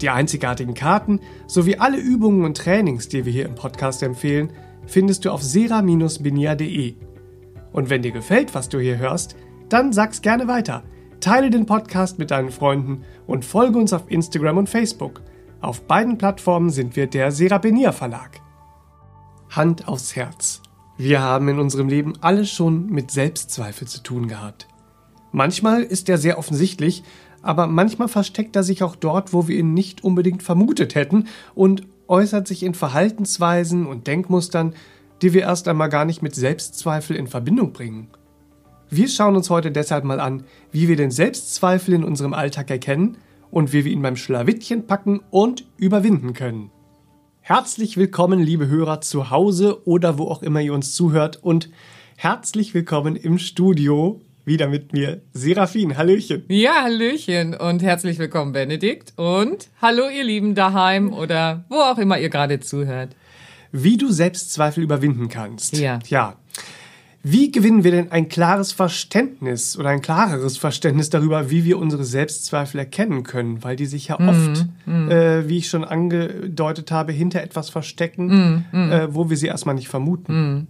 Die 0.00 0.10
einzigartigen 0.10 0.74
Karten 0.74 1.20
sowie 1.46 1.76
alle 1.76 1.98
Übungen 1.98 2.44
und 2.44 2.56
Trainings, 2.56 3.08
die 3.08 3.24
wir 3.24 3.32
hier 3.32 3.46
im 3.46 3.54
Podcast 3.54 4.02
empfehlen, 4.02 4.52
findest 4.86 5.24
du 5.24 5.30
auf 5.30 5.42
sera-benia.de. 5.42 6.94
Und 7.72 7.90
wenn 7.90 8.02
dir 8.02 8.12
gefällt, 8.12 8.54
was 8.54 8.68
du 8.68 8.78
hier 8.78 8.98
hörst, 8.98 9.36
dann 9.68 9.92
sag's 9.92 10.22
gerne 10.22 10.48
weiter. 10.48 10.82
Teile 11.20 11.50
den 11.50 11.66
Podcast 11.66 12.18
mit 12.18 12.30
deinen 12.30 12.50
Freunden 12.50 13.02
und 13.26 13.44
folge 13.44 13.78
uns 13.78 13.92
auf 13.92 14.10
Instagram 14.10 14.58
und 14.58 14.68
Facebook. 14.68 15.22
Auf 15.60 15.86
beiden 15.86 16.18
Plattformen 16.18 16.70
sind 16.70 16.94
wir 16.96 17.06
der 17.06 17.32
Serabenia 17.32 17.92
Verlag. 17.92 18.40
Hand 19.50 19.88
aufs 19.88 20.14
Herz. 20.14 20.62
Wir 20.98 21.20
haben 21.20 21.48
in 21.48 21.58
unserem 21.58 21.88
Leben 21.88 22.14
alle 22.20 22.44
schon 22.44 22.86
mit 22.86 23.10
Selbstzweifel 23.10 23.88
zu 23.88 24.02
tun 24.02 24.28
gehabt. 24.28 24.68
Manchmal 25.32 25.82
ist 25.82 26.08
er 26.08 26.18
sehr 26.18 26.38
offensichtlich, 26.38 27.02
aber 27.46 27.66
manchmal 27.66 28.08
versteckt 28.08 28.56
er 28.56 28.62
sich 28.62 28.82
auch 28.82 28.96
dort, 28.96 29.32
wo 29.32 29.46
wir 29.48 29.56
ihn 29.56 29.72
nicht 29.72 30.02
unbedingt 30.02 30.42
vermutet 30.42 30.94
hätten 30.94 31.28
und 31.54 31.86
äußert 32.08 32.48
sich 32.48 32.62
in 32.62 32.74
Verhaltensweisen 32.74 33.86
und 33.86 34.06
Denkmustern, 34.06 34.74
die 35.22 35.32
wir 35.32 35.42
erst 35.42 35.68
einmal 35.68 35.88
gar 35.88 36.04
nicht 36.04 36.22
mit 36.22 36.34
Selbstzweifel 36.34 37.16
in 37.16 37.26
Verbindung 37.26 37.72
bringen. 37.72 38.08
Wir 38.90 39.08
schauen 39.08 39.36
uns 39.36 39.50
heute 39.50 39.72
deshalb 39.72 40.04
mal 40.04 40.20
an, 40.20 40.44
wie 40.70 40.88
wir 40.88 40.96
den 40.96 41.10
Selbstzweifel 41.10 41.94
in 41.94 42.04
unserem 42.04 42.34
Alltag 42.34 42.70
erkennen 42.70 43.16
und 43.50 43.72
wie 43.72 43.84
wir 43.84 43.92
ihn 43.92 44.02
beim 44.02 44.16
Schlawittchen 44.16 44.86
packen 44.86 45.20
und 45.30 45.66
überwinden 45.76 46.34
können. 46.34 46.70
Herzlich 47.40 47.96
willkommen, 47.96 48.40
liebe 48.40 48.66
Hörer, 48.66 49.00
zu 49.00 49.30
Hause 49.30 49.86
oder 49.86 50.18
wo 50.18 50.24
auch 50.24 50.42
immer 50.42 50.60
ihr 50.60 50.74
uns 50.74 50.94
zuhört 50.94 51.42
und 51.42 51.70
herzlich 52.16 52.74
willkommen 52.74 53.14
im 53.14 53.38
Studio 53.38 54.20
wieder 54.46 54.68
mit 54.68 54.92
mir 54.92 55.22
Serafin. 55.32 55.98
Hallöchen. 55.98 56.44
Ja, 56.48 56.84
Hallöchen 56.84 57.52
und 57.54 57.82
herzlich 57.82 58.18
willkommen, 58.18 58.52
Benedikt. 58.52 59.12
Und 59.16 59.68
hallo, 59.82 60.04
ihr 60.08 60.22
Lieben 60.24 60.54
daheim 60.54 61.12
oder 61.12 61.64
wo 61.68 61.74
auch 61.76 61.98
immer 61.98 62.18
ihr 62.18 62.30
gerade 62.30 62.60
zuhört. 62.60 63.16
Wie 63.72 63.96
du 63.96 64.08
Selbstzweifel 64.10 64.84
überwinden 64.84 65.28
kannst. 65.28 65.76
Ja. 65.76 65.98
Ja. 66.08 66.36
Wie 67.24 67.50
gewinnen 67.50 67.82
wir 67.82 67.90
denn 67.90 68.12
ein 68.12 68.28
klares 68.28 68.70
Verständnis 68.70 69.76
oder 69.76 69.88
ein 69.88 70.00
klareres 70.00 70.58
Verständnis 70.58 71.10
darüber, 71.10 71.50
wie 71.50 71.64
wir 71.64 71.76
unsere 71.76 72.04
Selbstzweifel 72.04 72.78
erkennen 72.78 73.24
können? 73.24 73.64
Weil 73.64 73.74
die 73.74 73.86
sich 73.86 74.06
ja 74.06 74.16
Mhm, 74.20 74.28
oft, 74.28 74.66
äh, 75.10 75.48
wie 75.48 75.58
ich 75.58 75.68
schon 75.68 75.82
angedeutet 75.82 76.92
habe, 76.92 77.10
hinter 77.10 77.42
etwas 77.42 77.68
verstecken, 77.68 78.64
Mhm, 78.70 78.92
äh, 78.92 79.12
wo 79.12 79.28
wir 79.28 79.36
sie 79.36 79.48
erstmal 79.48 79.74
nicht 79.74 79.88
vermuten. 79.88 80.68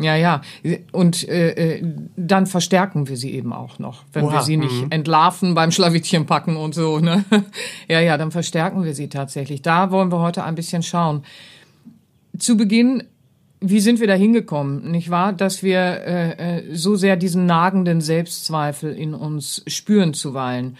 Ja, 0.00 0.14
ja. 0.14 0.42
Und 0.92 1.28
äh, 1.28 1.76
äh, 1.78 1.84
dann 2.16 2.46
verstärken 2.46 3.08
wir 3.08 3.16
sie 3.16 3.32
eben 3.34 3.52
auch 3.52 3.78
noch, 3.78 4.04
wenn 4.12 4.26
Oha, 4.26 4.34
wir 4.34 4.42
sie 4.42 4.56
nicht 4.56 4.86
entlarven 4.90 5.54
beim 5.54 5.72
Schlawittchen 5.72 6.26
packen 6.26 6.56
und 6.56 6.74
so. 6.74 6.98
Ne? 6.98 7.24
Ja, 7.88 8.00
ja, 8.00 8.18
dann 8.18 8.30
verstärken 8.30 8.84
wir 8.84 8.94
sie 8.94 9.08
tatsächlich. 9.08 9.62
Da 9.62 9.90
wollen 9.90 10.12
wir 10.12 10.20
heute 10.20 10.44
ein 10.44 10.54
bisschen 10.54 10.82
schauen. 10.82 11.24
Zu 12.38 12.56
Beginn, 12.56 13.02
wie 13.60 13.80
sind 13.80 13.98
wir 13.98 14.06
da 14.06 14.14
hingekommen, 14.14 14.90
nicht 14.90 15.10
wahr? 15.10 15.32
Dass 15.32 15.62
wir 15.62 15.78
äh, 15.78 16.58
äh, 16.58 16.74
so 16.74 16.96
sehr 16.96 17.16
diesen 17.16 17.46
nagenden 17.46 18.00
Selbstzweifel 18.00 18.94
in 18.94 19.14
uns 19.14 19.64
spüren 19.66 20.14
zuweilen. 20.14 20.76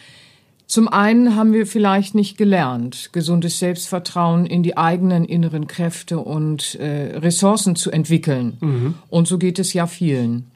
Zum 0.68 0.86
einen 0.86 1.34
haben 1.34 1.54
wir 1.54 1.66
vielleicht 1.66 2.14
nicht 2.14 2.36
gelernt, 2.36 3.08
gesundes 3.12 3.58
Selbstvertrauen 3.58 4.44
in 4.44 4.62
die 4.62 4.76
eigenen 4.76 5.24
inneren 5.24 5.66
Kräfte 5.66 6.18
und 6.18 6.74
äh, 6.74 7.16
Ressourcen 7.16 7.74
zu 7.74 7.90
entwickeln. 7.90 8.58
Und 9.08 9.26
so 9.26 9.38
geht 9.38 9.58
es 9.58 9.72
ja 9.72 9.86
vielen. 9.86 10.50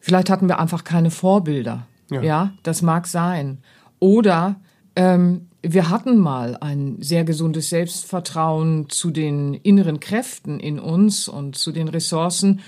Vielleicht 0.00 0.30
hatten 0.30 0.48
wir 0.48 0.58
einfach 0.58 0.84
keine 0.84 1.10
Vorbilder. 1.10 1.86
Ja. 2.10 2.22
Ja, 2.22 2.52
das 2.62 2.80
mag 2.80 3.06
sein. 3.06 3.58
Oder 3.98 4.56
ähm, 4.96 5.48
wir 5.62 5.90
hatten 5.90 6.18
mal 6.18 6.56
ein 6.58 6.96
sehr 7.00 7.24
gesundes 7.24 7.68
Selbstvertrauen 7.68 8.88
zu 8.88 9.10
den 9.10 9.52
inneren 9.52 10.00
Kräften 10.00 10.58
in 10.58 10.78
uns 10.78 11.28
und 11.28 11.56
zu 11.56 11.72
den 11.72 11.88
Ressourcen. 11.88 12.60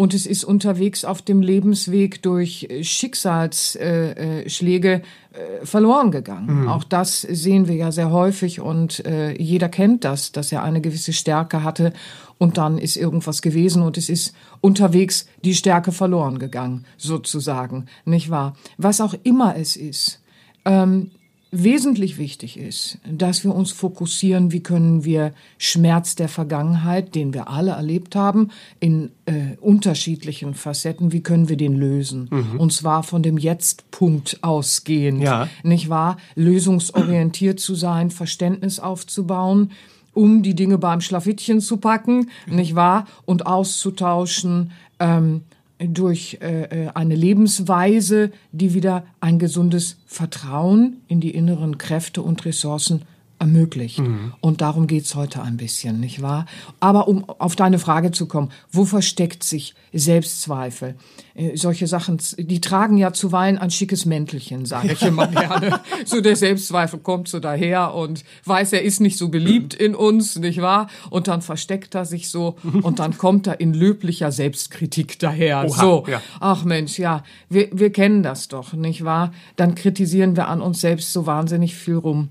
Und 0.00 0.14
es 0.14 0.24
ist 0.24 0.44
unterwegs 0.44 1.04
auf 1.04 1.20
dem 1.20 1.42
Lebensweg 1.42 2.22
durch 2.22 2.66
äh, 2.70 2.82
Schicksalsschläge 2.82 4.88
äh, 4.88 4.94
äh, 4.94 5.66
verloren 5.66 6.10
gegangen. 6.10 6.68
Auch 6.68 6.84
das 6.84 7.20
sehen 7.20 7.68
wir 7.68 7.74
ja 7.74 7.92
sehr 7.92 8.10
häufig 8.10 8.62
und 8.62 9.04
jeder 9.38 9.68
kennt 9.68 10.04
das, 10.04 10.32
dass 10.32 10.52
er 10.52 10.62
eine 10.62 10.80
gewisse 10.80 11.12
Stärke 11.12 11.64
hatte 11.64 11.92
und 12.38 12.56
dann 12.56 12.78
ist 12.78 12.96
irgendwas 12.96 13.42
gewesen 13.42 13.82
und 13.82 13.98
es 13.98 14.08
ist 14.08 14.34
unterwegs 14.62 15.26
die 15.44 15.54
Stärke 15.54 15.92
verloren 15.92 16.38
gegangen, 16.38 16.86
sozusagen, 16.96 17.84
nicht 18.06 18.30
wahr? 18.30 18.54
Was 18.78 19.02
auch 19.02 19.12
immer 19.22 19.54
es 19.56 19.76
ist. 19.76 20.22
Ähm, 20.64 21.10
wesentlich 21.52 22.16
wichtig 22.18 22.56
ist, 22.56 22.98
dass 23.10 23.42
wir 23.44 23.54
uns 23.54 23.72
fokussieren, 23.72 24.52
wie 24.52 24.62
können 24.62 25.04
wir 25.04 25.32
Schmerz 25.58 26.14
der 26.14 26.28
Vergangenheit, 26.28 27.14
den 27.14 27.34
wir 27.34 27.48
alle 27.48 27.72
erlebt 27.72 28.14
haben, 28.14 28.50
in 28.78 29.10
äh, 29.26 29.56
unterschiedlichen 29.60 30.54
Facetten, 30.54 31.12
wie 31.12 31.22
können 31.22 31.48
wir 31.48 31.56
den 31.56 31.74
lösen? 31.76 32.28
Und 32.58 32.72
zwar 32.72 33.02
von 33.02 33.22
dem 33.22 33.36
Jetzt-Punkt 33.36 34.38
ausgehend, 34.42 35.22
Ja. 35.22 35.48
nicht 35.64 35.88
wahr? 35.88 36.18
Lösungsorientiert 36.36 37.58
zu 37.58 37.74
sein, 37.74 38.10
Verständnis 38.10 38.78
aufzubauen, 38.78 39.72
um 40.12 40.42
die 40.42 40.54
Dinge 40.54 40.78
beim 40.78 41.00
Schlafittchen 41.00 41.60
zu 41.60 41.76
packen, 41.78 42.30
nicht 42.46 42.74
wahr? 42.74 43.06
Und 43.26 43.46
auszutauschen, 43.46 44.72
ähm, 44.98 45.42
durch 45.88 46.38
äh, 46.42 46.86
äh, 46.86 46.88
eine 46.94 47.14
Lebensweise, 47.14 48.30
die 48.52 48.74
wieder 48.74 49.04
ein 49.20 49.38
gesundes 49.38 49.96
Vertrauen 50.06 51.00
in 51.08 51.20
die 51.20 51.30
inneren 51.30 51.78
Kräfte 51.78 52.22
und 52.22 52.44
Ressourcen 52.44 53.02
ermöglicht. 53.40 54.00
Und 54.40 54.60
darum 54.60 54.86
geht's 54.86 55.14
heute 55.14 55.42
ein 55.42 55.56
bisschen, 55.56 55.98
nicht 55.98 56.22
wahr? 56.22 56.46
Aber 56.78 57.08
um 57.08 57.24
auf 57.28 57.56
deine 57.56 57.78
Frage 57.78 58.12
zu 58.12 58.26
kommen, 58.26 58.50
wo 58.70 58.84
versteckt 58.84 59.42
sich 59.42 59.74
Selbstzweifel? 59.92 60.94
Äh, 61.34 61.56
solche 61.56 61.86
Sachen, 61.86 62.18
die 62.36 62.60
tragen 62.60 62.98
ja 62.98 63.12
zuweilen 63.12 63.56
ein 63.56 63.70
schickes 63.70 64.04
Mäntelchen, 64.04 64.66
sage 64.66 64.92
ich 64.92 65.02
immer 65.06 65.26
gerne. 65.26 65.80
So 66.04 66.20
der 66.20 66.36
Selbstzweifel 66.36 67.00
kommt 67.00 67.28
so 67.28 67.40
daher 67.40 67.94
und 67.94 68.24
weiß, 68.44 68.74
er 68.74 68.82
ist 68.82 69.00
nicht 69.00 69.16
so 69.16 69.28
beliebt 69.30 69.74
in 69.74 69.94
uns, 69.94 70.36
nicht 70.36 70.60
wahr? 70.60 70.88
Und 71.08 71.28
dann 71.28 71.40
versteckt 71.40 71.94
er 71.94 72.04
sich 72.04 72.28
so 72.28 72.56
und 72.82 72.98
dann 72.98 73.16
kommt 73.16 73.46
er 73.46 73.60
in 73.60 73.72
löblicher 73.72 74.32
Selbstkritik 74.32 75.18
daher. 75.18 75.64
Oha, 75.66 75.80
so, 75.80 76.04
ja. 76.08 76.20
ach 76.40 76.64
Mensch, 76.64 76.98
ja, 76.98 77.24
wir, 77.48 77.68
wir 77.72 77.90
kennen 77.90 78.22
das 78.22 78.48
doch, 78.48 78.74
nicht 78.74 79.04
wahr? 79.04 79.32
Dann 79.56 79.74
kritisieren 79.74 80.36
wir 80.36 80.48
an 80.48 80.60
uns 80.60 80.80
selbst 80.80 81.12
so 81.12 81.26
wahnsinnig 81.26 81.74
viel 81.74 81.96
rum. 81.96 82.28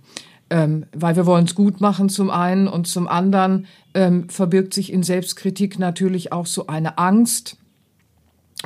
Ähm, 0.51 0.85
weil 0.93 1.15
wir 1.15 1.25
wollen 1.25 1.45
es 1.45 1.53
gut 1.53 1.79
machen 1.79 2.09
zum 2.09 2.31
einen 2.31 2.67
und 2.67 2.87
zum 2.87 3.07
anderen 3.07 3.67
ähm, 3.93 4.29
verbirgt 4.29 4.73
sich 4.73 4.91
in 4.91 5.03
Selbstkritik 5.03 5.77
natürlich 5.77 6.31
auch 6.31 6.47
so 6.47 6.65
eine 6.67 6.97
Angst 6.97 7.57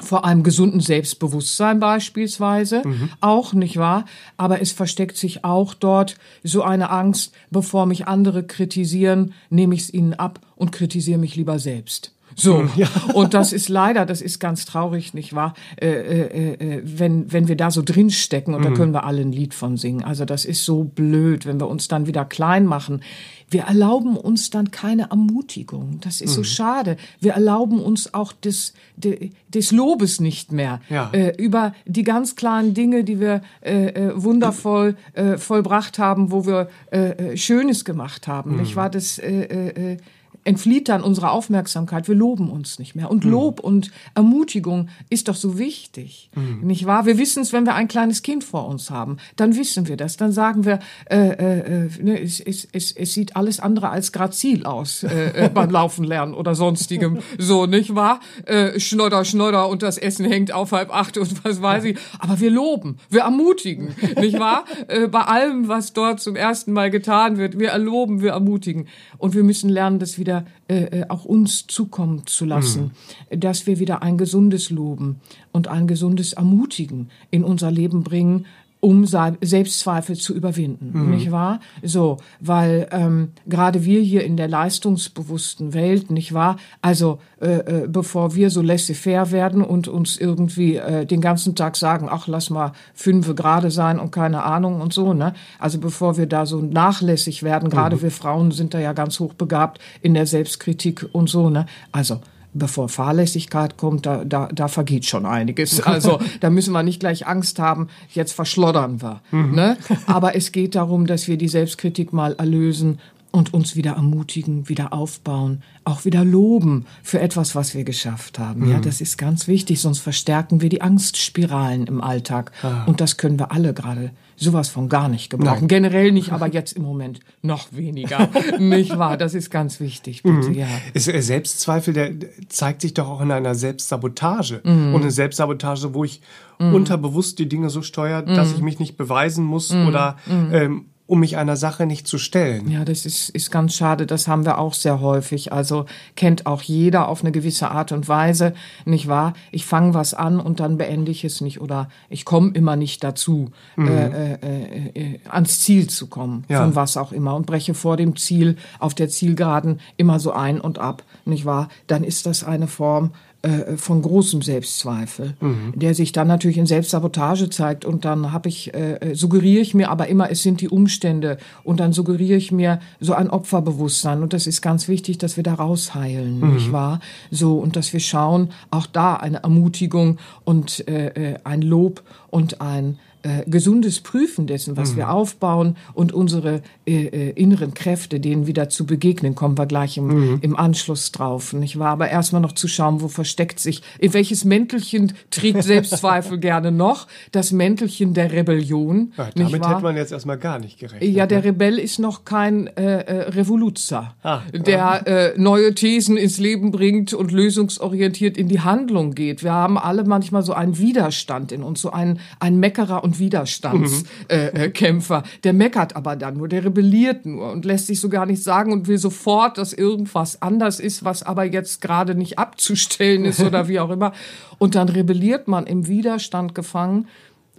vor 0.02 0.26
einem 0.26 0.42
gesunden 0.42 0.80
Selbstbewusstsein 0.80 1.80
beispielsweise, 1.80 2.82
auch, 3.22 3.54
nicht 3.54 3.78
wahr? 3.78 4.06
Aber 4.38 4.60
es 4.60 4.72
versteckt 4.72 5.18
sich 5.18 5.46
auch 5.46 5.76
dort 5.76 6.16
so 6.44 6.64
eine 6.64 6.90
Angst, 6.90 7.34
bevor 7.52 7.86
mich 7.86 8.08
andere 8.08 8.44
kritisieren, 8.44 9.34
nehme 9.50 9.76
ich 9.76 9.82
es 9.82 9.94
ihnen 9.94 10.16
ab 10.16 10.40
und 10.56 10.72
kritisiere 10.72 11.20
mich 11.20 11.36
lieber 11.36 11.60
selbst. 11.60 12.13
So. 12.36 12.68
Ja. 12.76 12.88
Und 13.14 13.34
das 13.34 13.54
ist 13.54 13.70
leider, 13.70 14.06
das 14.06 14.22
ist 14.22 14.40
ganz 14.40 14.66
traurig, 14.66 15.14
nicht 15.14 15.34
wahr? 15.34 15.54
Äh, 15.82 15.88
äh, 15.88 16.54
äh, 16.54 16.82
wenn, 16.84 17.32
wenn 17.32 17.48
wir 17.48 17.56
da 17.56 17.72
so 17.72 17.82
drinstecken 17.84 18.54
und 18.54 18.62
mhm. 18.62 18.66
da 18.66 18.72
können 18.72 18.94
wir 18.94 19.04
alle 19.04 19.22
ein 19.22 19.32
Lied 19.32 19.54
von 19.54 19.78
singen. 19.78 20.04
Also 20.04 20.26
das 20.26 20.46
ist 20.46 20.66
so 20.66 20.84
blöd, 20.84 21.46
wenn 21.46 21.60
wir 21.60 21.68
uns 21.68 21.88
dann 21.88 22.08
wieder 22.08 22.26
klein 22.26 22.66
machen. 22.66 23.02
Wir 23.50 23.64
erlauben 23.64 24.18
uns 24.18 24.50
dann 24.50 24.72
keine 24.72 25.12
Ermutigung. 25.12 26.00
Das 26.02 26.22
ist 26.22 26.32
mhm. 26.32 26.36
so 26.36 26.44
schade. 26.44 26.98
Wir 27.20 27.34
erlauben 27.34 27.80
uns 27.80 28.14
auch 28.14 28.34
des, 28.34 28.74
des, 28.96 29.30
des 29.48 29.72
Lobes 29.72 30.20
nicht 30.20 30.52
mehr. 30.52 30.82
Ja. 30.90 31.10
Äh, 31.14 31.36
über 31.38 31.74
die 31.86 32.04
ganz 32.04 32.36
klaren 32.36 32.74
Dinge, 32.74 33.04
die 33.04 33.20
wir 33.20 33.42
äh, 33.62 33.88
äh 33.88 34.12
wundervoll 34.16 34.96
äh, 35.14 35.38
vollbracht 35.38 36.00
haben, 36.00 36.32
wo 36.32 36.46
wir 36.46 36.70
äh, 36.92 37.34
äh 37.34 37.38
Schönes 37.38 37.86
gemacht 37.86 38.28
haben. 38.28 38.54
Mhm. 38.54 38.62
Nicht 38.62 38.76
wahr? 38.76 38.90
Das, 38.90 39.20
äh, 39.20 39.44
äh, 39.44 39.98
entflieht 40.44 40.90
dann 40.90 41.04
unsere 41.04 41.32
Aufmerksamkeit. 41.32 42.08
Wir 42.08 42.16
loben 42.16 42.50
uns 42.50 42.80
nicht 42.80 42.96
mehr. 42.96 43.10
Und 43.10 43.26
mhm. 43.26 43.32
Lob 43.32 43.60
und 43.60 43.92
Ermutigung 44.16 44.90
ist 45.10 45.28
doch 45.28 45.36
so 45.36 45.58
wichtig, 45.58 46.30
mhm. 46.36 46.66
nicht 46.66 46.86
wahr? 46.86 47.06
Wir 47.06 47.18
wissen 47.18 47.42
es, 47.42 47.54
wenn 47.54 47.66
wir 47.66 47.76
ein 47.76 47.88
kleines 47.88 48.22
Kind 48.22 48.44
vor 48.44 48.68
uns 48.68 48.90
haben, 48.90 49.18
dann 49.36 49.56
wissen 49.56 49.88
wir 49.88 49.98
das. 49.98 50.18
Dann 50.18 50.32
sagen 50.32 50.66
wir, 50.66 50.80
äh, 51.10 51.18
äh, 51.18 51.86
äh 51.86 51.90
ne, 52.02 52.22
es, 52.22 52.40
es, 52.40 52.68
es, 52.72 52.92
es 52.92 53.14
sieht 53.14 53.36
alles 53.36 53.60
andere 53.60 53.90
als 53.90 54.12
grazil 54.12 54.66
aus 54.66 55.04
äh, 55.04 55.46
äh 55.46 55.50
beim 55.54 55.70
Laufen 55.70 56.04
lernen 56.04 56.34
oder 56.34 56.56
sonstigem. 56.56 57.20
So, 57.38 57.66
nicht 57.66 57.96
wahr? 57.96 58.20
Äh, 58.46 58.80
schnodder, 58.80 59.26
schnodder 59.26 59.70
und 59.70 59.84
das 59.84 59.98
Essen 59.98 60.26
hängt 60.26 60.52
auf 60.52 60.72
halb 60.72 60.94
acht 60.94 61.18
und 61.18 61.44
was 61.46 61.62
weiß 61.62 61.86
ich. 61.86 61.98
Aber 62.20 62.40
wir 62.40 62.52
loben, 62.52 62.98
wir 63.10 63.22
ermutigen, 63.22 63.96
nicht 64.20 64.40
wahr? 64.40 64.66
Äh, 64.88 65.08
bei 65.08 65.22
allem, 65.22 65.68
was 65.68 65.94
dort 65.94 66.20
zum 66.20 66.36
ersten 66.36 66.74
Mal 66.74 66.92
getan 66.92 67.38
wird, 67.38 67.60
wir 67.60 67.70
erloben, 67.70 68.22
wir 68.22 68.32
ermutigen. 68.32 68.88
Und 69.18 69.36
wir 69.36 69.44
müssen 69.44 69.70
lernen, 69.70 70.00
das 70.00 70.18
wieder 70.18 70.33
wieder 70.34 70.46
äh, 70.68 71.02
äh, 71.02 71.06
auch 71.10 71.26
uns 71.26 71.68
zukommen 71.68 72.26
zu 72.26 72.46
lassen, 72.46 72.92
mhm. 73.30 73.40
dass 73.40 73.68
wir 73.68 73.80
wieder 73.80 74.02
ein 74.02 74.18
gesundes 74.18 74.70
Loben 74.70 75.20
und 75.52 75.68
ein 75.68 75.88
gesundes 75.88 76.34
Ermutigen 76.34 77.10
in 77.32 77.44
unser 77.44 77.72
Leben 77.72 78.04
bringen, 78.04 78.46
um 78.84 79.06
Selbstzweifel 79.06 80.18
zu 80.18 80.36
überwinden, 80.36 80.92
mhm. 80.94 81.12
nicht 81.12 81.32
wahr? 81.32 81.62
So, 81.84 82.18
weil 82.42 82.90
ähm, 82.92 83.30
gerade 83.48 83.86
wir 83.86 84.02
hier 84.02 84.26
in 84.26 84.36
der 84.36 84.50
leistungsbewussten 84.50 85.74
Welt, 85.74 86.12
nicht 86.12 86.34
wahr? 86.34 86.58
Also 86.82 87.20
äh, 87.40 87.84
äh, 87.84 87.88
bevor 87.88 88.36
wir 88.36 88.50
so 88.50 88.62
laissez-faire 88.62 89.32
werden 89.32 89.64
und 89.64 89.88
uns 89.88 90.18
irgendwie 90.18 90.76
äh, 90.76 91.06
den 91.06 91.22
ganzen 91.22 91.56
Tag 91.56 91.78
sagen, 91.78 92.10
ach 92.10 92.28
lass 92.28 92.50
mal 92.50 92.74
fünfe 92.94 93.36
gerade 93.36 93.72
sein 93.72 94.00
und 94.00 94.12
keine 94.12 94.44
Ahnung 94.44 94.82
und 94.82 94.92
so, 94.92 95.14
ne? 95.14 95.34
Also 95.60 95.80
bevor 95.80 96.18
wir 96.18 96.26
da 96.26 96.46
so 96.46 96.60
nachlässig 96.60 97.42
werden, 97.42 97.70
gerade 97.70 97.96
mhm. 97.96 98.02
wir 98.02 98.12
Frauen 98.12 98.52
sind 98.52 98.74
da 98.74 98.80
ja 98.80 98.92
ganz 98.92 99.18
hochbegabt 99.18 99.80
in 100.02 100.14
der 100.14 100.26
Selbstkritik 100.26 101.08
und 101.14 101.30
so, 101.30 101.50
ne? 101.50 101.68
Also 101.94 102.20
bevor 102.54 102.90
Fahrlässigkeit 102.90 103.78
kommt, 103.78 104.06
da, 104.06 104.24
da, 104.24 104.48
da 104.54 104.68
vergeht 104.68 105.06
schon 105.06 105.26
einiges. 105.26 105.82
Also 105.94 106.20
da 106.40 106.50
müssen 106.50 106.74
wir 106.74 106.82
nicht 106.82 107.02
gleich 107.02 107.28
Angst 107.28 107.60
haben, 107.60 107.88
jetzt 108.14 108.32
verschloddern 108.34 109.02
wir. 109.02 109.22
Mhm. 109.32 109.54
Ne? 109.54 109.78
Aber 110.08 110.36
es 110.36 110.52
geht 110.52 110.76
darum, 110.76 111.06
dass 111.06 111.28
wir 111.28 111.38
die 111.38 111.48
Selbstkritik 111.48 112.14
mal 112.14 112.34
erlösen 112.34 113.00
und 113.32 113.54
uns 113.54 113.76
wieder 113.76 113.94
ermutigen, 113.94 114.70
wieder 114.70 114.94
aufbauen, 114.94 115.64
auch 115.84 116.06
wieder 116.06 116.24
loben 116.24 116.86
für 117.02 117.20
etwas, 117.20 117.56
was 117.56 117.74
wir 117.74 117.84
geschafft 117.84 118.40
haben. 118.40 118.62
Mhm. 118.62 118.72
Ja, 118.72 118.80
das 118.80 119.02
ist 119.02 119.18
ganz 119.18 119.48
wichtig, 119.48 119.82
sonst 119.82 120.00
verstärken 120.00 120.62
wir 120.62 120.70
die 120.70 120.82
Angstspiralen 120.82 121.88
im 121.88 122.02
Alltag. 122.02 122.52
Ah. 122.62 122.86
Und 122.86 123.02
das 123.02 123.18
können 123.18 123.40
wir 123.40 123.52
alle 123.52 123.74
gerade 123.74 124.12
sowas 124.36 124.70
von 124.70 124.90
gar 124.90 125.10
nicht 125.10 125.30
gebrauchen. 125.30 125.60
Nein. 125.62 125.68
Generell 125.68 126.12
nicht, 126.12 126.32
aber 126.32 126.48
jetzt 126.48 126.74
im 126.74 126.84
Moment 126.84 127.20
noch 127.42 127.68
weniger. 127.72 128.30
nicht 128.60 128.98
wahr? 128.98 129.18
Das 129.18 129.34
ist 129.34 129.50
ganz 129.50 129.80
wichtig, 129.80 130.24
bitte, 130.24 130.50
mhm. 130.50 130.54
ja. 130.54 130.68
Ist, 130.94 131.08
äh, 131.08 131.22
Selbstzweifel, 131.22 131.94
der 131.94 132.12
zeigt 132.50 132.82
sich 132.82 132.94
doch 132.94 133.10
auch 133.10 133.22
in 133.22 133.32
einer 133.32 133.56
Selbstsabotage. 133.56 134.62
Mhm. 134.64 134.94
Und 134.94 135.02
eine 135.02 135.12
Selbstsabotage, 135.12 135.94
wo 135.94 136.04
ich 136.04 136.22
mhm. 136.60 136.74
unterbewusst 136.74 137.40
die 137.40 137.50
Dinge 137.50 137.70
so 137.70 137.82
steuere, 137.82 138.24
dass 138.24 138.50
mhm. 138.50 138.56
ich 138.56 138.62
mich 138.62 138.80
nicht 138.80 138.98
beweisen 138.98 139.46
muss 139.46 139.72
mhm. 139.72 139.88
oder 139.88 140.18
mhm. 140.26 140.50
ähm, 140.54 140.86
um 141.06 141.20
mich 141.20 141.36
einer 141.36 141.58
Sache 141.58 141.86
nicht 141.86 142.08
zu 142.08 142.18
stellen. 142.18 142.72
Ja, 142.72 142.86
das 142.86 143.06
ist, 143.06 143.30
ist 143.30 143.52
ganz 143.52 143.76
schade. 143.76 144.06
Das 144.06 144.28
haben 144.28 144.46
wir 144.46 144.58
auch 144.58 144.74
sehr 144.74 145.02
häufig. 145.02 145.52
Also 145.52 145.86
kennt 146.16 146.46
auch 146.46 146.62
jeder 146.62 147.10
auf 147.10 147.22
eine 147.22 147.34
gewisse 147.34 147.70
Art 147.72 147.92
und 147.92 148.08
Weise, 148.08 148.54
nicht 148.86 149.10
wahr? 149.10 149.34
Ich 149.52 149.66
fange 149.66 149.94
was 149.94 150.14
an 150.14 150.40
und 150.40 150.62
dann 150.62 150.78
beende 150.78 151.12
ich 151.12 151.26
es 151.26 151.42
nicht 151.42 151.60
oder 151.60 151.90
ich 152.10 152.24
komme 152.24 152.52
immer 152.54 152.78
nicht 152.78 153.04
dazu, 153.04 153.52
mhm. 153.76 153.88
äh, 153.88 154.34
äh, 154.34 154.90
äh, 154.94 155.20
ans 155.30 155.60
Ziel 155.60 155.88
zu 155.88 156.08
kommen, 156.08 156.46
ja. 156.48 156.62
von 156.62 156.76
was 156.76 156.96
auch 156.96 157.12
immer 157.12 157.36
und 157.36 157.46
breche 157.46 157.74
vor 157.74 157.98
dem 157.98 158.16
Ziel 158.16 158.56
auf 158.80 158.94
der 158.94 159.10
Zielgeraden 159.10 159.82
immer 159.98 160.20
so 160.20 160.32
ein 160.32 160.62
und 160.62 160.80
ab, 160.80 161.04
nicht 161.26 161.44
wahr? 161.44 161.68
Dann 161.88 162.06
ist 162.06 162.26
das 162.26 162.46
eine 162.46 162.68
Form 162.68 163.12
äh, 163.44 163.76
von 163.76 164.02
großem 164.02 164.42
Selbstzweifel, 164.42 165.36
mhm. 165.42 165.74
der 165.76 165.94
sich 165.94 166.14
dann 166.14 166.30
natürlich 166.30 166.58
in 166.58 166.66
Selbstsabotage 166.66 167.50
zeigt 167.50 167.84
und 167.84 168.06
dann 168.06 168.32
habe 168.32 168.48
ich 168.48 168.74
äh, 168.74 168.94
äh, 168.96 169.16
suggeriere 169.16 169.62
ich 169.62 169.74
mir 169.74 169.90
aber 169.90 170.08
immer, 170.08 170.32
es 170.32 170.44
sind 170.44 170.62
die 170.62 170.70
Umstände 170.70 171.38
und 171.66 171.82
dann 171.82 171.92
suggeriere 171.92 172.38
ich 172.38 172.54
mir 172.54 172.80
so 173.02 173.14
ein 173.14 173.30
Opferbewusstsein 173.30 174.24
und 174.24 174.32
das 174.32 174.48
ist 174.48 174.62
ganz 174.62 174.88
wichtig, 174.88 175.18
dass 175.18 175.36
wir 175.36 175.44
da 175.44 175.56
rausheilen, 175.56 176.40
mhm. 176.40 176.54
nicht 176.54 176.72
wahr? 176.72 177.02
So 177.32 177.60
und 177.60 177.76
dass 177.76 177.92
wir 177.92 178.00
schauen, 178.00 178.50
auch 178.72 178.86
da 178.86 179.16
eine 179.16 179.44
Ermutigung 179.44 180.20
und 180.46 180.88
äh, 180.88 181.34
äh 181.34 181.38
ein 181.44 181.62
Lob 181.62 182.02
und 182.30 182.62
ein 182.62 182.98
äh, 183.24 183.50
gesundes 183.50 184.02
Prüfen 184.02 184.48
dessen, 184.48 184.78
was 184.78 184.94
mhm. 184.94 184.98
wir 184.98 185.10
aufbauen 185.10 185.78
und 185.94 186.12
unsere 186.12 186.62
äh, 186.86 187.06
äh, 187.06 187.30
inneren 187.32 187.74
Kräfte, 187.74 188.20
denen 188.20 188.48
wieder 188.48 188.70
zu 188.70 188.86
begegnen, 188.86 189.34
kommen 189.34 189.58
wir 189.58 189.66
gleich 189.66 189.98
im, 189.98 190.08
mhm. 190.08 190.40
im 190.42 190.58
Anschluss 190.58 191.12
drauf. 191.12 191.54
Nicht 191.54 191.80
wahr? 191.80 191.92
Aber 191.92 192.10
erstmal 192.10 192.42
noch 192.42 192.52
zu 192.52 192.68
schauen, 192.68 193.02
wo 193.02 193.08
versteckt 193.08 193.60
sich, 193.60 193.82
in 194.00 194.14
welches 194.14 194.44
Mäntelchen 194.44 195.14
trägt 195.32 195.64
Selbstzweifel 195.64 196.38
gerne 196.38 196.74
noch? 196.74 197.08
Das 197.32 197.54
Mäntelchen 197.54 198.14
der 198.14 198.34
Rebellion. 198.34 199.14
Ja, 199.18 199.30
damit 199.34 199.66
hätte 199.66 199.82
man 199.82 199.96
jetzt 199.96 200.12
erstmal 200.12 200.38
gar 200.38 200.60
nicht 200.60 200.80
gerechnet. 200.80 201.10
Ja, 201.10 201.26
der 201.26 201.40
ne? 201.40 201.46
Rebell 201.46 201.80
ist 201.80 202.00
noch 202.00 202.26
kein 202.26 202.68
äh, 202.68 203.04
äh, 203.04 203.30
Revoluzer, 203.30 204.16
ah, 204.24 204.42
der 204.52 205.08
äh, 205.08 205.40
neue 205.40 205.74
Thesen 205.74 206.18
ins 206.18 206.40
Leben 206.40 206.72
bringt 206.72 207.14
und 207.14 207.32
lösungsorientiert 207.32 208.38
in 208.38 208.50
die 208.50 208.60
Handlung 208.60 209.16
geht. 209.16 209.44
Wir 209.44 209.54
haben 209.54 209.78
alle 209.78 210.04
manchmal 210.04 210.44
so 210.44 210.52
einen 210.52 210.78
Widerstand 210.78 211.54
in 211.54 211.64
uns, 211.64 211.82
so 211.82 211.92
einen, 211.92 212.20
einen 212.40 212.60
Meckerer 212.60 213.04
und 213.04 213.13
und 213.14 213.20
Widerstandskämpfer. 213.20 215.20
Mhm. 215.20 215.26
Äh, 215.26 215.40
der 215.44 215.54
meckert 215.54 215.96
aber 215.96 216.16
dann 216.16 216.38
nur, 216.38 216.48
der 216.48 216.66
rebelliert 216.66 217.26
nur 217.26 217.52
und 217.52 217.66
lässt 217.66 217.88
sich 217.88 218.00
so 218.00 218.10
gar 218.10 218.26
nicht 218.26 218.44
sagen 218.44 218.72
und 218.72 218.88
will 218.88 218.98
sofort, 218.98 219.58
dass 219.58 219.74
irgendwas 219.74 220.42
anders 220.42 220.80
ist, 220.80 221.04
was 221.04 221.24
aber 221.24 221.44
jetzt 221.44 221.82
gerade 221.82 222.16
nicht 222.16 222.40
abzustellen 222.40 223.26
ist 223.26 223.40
oder 223.40 223.68
wie 223.68 223.80
auch 223.80 223.90
immer. 223.90 224.14
Und 224.58 224.76
dann 224.76 224.90
rebelliert 224.90 225.48
man 225.48 225.68
im 225.68 225.88
Widerstand 225.88 226.56
gefangen 226.56 227.08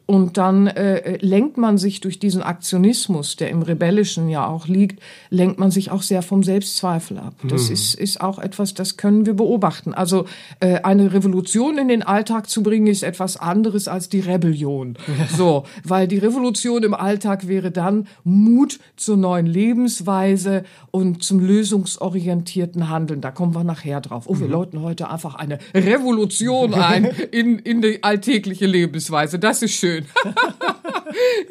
und 0.07 0.37
dann 0.37 0.67
äh, 0.67 1.17
lenkt 1.25 1.57
man 1.57 1.79
sich 1.79 2.01
durch 2.01 2.19
diesen 2.19 2.43
Aktionismus, 2.43 3.37
der 3.37 3.49
im 3.49 3.63
Rebellischen 3.63 4.29
ja 4.29 4.47
auch 4.47 4.69
liegt, 4.69 5.03
lenkt 5.31 5.59
man 5.59 5.71
sich 5.71 5.91
auch 5.91 6.03
sehr 6.03 6.21
vom 6.21 6.43
Selbstzweifel 6.43 7.17
ab. 7.19 7.35
Das 7.43 7.69
mhm. 7.69 7.73
ist, 7.73 7.95
ist 7.95 8.21
auch 8.21 8.39
etwas, 8.39 8.75
das 8.75 8.99
können 8.99 9.25
wir 9.25 9.33
beobachten. 9.33 9.95
Also 9.95 10.27
äh, 10.61 10.81
eine 10.81 11.15
Revolution 11.15 11.79
in 11.79 11.89
den 11.89 12.03
Alltag 12.03 12.51
zu 12.51 12.63
bringen, 12.63 12.87
ist 12.87 13.03
etwas 13.03 13.39
anderes 13.39 13.89
als 13.89 14.11
die 14.11 14.21
Rebellion. 14.21 14.99
Ja. 15.07 15.25
So, 15.35 15.65
weil 15.83 16.07
die 16.07 16.19
Revolution 16.19 16.85
im 16.85 16.95
Alltag 16.95 17.49
wäre 17.49 17.73
dann 17.73 18.07
Mut 18.23 18.79
zur 18.95 19.17
neuen 19.17 19.47
Lebensweise 19.47 20.63
und 20.93 21.25
zum 21.25 21.41
lösungsorientierten 21.41 22.89
Handeln. 22.89 23.21
Da 23.21 23.33
kommen 23.33 23.55
wir 23.55 23.65
nachher 23.65 24.01
drauf. 24.01 24.25
Oh, 24.29 24.39
wir 24.39 24.47
mhm. 24.47 24.53
läuten 24.53 24.83
heute 24.83 25.11
einfach 25.11 25.35
eine 25.35 25.59
Revolution 25.75 26.73
ein 26.75 27.05
in, 27.33 27.59
in 27.59 27.83
die 27.83 28.05
alltägliche 28.05 28.67
Lebensweise. 28.67 29.41
Das 29.41 29.63
ist 29.63 29.73
schön 29.73 29.94
schön. 29.95 30.07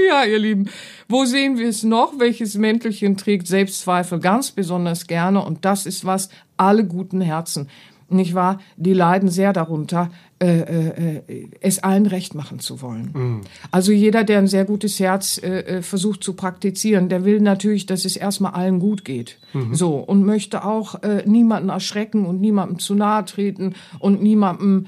ja, 0.07 0.25
ihr 0.25 0.39
Lieben. 0.39 0.69
Wo 1.07 1.25
sehen 1.25 1.57
wir 1.57 1.69
es 1.69 1.83
noch? 1.83 2.19
Welches 2.19 2.55
Mäntelchen 2.55 3.17
trägt 3.17 3.47
Selbstzweifel 3.47 4.19
ganz 4.19 4.51
besonders 4.51 5.07
gerne? 5.07 5.43
Und 5.43 5.65
das 5.65 5.85
ist 5.85 6.05
was, 6.05 6.29
alle 6.57 6.85
guten 6.85 7.21
Herzen, 7.21 7.69
nicht 8.09 8.35
wahr? 8.35 8.59
Die 8.77 8.93
leiden 8.93 9.29
sehr 9.29 9.53
darunter, 9.53 10.09
äh, 10.43 10.59
äh, 10.59 11.21
äh, 11.27 11.49
es 11.61 11.79
allen 11.79 12.05
recht 12.05 12.35
machen 12.35 12.59
zu 12.59 12.81
wollen. 12.81 13.11
Mhm. 13.13 13.41
Also 13.71 13.93
jeder, 13.93 14.25
der 14.25 14.39
ein 14.39 14.47
sehr 14.47 14.65
gutes 14.65 14.99
Herz 14.99 15.39
äh, 15.41 15.59
äh, 15.59 15.81
versucht 15.81 16.21
zu 16.21 16.33
praktizieren, 16.33 17.07
der 17.07 17.23
will 17.23 17.39
natürlich, 17.39 17.85
dass 17.85 18.03
es 18.03 18.17
erstmal 18.17 18.51
allen 18.51 18.79
gut 18.79 19.05
geht. 19.05 19.39
Mhm. 19.53 19.73
So 19.73 19.95
und 19.95 20.25
möchte 20.25 20.65
auch 20.65 21.01
äh, 21.01 21.23
niemanden 21.25 21.69
erschrecken 21.69 22.25
und 22.25 22.41
niemandem 22.41 22.79
zu 22.79 22.93
nahe 22.93 23.23
treten 23.23 23.75
und 23.99 24.21
niemandem 24.21 24.87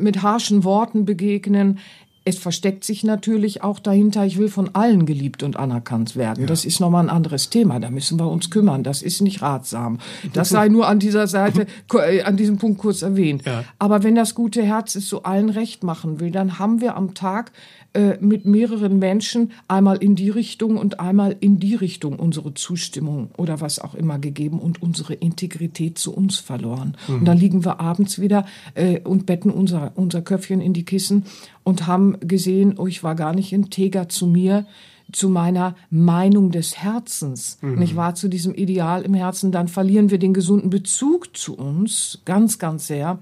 mit 0.00 0.22
harschen 0.22 0.64
Worten 0.64 1.04
begegnen 1.04 1.78
es 2.24 2.38
versteckt 2.38 2.84
sich 2.84 3.02
natürlich 3.02 3.62
auch 3.62 3.80
dahinter, 3.80 4.24
ich 4.24 4.38
will 4.38 4.48
von 4.48 4.74
allen 4.74 5.06
geliebt 5.06 5.42
und 5.42 5.56
anerkannt 5.56 6.14
werden. 6.14 6.42
Ja. 6.42 6.46
Das 6.46 6.64
ist 6.64 6.78
nochmal 6.78 7.04
ein 7.04 7.10
anderes 7.10 7.50
Thema. 7.50 7.80
Da 7.80 7.90
müssen 7.90 8.18
wir 8.18 8.28
uns 8.28 8.50
kümmern. 8.50 8.84
Das 8.84 9.02
ist 9.02 9.20
nicht 9.22 9.42
ratsam. 9.42 9.98
Das 10.32 10.50
sei 10.50 10.68
nur 10.68 10.86
an 10.86 10.98
dieser 10.98 11.26
Seite, 11.26 11.66
äh, 11.94 12.22
an 12.22 12.36
diesem 12.36 12.58
Punkt 12.58 12.78
kurz 12.78 13.02
erwähnt. 13.02 13.44
Ja. 13.44 13.64
Aber 13.78 14.04
wenn 14.04 14.14
das 14.14 14.34
gute 14.34 14.62
Herz 14.62 14.94
es 14.94 15.08
so 15.08 15.24
allen 15.24 15.50
recht 15.50 15.82
machen 15.82 16.20
will, 16.20 16.30
dann 16.30 16.58
haben 16.58 16.80
wir 16.80 16.96
am 16.96 17.14
Tag 17.14 17.52
äh, 17.94 18.16
mit 18.20 18.46
mehreren 18.46 18.98
Menschen 18.98 19.52
einmal 19.68 19.98
in 19.98 20.14
die 20.14 20.30
Richtung 20.30 20.78
und 20.78 20.98
einmal 20.98 21.36
in 21.40 21.58
die 21.58 21.74
Richtung 21.74 22.18
unsere 22.18 22.54
Zustimmung 22.54 23.30
oder 23.36 23.60
was 23.60 23.78
auch 23.78 23.94
immer 23.94 24.18
gegeben 24.18 24.60
und 24.60 24.82
unsere 24.82 25.12
Integrität 25.12 25.98
zu 25.98 26.14
uns 26.14 26.38
verloren. 26.38 26.96
Mhm. 27.06 27.14
Und 27.16 27.24
dann 27.26 27.36
liegen 27.36 27.64
wir 27.66 27.80
abends 27.80 28.18
wieder 28.18 28.46
äh, 28.74 29.00
und 29.00 29.26
betten 29.26 29.50
unser, 29.50 29.92
unser 29.94 30.22
Köpfchen 30.22 30.62
in 30.62 30.72
die 30.72 30.84
Kissen 30.84 31.24
und 31.64 31.86
haben 31.86 32.16
gesehen, 32.20 32.78
oh, 32.78 32.86
ich 32.86 33.04
war 33.04 33.14
gar 33.14 33.34
nicht 33.34 33.52
integer 33.52 34.08
zu 34.08 34.26
mir, 34.26 34.66
zu 35.12 35.28
meiner 35.28 35.76
Meinung 35.90 36.50
des 36.50 36.78
Herzens, 36.78 37.58
mhm. 37.60 37.78
nicht 37.78 37.96
wahr, 37.96 38.14
zu 38.14 38.28
diesem 38.28 38.54
Ideal 38.54 39.02
im 39.02 39.14
Herzen, 39.14 39.52
dann 39.52 39.68
verlieren 39.68 40.10
wir 40.10 40.18
den 40.18 40.32
gesunden 40.32 40.70
Bezug 40.70 41.36
zu 41.36 41.56
uns 41.56 42.22
ganz, 42.24 42.58
ganz 42.58 42.86
sehr 42.86 43.18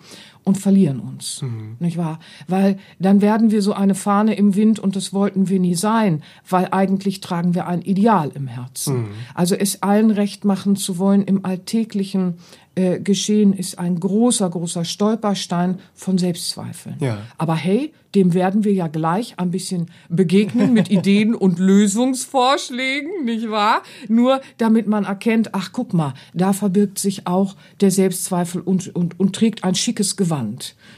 und 0.51 0.59
verlieren 0.59 0.99
uns, 0.99 1.43
mhm. 1.43 1.77
nicht 1.79 1.97
wahr? 1.97 2.19
Weil 2.49 2.77
dann 2.99 3.21
werden 3.21 3.53
wir 3.53 3.63
so 3.63 3.73
eine 3.73 3.95
Fahne 3.95 4.35
im 4.35 4.57
Wind 4.57 4.81
und 4.81 4.97
das 4.97 5.13
wollten 5.13 5.49
wir 5.49 5.61
nie 5.61 5.77
sein, 5.77 6.25
weil 6.49 6.67
eigentlich 6.73 7.21
tragen 7.21 7.55
wir 7.55 7.69
ein 7.69 7.83
Ideal 7.83 8.33
im 8.35 8.49
Herzen. 8.49 9.03
Mhm. 9.03 9.09
Also 9.33 9.55
es 9.55 9.85
allen 9.85 10.11
recht 10.11 10.45
machen 10.45 10.75
zu 10.75 10.99
wollen 10.99 11.23
im 11.23 11.45
alltäglichen 11.45 12.35
äh, 12.77 13.01
Geschehen 13.01 13.53
ist 13.53 13.79
ein 13.79 13.99
großer, 13.99 14.49
großer 14.49 14.85
Stolperstein 14.85 15.79
von 15.95 16.19
Selbstzweifeln. 16.19 16.97
Ja. 17.01 17.19
Aber 17.37 17.55
hey, 17.55 17.93
dem 18.15 18.33
werden 18.33 18.65
wir 18.65 18.73
ja 18.73 18.89
gleich 18.89 19.35
ein 19.39 19.51
bisschen 19.51 19.91
begegnen 20.09 20.73
mit 20.73 20.91
Ideen 20.91 21.35
und 21.35 21.59
Lösungsvorschlägen, 21.59 23.25
nicht 23.25 23.51
wahr? 23.51 23.83
Nur 24.09 24.41
damit 24.59 24.87
man 24.87 25.05
erkennt, 25.05 25.55
ach 25.55 25.71
guck 25.73 25.95
mal, 25.95 26.15
da 26.33 26.53
verbirgt 26.53 26.99
sich 26.99 27.27
auch 27.27 27.57
der 27.81 27.91
Selbstzweifel 27.91 28.61
und, 28.61 28.95
und, 28.95 29.19
und 29.19 29.35
trägt 29.35 29.65
ein 29.65 29.75
schickes 29.75 30.17
Gewand. 30.17 30.40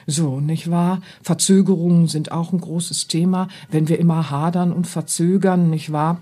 So, 0.06 0.40
nicht 0.40 0.70
wahr? 0.70 1.00
Verzögerungen 1.22 2.08
sind 2.08 2.32
auch 2.32 2.52
ein 2.52 2.60
großes 2.60 3.08
Thema. 3.08 3.48
Wenn 3.70 3.88
wir 3.88 3.98
immer 3.98 4.30
hadern 4.30 4.72
und 4.72 4.86
verzögern, 4.86 5.70
nicht 5.70 5.92
wahr? 5.92 6.20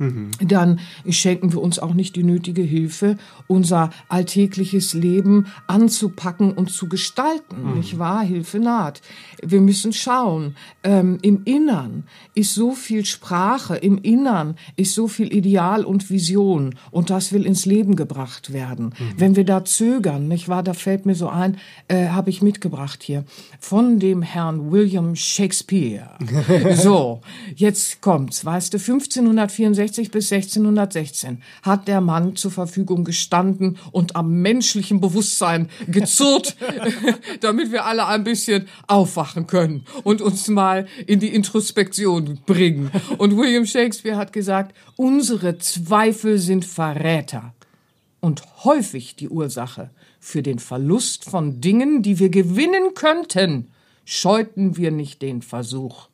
Mhm. 0.00 0.30
dann 0.40 0.80
schenken 1.10 1.52
wir 1.52 1.60
uns 1.60 1.78
auch 1.78 1.92
nicht 1.92 2.16
die 2.16 2.22
nötige 2.24 2.62
Hilfe, 2.62 3.18
unser 3.46 3.90
alltägliches 4.08 4.94
Leben 4.94 5.46
anzupacken 5.66 6.52
und 6.52 6.70
zu 6.70 6.88
gestalten, 6.88 7.68
mhm. 7.68 7.76
nicht 7.76 7.98
wahr? 7.98 8.22
Hilfe 8.22 8.60
naht. 8.60 9.02
Wir 9.42 9.60
müssen 9.60 9.92
schauen, 9.92 10.56
ähm, 10.84 11.18
im 11.20 11.42
Innern 11.44 12.04
ist 12.34 12.54
so 12.54 12.72
viel 12.72 13.04
Sprache, 13.04 13.76
im 13.76 13.98
Innern 13.98 14.54
ist 14.76 14.94
so 14.94 15.06
viel 15.06 15.34
Ideal 15.34 15.84
und 15.84 16.08
Vision 16.08 16.76
und 16.90 17.10
das 17.10 17.34
will 17.34 17.44
ins 17.44 17.66
Leben 17.66 17.94
gebracht 17.94 18.54
werden. 18.54 18.86
Mhm. 18.86 19.14
Wenn 19.18 19.36
wir 19.36 19.44
da 19.44 19.66
zögern, 19.66 20.28
nicht 20.28 20.48
wahr? 20.48 20.62
Da 20.62 20.72
fällt 20.72 21.04
mir 21.04 21.14
so 21.14 21.28
ein, 21.28 21.58
äh, 21.88 22.08
habe 22.08 22.30
ich 22.30 22.40
mitgebracht 22.40 23.02
hier, 23.02 23.24
von 23.58 23.98
dem 23.98 24.22
Herrn 24.22 24.72
William 24.72 25.14
Shakespeare. 25.14 26.16
so, 26.74 27.20
jetzt 27.54 28.00
kommt's, 28.00 28.46
weißt 28.46 28.72
du, 28.72 28.78
1564 28.78 29.89
1660 29.90 30.10
bis 30.10 30.32
1616 30.32 31.42
hat 31.62 31.88
der 31.88 32.00
Mann 32.00 32.36
zur 32.36 32.50
Verfügung 32.50 33.04
gestanden 33.04 33.78
und 33.92 34.16
am 34.16 34.40
menschlichen 34.40 35.00
Bewusstsein 35.00 35.68
gezurrt, 35.88 36.56
damit 37.40 37.72
wir 37.72 37.84
alle 37.84 38.06
ein 38.06 38.24
bisschen 38.24 38.68
aufwachen 38.86 39.46
können 39.46 39.84
und 40.04 40.22
uns 40.22 40.48
mal 40.48 40.86
in 41.06 41.20
die 41.20 41.34
Introspektion 41.34 42.38
bringen. 42.46 42.90
Und 43.18 43.36
William 43.36 43.66
Shakespeare 43.66 44.16
hat 44.16 44.32
gesagt, 44.32 44.76
unsere 44.96 45.58
Zweifel 45.58 46.38
sind 46.38 46.64
Verräter 46.64 47.54
und 48.20 48.42
häufig 48.64 49.16
die 49.16 49.28
Ursache 49.28 49.90
für 50.20 50.42
den 50.42 50.58
Verlust 50.58 51.24
von 51.24 51.60
Dingen, 51.60 52.02
die 52.02 52.18
wir 52.18 52.28
gewinnen 52.28 52.94
könnten, 52.94 53.68
scheuten 54.04 54.76
wir 54.76 54.90
nicht 54.90 55.22
den 55.22 55.42
Versuch. 55.42 56.08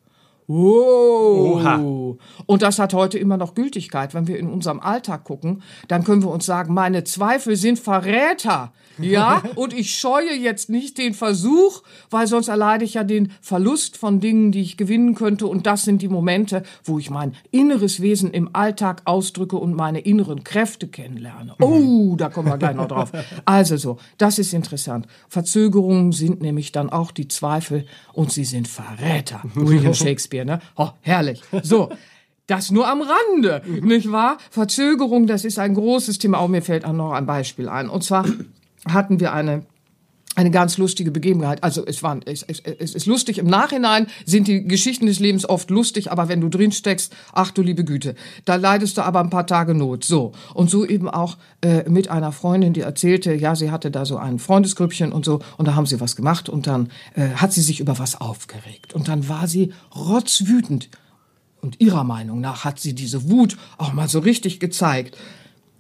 Wow. 0.47 1.57
Oha. 1.57 2.17
Und 2.47 2.62
das 2.62 2.79
hat 2.79 2.95
heute 2.95 3.19
immer 3.19 3.37
noch 3.37 3.55
Gültigkeit. 3.55 4.15
Wenn 4.15 4.29
wir 4.29 4.38
in 4.38 4.49
unserem 4.49 4.81
Alltag 4.81 5.25
gucken, 5.25 5.62
dann 5.88 6.05
können 6.05 6.23
wir 6.23 6.31
uns 6.31 6.47
sagen, 6.47 6.75
meine 6.75 7.05
Zweifel 7.05 7.57
sind 7.57 7.79
Verräter. 7.79 8.73
Ja, 8.99 9.43
und 9.57 9.75
ich 9.75 9.95
scheue 9.99 10.35
jetzt 10.35 10.71
nicht 10.71 10.99
den 10.99 11.15
Versuch, 11.15 11.83
weil 12.11 12.26
sonst 12.26 12.49
erleide 12.49 12.85
ich 12.85 12.95
ja 12.95 13.05
den 13.05 13.33
Verlust 13.41 13.97
von 13.97 14.21
Dingen, 14.21 14.53
die 14.53 14.62
ich 14.62 14.76
gewinnen 14.76 15.15
könnte. 15.15 15.47
Und 15.47 15.67
das 15.67 15.85
sind 15.85 16.03
die 16.03 16.09
Momente, 16.09 16.62
wo 16.85 16.99
ich 16.99 17.11
mein 17.11 17.35
inneres 17.50 18.00
Wesen 18.00 18.31
im 18.31 18.50
Alltag 18.55 19.03
ausdrücke 19.05 19.57
und 19.57 19.75
meine 19.75 20.00
inneren 20.00 20.45
Kräfte 20.45 20.88
kennenlerne. 20.88 21.55
Mhm. 21.59 21.65
Oh, 21.65 22.17
da 22.17 22.29
kommen 22.29 22.49
wir 22.49 22.59
gleich 22.59 22.76
noch 22.76 22.88
drauf. 22.88 23.12
Also 23.45 23.76
so, 23.76 23.99
das 24.19 24.38
ist 24.38 24.55
interessant. 24.55 25.07
Verzögerungen 25.29 26.12
sind 26.12 26.41
nämlich 26.41 26.73
dann 26.73 26.91
auch 26.91 27.11
die 27.11 27.29
Zweifel 27.29 27.87
und 28.12 28.33
sie 28.33 28.45
sind 28.45 28.69
Verräter. 28.69 29.43
William 29.55 29.95
Shakespeare, 30.07 30.36
ne? 30.45 30.61
Oh, 30.76 30.90
herrlich. 31.00 31.43
So. 31.62 31.90
Das 32.49 32.71
nur 32.71 32.87
am 32.87 33.02
Rande, 33.02 33.62
nicht 33.66 34.12
wahr? 34.12 34.38
Verzögerung, 34.50 35.26
das 35.26 35.45
ist 35.45 35.59
ein 35.59 35.75
großes 35.75 36.19
Thema. 36.19 36.38
Auch 36.38 36.47
mir 36.47 36.62
fällt 36.62 36.85
auch 36.85 36.93
noch 36.93 37.11
ein 37.11 37.26
Beispiel 37.26 37.69
ein. 37.69 37.88
Und 37.88 38.05
zwar 38.05 38.25
hatten 38.88 39.19
wir 39.19 39.33
eine 39.33 39.64
eine 40.37 40.50
ganz 40.50 40.76
lustige 40.78 41.11
Begebenheit. 41.11 41.64
Also 41.64 41.85
es 41.85 42.02
war 42.02 42.21
es, 42.26 42.43
es, 42.43 42.61
es 42.61 42.95
ist 42.95 43.07
lustig 43.07 43.38
im 43.38 43.47
Nachhinein 43.47 44.07
sind 44.25 44.47
die 44.47 44.64
Geschichten 44.64 45.07
des 45.07 45.19
Lebens 45.19 45.49
oft 45.49 45.71
lustig, 45.71 46.12
aber 46.12 46.28
wenn 46.28 46.40
du 46.40 46.49
drin 46.49 46.73
steckst, 46.73 47.14
ach 47.33 47.50
du 47.50 47.62
liebe 47.62 47.85
Güte, 47.85 48.14
da 48.45 48.57
leidest 48.57 48.99
du 48.99 49.02
aber 49.02 49.21
ein 49.21 49.31
paar 49.31 49.47
Tage 49.47 49.75
Not. 49.75 50.05
So. 50.05 50.33
Und 50.55 50.71
so 50.71 50.85
eben 50.85 51.09
auch 51.09 51.38
äh, 51.62 51.88
mit 51.88 52.09
einer 52.09 52.33
Freundin, 52.33 52.75
die 52.75 52.83
erzählte, 52.83 53.35
ja, 53.35 53.57
sie 53.57 53.71
hatte 53.71 53.90
da 53.90 54.05
so 54.05 54.19
ein 54.19 54.38
Freundesgrüppchen 54.38 55.11
und 55.11 55.25
so 55.25 55.40
und 55.57 55.66
da 55.66 55.75
haben 55.75 55.87
sie 55.87 56.00
was 56.00 56.16
gemacht 56.16 56.49
und 56.49 56.66
dann 56.66 56.90
äh, 57.14 57.31
hat 57.31 57.52
sie 57.52 57.62
sich 57.62 57.81
über 57.81 57.99
was 57.99 58.21
aufgeregt. 58.21 58.93
Und 58.93 59.09
dann 59.09 59.28
war 59.28 59.49
sie 59.49 59.73
rotzwütend. 59.95 60.90
Und 61.62 61.81
ihrer 61.81 62.05
Meinung 62.05 62.40
nach 62.40 62.64
hat 62.64 62.78
sie 62.78 62.95
diese 62.95 63.28
Wut 63.31 63.57
auch 63.78 63.93
mal 63.93 64.09
so 64.09 64.21
richtig 64.21 64.61
gezeigt, 64.61 65.16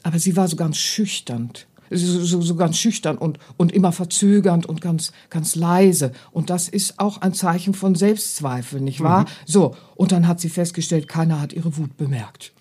aber 0.02 0.18
sie 0.18 0.34
war 0.34 0.48
so 0.48 0.56
ganz 0.56 0.78
schüchtern 0.78 1.50
so, 1.90 2.40
so 2.40 2.56
ganz 2.56 2.78
schüchtern 2.78 3.18
und, 3.18 3.38
und 3.56 3.72
immer 3.72 3.92
verzögernd 3.92 4.66
und 4.66 4.80
ganz, 4.80 5.12
ganz 5.30 5.54
leise. 5.54 6.12
Und 6.32 6.50
das 6.50 6.68
ist 6.68 6.98
auch 6.98 7.20
ein 7.20 7.34
Zeichen 7.34 7.74
von 7.74 7.94
Selbstzweifel, 7.94 8.80
nicht 8.80 9.02
wahr? 9.02 9.22
Mhm. 9.22 9.26
So. 9.46 9.76
Und 9.94 10.12
dann 10.12 10.26
hat 10.28 10.40
sie 10.40 10.48
festgestellt, 10.48 11.08
keiner 11.08 11.40
hat 11.40 11.52
ihre 11.52 11.76
Wut 11.76 11.96
bemerkt. 11.96 12.52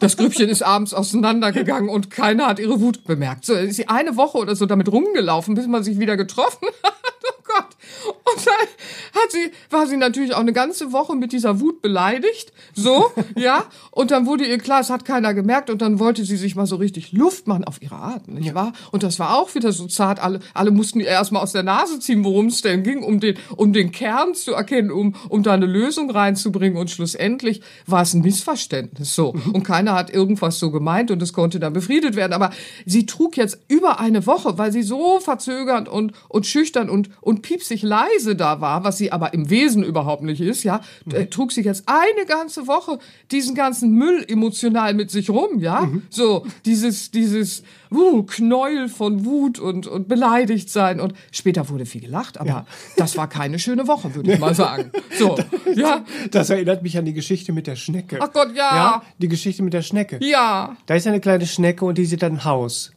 Das 0.00 0.16
Grüppchen 0.16 0.48
ist 0.48 0.62
abends 0.62 0.94
auseinandergegangen 0.94 1.88
und 1.88 2.10
keiner 2.10 2.48
hat 2.48 2.58
ihre 2.58 2.80
Wut 2.80 3.04
bemerkt. 3.04 3.44
So 3.44 3.54
ist 3.54 3.76
sie 3.76 3.88
eine 3.88 4.16
Woche 4.16 4.38
oder 4.38 4.56
so 4.56 4.66
damit 4.66 4.90
rumgelaufen, 4.90 5.54
bis 5.54 5.68
man 5.68 5.84
sich 5.84 6.00
wieder 6.00 6.16
getroffen 6.16 6.66
hat. 6.82 6.94
Oh 7.24 7.42
Gott. 7.44 8.11
Und 8.24 8.46
dann 8.46 9.22
hat 9.22 9.32
sie, 9.32 9.50
war 9.70 9.86
sie 9.86 9.96
natürlich 9.96 10.34
auch 10.34 10.40
eine 10.40 10.52
ganze 10.52 10.92
Woche 10.92 11.16
mit 11.16 11.32
dieser 11.32 11.60
Wut 11.60 11.82
beleidigt. 11.82 12.52
So, 12.74 13.10
ja. 13.36 13.64
Und 13.90 14.10
dann 14.10 14.26
wurde 14.26 14.44
ihr 14.46 14.58
klar, 14.58 14.80
es 14.80 14.90
hat 14.90 15.04
keiner 15.04 15.34
gemerkt. 15.34 15.70
Und 15.70 15.82
dann 15.82 15.98
wollte 15.98 16.24
sie 16.24 16.36
sich 16.36 16.54
mal 16.54 16.66
so 16.66 16.76
richtig 16.76 17.12
Luft 17.12 17.46
machen 17.46 17.64
auf 17.64 17.82
ihre 17.82 17.96
Art, 17.96 18.28
nicht 18.28 18.48
ja. 18.48 18.54
wahr? 18.54 18.72
Und 18.90 19.02
das 19.02 19.18
war 19.18 19.36
auch 19.36 19.54
wieder 19.54 19.72
so 19.72 19.86
zart. 19.86 20.20
Alle, 20.20 20.40
alle 20.54 20.70
mussten 20.70 21.00
ihr 21.00 21.06
erstmal 21.06 21.42
aus 21.42 21.52
der 21.52 21.62
Nase 21.62 21.98
ziehen, 21.98 22.24
worum 22.24 22.46
es 22.46 22.62
denn 22.62 22.82
ging, 22.82 23.02
um 23.02 23.20
den, 23.20 23.36
um 23.56 23.72
den 23.72 23.92
Kern 23.92 24.34
zu 24.34 24.52
erkennen, 24.52 24.90
um, 24.90 25.14
um 25.28 25.42
da 25.42 25.52
eine 25.52 25.66
Lösung 25.66 26.10
reinzubringen. 26.10 26.78
Und 26.78 26.90
schlussendlich 26.90 27.60
war 27.86 28.02
es 28.02 28.14
ein 28.14 28.22
Missverständnis. 28.22 29.14
So. 29.14 29.32
Mhm. 29.32 29.52
Und 29.52 29.62
keiner 29.64 29.94
hat 29.94 30.10
irgendwas 30.10 30.58
so 30.58 30.70
gemeint 30.70 31.10
und 31.10 31.20
es 31.22 31.32
konnte 31.32 31.58
dann 31.58 31.72
befriedet 31.72 32.16
werden. 32.16 32.32
Aber 32.32 32.50
sie 32.86 33.06
trug 33.06 33.36
jetzt 33.36 33.58
über 33.68 34.00
eine 34.00 34.26
Woche, 34.26 34.58
weil 34.58 34.72
sie 34.72 34.82
so 34.82 35.20
verzögernd 35.20 35.88
und, 35.88 36.12
und 36.28 36.46
schüchtern 36.46 36.88
und, 36.88 37.10
und 37.20 37.42
piepsig 37.42 37.82
leise 37.82 38.21
Weise 38.22 38.36
da 38.36 38.60
war, 38.60 38.84
was 38.84 38.98
sie 38.98 39.12
aber 39.12 39.34
im 39.34 39.50
Wesen 39.50 39.82
überhaupt 39.82 40.22
nicht 40.22 40.40
ist, 40.40 40.64
ja, 40.64 40.80
mhm. 41.04 41.30
trug 41.30 41.52
sie 41.52 41.62
jetzt 41.62 41.84
eine 41.86 42.26
ganze 42.26 42.66
Woche 42.66 42.98
diesen 43.30 43.54
ganzen 43.54 43.92
Müll 43.92 44.24
emotional 44.28 44.94
mit 44.94 45.10
sich 45.10 45.30
rum, 45.30 45.58
ja, 45.58 45.82
mhm. 45.82 46.02
so 46.10 46.46
dieses 46.64 47.10
dieses 47.10 47.62
uh, 47.90 48.22
Knäuel 48.22 48.88
von 48.88 49.24
Wut 49.24 49.58
und 49.58 49.86
und 49.86 50.08
beleidigt 50.08 50.70
sein 50.70 51.00
und 51.00 51.14
später 51.30 51.68
wurde 51.68 51.86
viel 51.86 52.00
gelacht, 52.00 52.38
aber 52.38 52.48
ja. 52.48 52.66
das 52.96 53.16
war 53.16 53.28
keine 53.28 53.58
schöne 53.58 53.86
Woche, 53.86 54.14
würde 54.14 54.32
ich 54.32 54.38
mal 54.38 54.54
sagen. 54.54 54.90
So, 55.18 55.38
ja. 55.74 56.04
Das 56.30 56.50
erinnert 56.50 56.82
mich 56.82 56.96
an 56.98 57.04
die 57.04 57.14
Geschichte 57.14 57.52
mit 57.52 57.66
der 57.66 57.76
Schnecke. 57.76 58.18
Ach 58.20 58.32
Gott, 58.32 58.48
ja. 58.54 58.76
Ja, 58.76 59.02
die 59.18 59.28
Geschichte 59.28 59.62
mit 59.62 59.74
der 59.74 59.82
Schnecke. 59.82 60.18
Ja. 60.22 60.76
Da 60.86 60.94
ist 60.94 61.06
eine 61.06 61.20
kleine 61.20 61.46
Schnecke 61.46 61.84
und 61.84 61.98
die 61.98 62.04
sieht 62.04 62.24
ein 62.24 62.44
Haus 62.44 62.92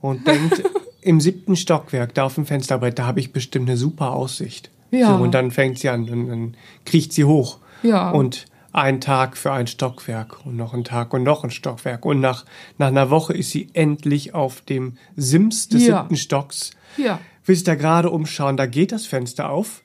und 0.00 0.26
denkt 0.26 0.62
im 1.02 1.20
siebten 1.20 1.56
Stockwerk, 1.56 2.14
da 2.14 2.24
auf 2.24 2.34
dem 2.34 2.46
Fensterbrett, 2.46 2.98
da 2.98 3.06
habe 3.06 3.20
ich 3.20 3.32
bestimmt 3.32 3.68
eine 3.68 3.76
super 3.76 4.12
Aussicht. 4.12 4.70
Ja. 4.90 5.16
So, 5.16 5.22
und 5.22 5.32
dann 5.32 5.50
fängt 5.50 5.78
sie 5.78 5.88
an 5.88 6.08
und 6.08 6.28
dann 6.28 6.56
kriecht 6.84 7.12
sie 7.12 7.24
hoch. 7.24 7.58
Ja. 7.82 8.10
Und 8.10 8.46
ein 8.72 9.00
Tag 9.00 9.36
für 9.36 9.52
ein 9.52 9.66
Stockwerk 9.66 10.44
und 10.44 10.56
noch 10.56 10.74
ein 10.74 10.84
Tag 10.84 11.12
und 11.12 11.22
noch 11.22 11.42
ein 11.42 11.50
Stockwerk. 11.50 12.04
Und 12.04 12.20
nach, 12.20 12.44
nach 12.78 12.88
einer 12.88 13.10
Woche 13.10 13.32
ist 13.32 13.50
sie 13.50 13.68
endlich 13.72 14.34
auf 14.34 14.60
dem 14.60 14.96
Sims 15.16 15.68
des 15.68 15.86
ja. 15.86 16.00
siebten 16.00 16.16
Stocks. 16.16 16.70
Ja. 16.96 17.20
Will 17.44 17.54
sich 17.54 17.64
da 17.64 17.74
gerade 17.74 18.10
umschauen, 18.10 18.56
da 18.56 18.66
geht 18.66 18.92
das 18.92 19.06
Fenster 19.06 19.50
auf. 19.50 19.82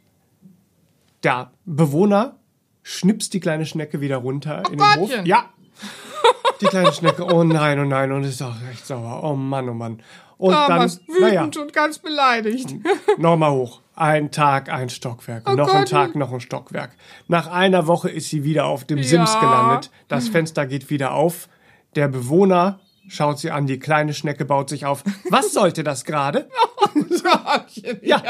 der 1.24 1.52
Bewohner 1.66 2.36
schnipst 2.84 3.34
die 3.34 3.40
kleine 3.40 3.66
Schnecke 3.66 4.00
wieder 4.00 4.18
runter 4.18 4.64
in 4.72 4.78
den 4.78 4.96
Hof. 4.96 5.10
Gottchen. 5.10 5.26
Ja. 5.26 5.50
Die 6.66 6.70
kleine 6.70 6.94
Schnecke, 6.94 7.24
oh 7.34 7.44
nein, 7.44 7.80
oh 7.80 7.86
nein, 7.86 8.12
und 8.12 8.24
ist 8.24 8.42
auch 8.42 8.56
echt 8.72 8.86
sauer. 8.86 9.22
Oh 9.24 9.36
Mann, 9.36 9.70
oh 9.70 9.74
Mann. 9.74 10.02
Und 10.38 10.54
Thomas, 10.54 11.00
dann, 11.08 11.22
naja, 11.22 11.42
wütend 11.42 11.58
und 11.58 11.74
ganz 11.74 12.00
beleidigt. 12.00 12.74
nochmal 13.18 13.52
hoch. 13.52 13.82
Ein 13.96 14.32
Tag, 14.32 14.70
ein 14.70 14.90
Stockwerk. 14.90 15.46
noch 15.56 15.70
ein 15.74 15.82
Gott. 15.82 15.90
Tag, 15.90 16.16
noch 16.16 16.34
ein 16.34 16.42
Stockwerk. 16.42 16.92
Nach 17.30 17.48
einer 17.48 17.88
Woche 17.88 18.10
ist 18.10 18.30
sie 18.30 18.44
wieder 18.44 18.66
auf 18.66 18.84
dem 18.84 19.02
Sims 19.02 19.34
Ja. 19.36 19.40
gelandet. 19.40 19.92
Das 20.10 20.28
Fenster 20.28 20.66
geht 20.66 20.90
wieder 20.90 21.14
auf. 21.14 21.48
Der 21.96 22.10
Bewohner 22.10 22.80
schaut 23.08 23.40
sie 23.40 23.52
an, 23.52 23.68
die 23.68 23.80
kleine 23.80 24.14
Schnecke 24.14 24.44
baut 24.44 24.68
sich 24.68 24.86
auf. 24.86 25.04
Was 25.30 25.54
sollte 25.54 25.84
das 25.86 26.04
gerade? 26.04 26.50
Gottchen, 27.32 28.00
Ja. 28.02 28.22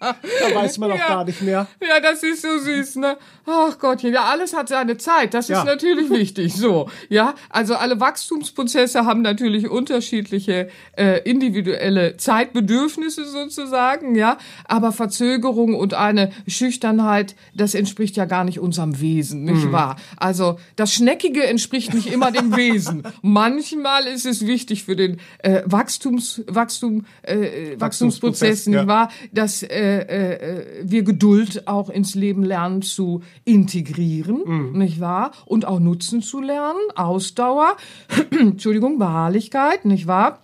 Da 0.00 0.54
weiß 0.54 0.78
man 0.78 0.92
auch 0.92 0.98
Ja. 0.98 1.08
gar 1.08 1.24
nicht 1.24 1.42
mehr. 1.42 1.66
Ja, 1.80 2.00
das 2.00 2.22
ist 2.22 2.42
so 2.42 2.58
süß, 2.58 2.96
ne? 2.96 3.16
Ach 3.46 3.78
Gottchen, 3.78 4.12
ja, 4.12 4.24
alles 4.24 4.54
hat 4.54 4.68
seine 4.68 4.96
Zeit. 4.96 5.34
Das 5.34 5.48
Ja. 5.48 5.60
ist 5.60 5.66
natürlich 5.66 6.10
wichtig. 6.10 6.54
So, 6.54 6.88
ja, 7.08 7.34
also 7.50 7.74
alle 7.76 8.00
Wachstumsprozesse 8.00 9.04
haben 9.06 9.22
natürlich 9.22 9.68
unterschiedliche 9.68 10.68
äh, 10.96 11.20
individuelle 11.28 12.16
Zeitbedürfnisse 12.16 13.24
sozusagen, 13.24 14.14
ja. 14.14 14.38
Aber 14.66 14.92
Verzögerung 14.92 15.74
und 15.74 15.94
eine 15.94 16.30
Schüchternheit, 16.46 17.34
das 17.54 17.74
entspricht 17.74 18.16
ja 18.16 18.24
gar 18.24 18.44
nicht 18.44 18.58
unserem 18.60 19.00
Wesen, 19.00 19.44
nicht 19.44 19.64
Mhm. 19.66 19.72
wahr? 19.72 19.96
Also 20.16 20.58
das 20.76 20.92
Schneckige 20.92 21.44
entspricht 21.46 21.94
nicht 21.94 22.06
immer 22.12 22.30
dem 22.30 22.56
Wesen. 22.56 23.02
Manchmal 23.22 24.06
ist 24.06 24.26
es 24.26 24.46
wichtig 24.46 24.84
für 24.84 24.96
den 24.96 25.20
äh, 25.40 25.62
Wachstums, 25.64 26.42
Wachstum, 26.46 27.06
äh, 27.22 27.67
Wachstumsprozess, 27.78 28.66
nicht 28.66 28.76
ja. 28.76 28.86
wahr? 28.86 29.10
Dass 29.32 29.62
äh, 29.62 29.68
äh, 29.68 30.64
wir 30.82 31.02
Geduld 31.02 31.66
auch 31.66 31.90
ins 31.90 32.14
Leben 32.14 32.42
lernen 32.42 32.82
zu 32.82 33.22
integrieren, 33.44 34.42
Mhm. 34.44 34.78
nicht 34.78 35.00
wahr? 35.00 35.32
Und 35.46 35.66
auch 35.66 35.80
nutzen 35.80 36.22
zu 36.22 36.40
lernen, 36.40 36.80
Ausdauer, 36.94 37.76
Entschuldigung, 38.30 38.98
Beharrlichkeit, 38.98 39.84
nicht 39.84 40.06
wahr? 40.06 40.40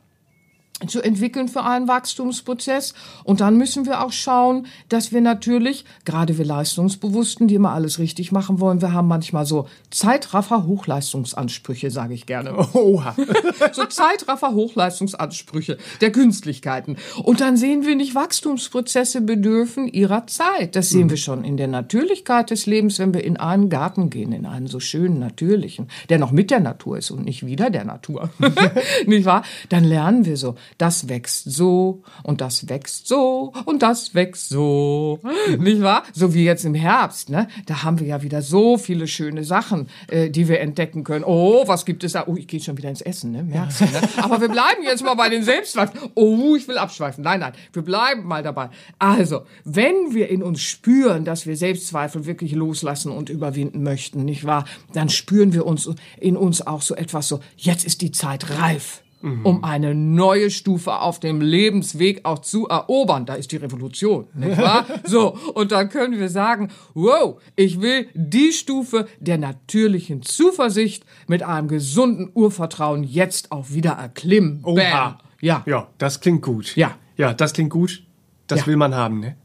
Zu 0.86 1.02
entwickeln 1.02 1.48
für 1.48 1.62
einen 1.62 1.88
Wachstumsprozess. 1.88 2.92
Und 3.22 3.40
dann 3.40 3.56
müssen 3.56 3.86
wir 3.86 4.04
auch 4.04 4.12
schauen, 4.12 4.66
dass 4.88 5.12
wir 5.12 5.20
natürlich, 5.20 5.84
gerade 6.04 6.36
wir 6.36 6.44
Leistungsbewussten, 6.44 7.46
die 7.48 7.54
immer 7.54 7.70
alles 7.70 8.00
richtig 8.00 8.32
machen 8.32 8.58
wollen, 8.60 8.82
wir 8.82 8.92
haben 8.92 9.08
manchmal 9.08 9.46
so 9.46 9.66
Zeitraffer-Hochleistungsansprüche, 9.90 11.90
sage 11.90 12.14
ich 12.14 12.26
gerne 12.26 12.54
Oha. 12.74 13.14
so 13.72 13.84
Zeitraffer-Hochleistungsansprüche 13.84 15.78
der 16.00 16.12
Künstlichkeiten. 16.12 16.96
Und 17.22 17.40
dann 17.40 17.56
sehen 17.56 17.86
wir 17.86 17.94
nicht, 17.94 18.16
Wachstumsprozesse 18.16 19.20
bedürfen 19.20 19.86
ihrer 19.88 20.26
Zeit. 20.26 20.76
Das 20.76 20.90
sehen 20.90 21.08
wir 21.08 21.16
schon 21.16 21.44
in 21.44 21.56
der 21.56 21.68
Natürlichkeit 21.68 22.50
des 22.50 22.66
Lebens, 22.66 22.98
wenn 22.98 23.14
wir 23.14 23.22
in 23.24 23.36
einen 23.36 23.70
Garten 23.70 24.10
gehen, 24.10 24.32
in 24.32 24.44
einen 24.44 24.66
so 24.66 24.80
schönen, 24.80 25.20
natürlichen, 25.20 25.86
der 26.08 26.18
noch 26.18 26.32
mit 26.32 26.50
der 26.50 26.58
Natur 26.60 26.98
ist 26.98 27.12
und 27.12 27.24
nicht 27.24 27.46
wieder 27.46 27.70
der 27.70 27.84
Natur. 27.84 28.30
nicht 29.06 29.24
wahr? 29.24 29.44
Dann 29.68 29.84
lernen 29.84 30.24
wir 30.24 30.36
so, 30.36 30.56
das 30.78 31.08
wächst 31.08 31.50
so 31.50 32.02
und 32.22 32.40
das 32.40 32.68
wächst 32.68 33.08
so 33.08 33.52
und 33.64 33.82
das 33.82 34.14
wächst 34.14 34.48
so. 34.48 35.20
nicht 35.58 35.82
wahr? 35.82 36.04
So 36.12 36.34
wie 36.34 36.44
jetzt 36.44 36.64
im 36.64 36.74
Herbst, 36.74 37.30
ne? 37.30 37.48
Da 37.66 37.82
haben 37.82 38.00
wir 38.00 38.06
ja 38.06 38.22
wieder 38.22 38.42
so 38.42 38.78
viele 38.78 39.06
schöne 39.06 39.44
Sachen, 39.44 39.88
äh, 40.08 40.30
die 40.30 40.48
wir 40.48 40.60
entdecken 40.60 41.04
können. 41.04 41.24
Oh, 41.24 41.66
was 41.66 41.84
gibt 41.84 42.04
es 42.04 42.12
da? 42.12 42.24
Oh, 42.26 42.36
ich 42.36 42.46
gehe 42.46 42.60
schon 42.60 42.76
wieder 42.76 42.88
ins 42.88 43.00
Essen, 43.00 43.32
ne? 43.32 43.42
Merkst 43.42 43.80
du, 43.80 43.84
ne? 43.84 44.00
Aber 44.22 44.40
wir 44.40 44.48
bleiben 44.48 44.82
jetzt 44.82 45.04
mal 45.04 45.14
bei 45.14 45.28
den 45.28 45.42
Selbstzweifeln. 45.42 46.10
Oh, 46.14 46.54
ich 46.56 46.66
will 46.68 46.78
abschweifen. 46.78 47.24
Nein, 47.24 47.40
nein, 47.40 47.52
wir 47.72 47.82
bleiben 47.82 48.24
mal 48.24 48.42
dabei. 48.42 48.70
Also, 48.98 49.42
wenn 49.64 50.14
wir 50.14 50.28
in 50.28 50.42
uns 50.42 50.60
spüren, 50.62 51.24
dass 51.24 51.46
wir 51.46 51.56
Selbstzweifel 51.56 52.26
wirklich 52.26 52.52
loslassen 52.52 53.12
und 53.12 53.28
überwinden 53.30 53.82
möchten, 53.82 54.24
nicht 54.24 54.44
wahr? 54.44 54.64
Dann 54.92 55.08
spüren 55.08 55.52
wir 55.52 55.66
uns 55.66 55.88
in 56.18 56.36
uns 56.36 56.66
auch 56.66 56.82
so 56.82 56.94
etwas 56.94 57.28
so, 57.28 57.40
jetzt 57.56 57.84
ist 57.84 58.00
die 58.00 58.10
Zeit 58.10 58.50
reif 58.58 59.03
um 59.42 59.64
eine 59.64 59.94
neue 59.94 60.50
Stufe 60.50 60.98
auf 61.00 61.18
dem 61.18 61.40
Lebensweg 61.40 62.20
auch 62.24 62.40
zu 62.40 62.68
erobern. 62.68 63.24
Da 63.26 63.34
ist 63.34 63.52
die 63.52 63.56
Revolution, 63.56 64.26
nicht 64.34 64.58
wahr? 64.58 64.84
so, 65.04 65.36
und 65.54 65.72
dann 65.72 65.88
können 65.88 66.18
wir 66.18 66.28
sagen, 66.28 66.70
wow, 66.94 67.40
ich 67.56 67.80
will 67.80 68.08
die 68.14 68.52
Stufe 68.52 69.06
der 69.20 69.38
natürlichen 69.38 70.22
Zuversicht 70.22 71.04
mit 71.26 71.42
einem 71.42 71.68
gesunden 71.68 72.30
Urvertrauen 72.34 73.02
jetzt 73.02 73.50
auch 73.50 73.70
wieder 73.70 73.92
erklimmen. 73.92 74.60
Bam. 74.62 74.74
Oha. 74.74 75.18
Ja. 75.40 75.62
Ja, 75.66 75.88
das 75.98 76.20
klingt 76.20 76.42
gut. 76.42 76.76
Ja. 76.76 76.96
Ja, 77.16 77.32
das 77.32 77.52
klingt 77.52 77.70
gut. 77.70 78.02
Das 78.46 78.60
Ja. 78.60 78.66
will 78.66 78.76
man 78.76 78.94
haben, 78.94 79.20
ne? 79.20 79.36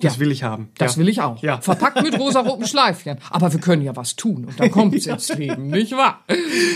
Das 0.00 0.14
Ja. 0.16 0.20
will 0.20 0.30
ich 0.32 0.42
haben. 0.42 0.68
Das 0.78 0.96
ja. 0.96 1.00
will 1.00 1.08
ich 1.08 1.20
auch. 1.20 1.42
Ja. 1.42 1.60
Verpackt 1.60 2.02
mit 2.02 2.18
rosaroten 2.18 2.66
Schleifchen. 2.66 3.18
Aber 3.30 3.52
wir 3.52 3.60
können 3.60 3.82
ja 3.82 3.94
was 3.96 4.16
tun 4.16 4.46
und 4.46 4.58
dann 4.58 4.70
kommt's 4.70 5.06
ins 5.06 5.28
Leben, 5.36 5.68
nicht 5.68 5.92
wahr? 5.92 6.24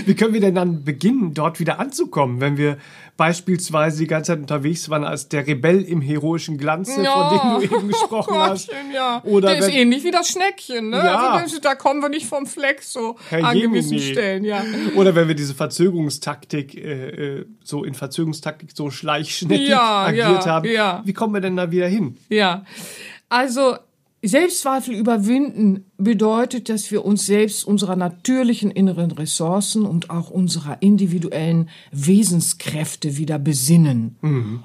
Wie 0.06 0.14
können 0.14 0.34
wir 0.34 0.40
denn 0.40 0.54
dann 0.54 0.84
beginnen, 0.84 1.34
dort 1.34 1.60
wieder 1.60 1.78
anzukommen, 1.80 2.40
wenn 2.40 2.56
wir 2.56 2.78
beispielsweise 3.16 3.98
die 3.98 4.06
ganze 4.08 4.32
Zeit 4.32 4.40
unterwegs 4.40 4.90
waren 4.90 5.04
als 5.04 5.28
der 5.28 5.46
Rebell 5.46 5.82
im 5.82 6.00
heroischen 6.02 6.58
Glanze, 6.58 7.00
Ja. 7.02 7.28
von 7.28 7.60
dem 7.60 7.68
du 7.70 7.76
eben 7.76 7.88
gesprochen 7.88 8.34
hast? 8.38 8.66
Gottchen, 8.68 8.92
ja. 8.92 9.22
Oder 9.24 9.50
der 9.50 9.58
ist 9.58 9.66
wenn- 9.68 9.74
ähnlich 9.74 10.02
wie 10.04 10.10
das 10.10 10.28
Schneckchen, 10.28 10.90
ne? 10.90 10.96
Ja. 10.96 11.30
Also, 11.34 11.60
da 11.60 11.76
kommen 11.76 12.00
wir 12.02 12.08
nicht 12.08 12.26
vom 12.26 12.44
Fleck 12.46 12.82
so 12.82 13.16
Herr 13.30 13.44
an 13.44 13.58
gewissen 13.58 13.92
Jemini. 13.94 14.12
Stellen, 14.12 14.44
ja. 14.44 14.62
Oder 14.96 15.14
wenn 15.14 15.28
wir 15.28 15.36
diese 15.36 15.54
Verzögerungstaktik, 15.54 16.74
äh, 16.74 17.38
äh, 17.38 17.46
so 17.62 17.84
in 17.84 17.94
Verzögerungstaktik 17.94 18.70
so 18.74 18.90
schleichschnittig 18.90 19.68
Ja, 19.68 20.06
agiert 20.06 20.44
ja, 20.44 20.46
haben, 20.46 20.68
ja. 20.68 21.02
wie 21.04 21.12
kommen 21.12 21.34
wir 21.34 21.40
denn 21.40 21.56
da 21.56 21.70
wieder 21.70 21.86
hin? 21.88 22.16
Ja, 22.28 22.64
also 23.34 23.76
Selbstzweifel 24.22 24.94
überwinden 24.94 25.84
bedeutet, 25.98 26.68
dass 26.68 26.90
wir 26.92 27.04
uns 27.04 27.26
selbst 27.26 27.66
unserer 27.66 27.96
natürlichen 27.96 28.70
inneren 28.70 29.10
Ressourcen 29.10 29.84
und 29.84 30.08
auch 30.08 30.30
unserer 30.30 30.80
individuellen 30.80 31.68
Wesenskräfte 31.90 33.16
wieder 33.16 33.40
besinnen. 33.40 34.16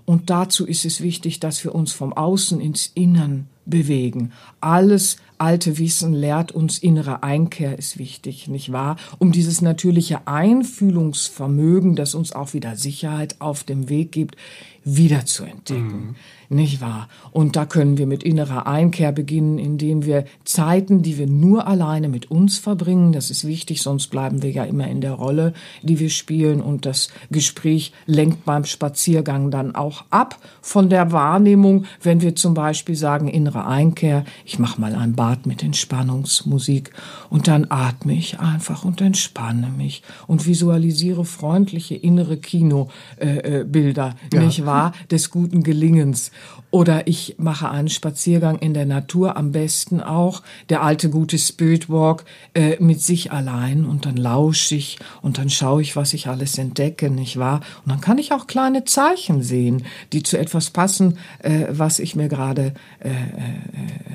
Und 0.05 0.29
dazu 0.29 0.67
ist 0.67 0.86
es 0.86 1.01
wichtig, 1.01 1.39
dass 1.39 1.63
wir 1.63 1.73
uns 1.73 1.91
vom 1.91 2.13
Außen 2.13 2.62
ins 2.62 2.91
Innern 2.93 3.47
bewegen. 3.65 4.32
Alles 4.62 5.17
alte 5.38 5.77
Wissen 5.77 6.13
lehrt 6.13 6.51
uns 6.51 6.77
innere 6.77 7.23
Einkehr 7.23 7.77
ist 7.77 7.97
wichtig, 7.97 8.47
nicht 8.47 8.71
wahr? 8.71 8.97
Um 9.19 9.32
dieses 9.32 9.62
natürliche 9.62 10.27
Einfühlungsvermögen, 10.27 11.95
das 11.95 12.13
uns 12.13 12.34
auch 12.34 12.53
wieder 12.53 12.75
Sicherheit 12.75 13.36
auf 13.39 13.63
dem 13.63 13.89
Weg 13.89 14.12
gibt, 14.12 14.36
wieder 14.84 15.25
zu 15.25 15.43
entdecken. 15.43 16.15
Nicht 16.51 16.81
wahr? 16.81 17.09
Und 17.31 17.55
da 17.55 17.67
können 17.67 17.99
wir 17.99 18.07
mit 18.07 18.23
innerer 18.23 18.65
Einkehr 18.65 19.12
beginnen, 19.12 19.59
indem 19.59 20.03
wir 20.03 20.25
Zeiten, 20.45 21.03
die 21.03 21.19
wir 21.19 21.27
nur 21.27 21.67
alleine 21.67 22.09
mit 22.09 22.31
uns 22.31 22.57
verbringen, 22.57 23.12
das 23.12 23.29
ist 23.29 23.45
wichtig, 23.45 23.83
sonst 23.83 24.07
bleiben 24.07 24.41
wir 24.41 24.49
ja 24.49 24.63
immer 24.63 24.88
in 24.88 24.99
der 24.99 25.12
Rolle, 25.12 25.53
die 25.83 25.99
wir 25.99 26.09
spielen 26.09 26.59
und 26.59 26.88
das 26.88 27.09
Gespräch 27.29 27.93
lenkt 28.07 28.45
beim 28.45 28.65
Spaziergang 28.65 29.51
dann 29.51 29.75
auch 29.75 30.05
ab 30.09 30.39
von 30.62 30.89
der 30.89 31.12
Wahrnehmung, 31.12 31.85
wenn 32.01 32.21
wir 32.21 32.35
zum 32.35 32.55
Beispiel 32.55 32.95
sagen, 32.95 33.27
innere 33.27 33.67
Einkehr, 33.67 34.25
ich 34.43 34.57
mache 34.57 34.81
mal 34.81 34.95
ein 34.95 35.13
Bad 35.13 35.45
mit 35.45 35.62
Entspannungsmusik 35.62 36.91
und 37.29 37.47
dann 37.47 37.67
atme 37.69 38.13
ich 38.13 38.39
einfach 38.39 38.83
und 38.85 39.01
entspanne 39.01 39.69
mich 39.69 40.01
und 40.25 40.47
visualisiere 40.47 41.25
freundliche 41.25 41.93
innere 41.93 42.38
Kinobilder, 42.38 42.89
äh, 43.19 43.63
Bilder, 43.65 44.15
nicht 44.33 44.65
wahr, 44.65 44.93
des 45.12 45.29
guten 45.29 45.62
Gelingens. 45.62 46.31
Oder 46.71 47.08
ich 47.08 47.36
mache 47.39 47.69
einen 47.69 47.89
Spaziergang 47.89 48.60
in 48.60 48.75
der 48.75 48.86
Natur, 48.86 49.38
am 49.38 49.52
besten 49.52 50.02
auch 50.02 50.43
der 50.69 50.84
alte 50.84 51.10
gute 51.10 51.39
Spirit 51.39 51.89
Walk 51.89 52.25
äh, 52.54 52.78
mit 52.80 53.02
sich 53.02 53.32
allein 53.32 53.86
und 53.86 54.06
dann 54.06 54.17
lausche 54.17 54.75
ich 54.75 54.99
und 55.23 55.39
dann 55.39 55.49
schaue 55.49 55.82
ich, 55.82 55.95
was 55.95 56.13
ich 56.13 56.28
alles 56.28 56.60
entdecke, 56.60 57.10
nicht 57.10 57.38
wahr? 57.38 57.62
Und 57.86 57.91
dann 57.91 58.02
kann 58.02 58.19
ich 58.19 58.34
auch 58.34 58.45
kleine 58.45 58.84
Zeichen 58.84 59.41
sehen, 59.41 59.84
die 60.13 60.21
zu 60.21 60.38
etwas 60.38 60.69
passen, 60.69 61.17
äh, 61.39 61.65
was 61.69 61.97
ich 61.97 62.15
mir 62.15 62.28
gerade 62.28 62.75
äh, 62.99 63.10
äh, 63.10 63.13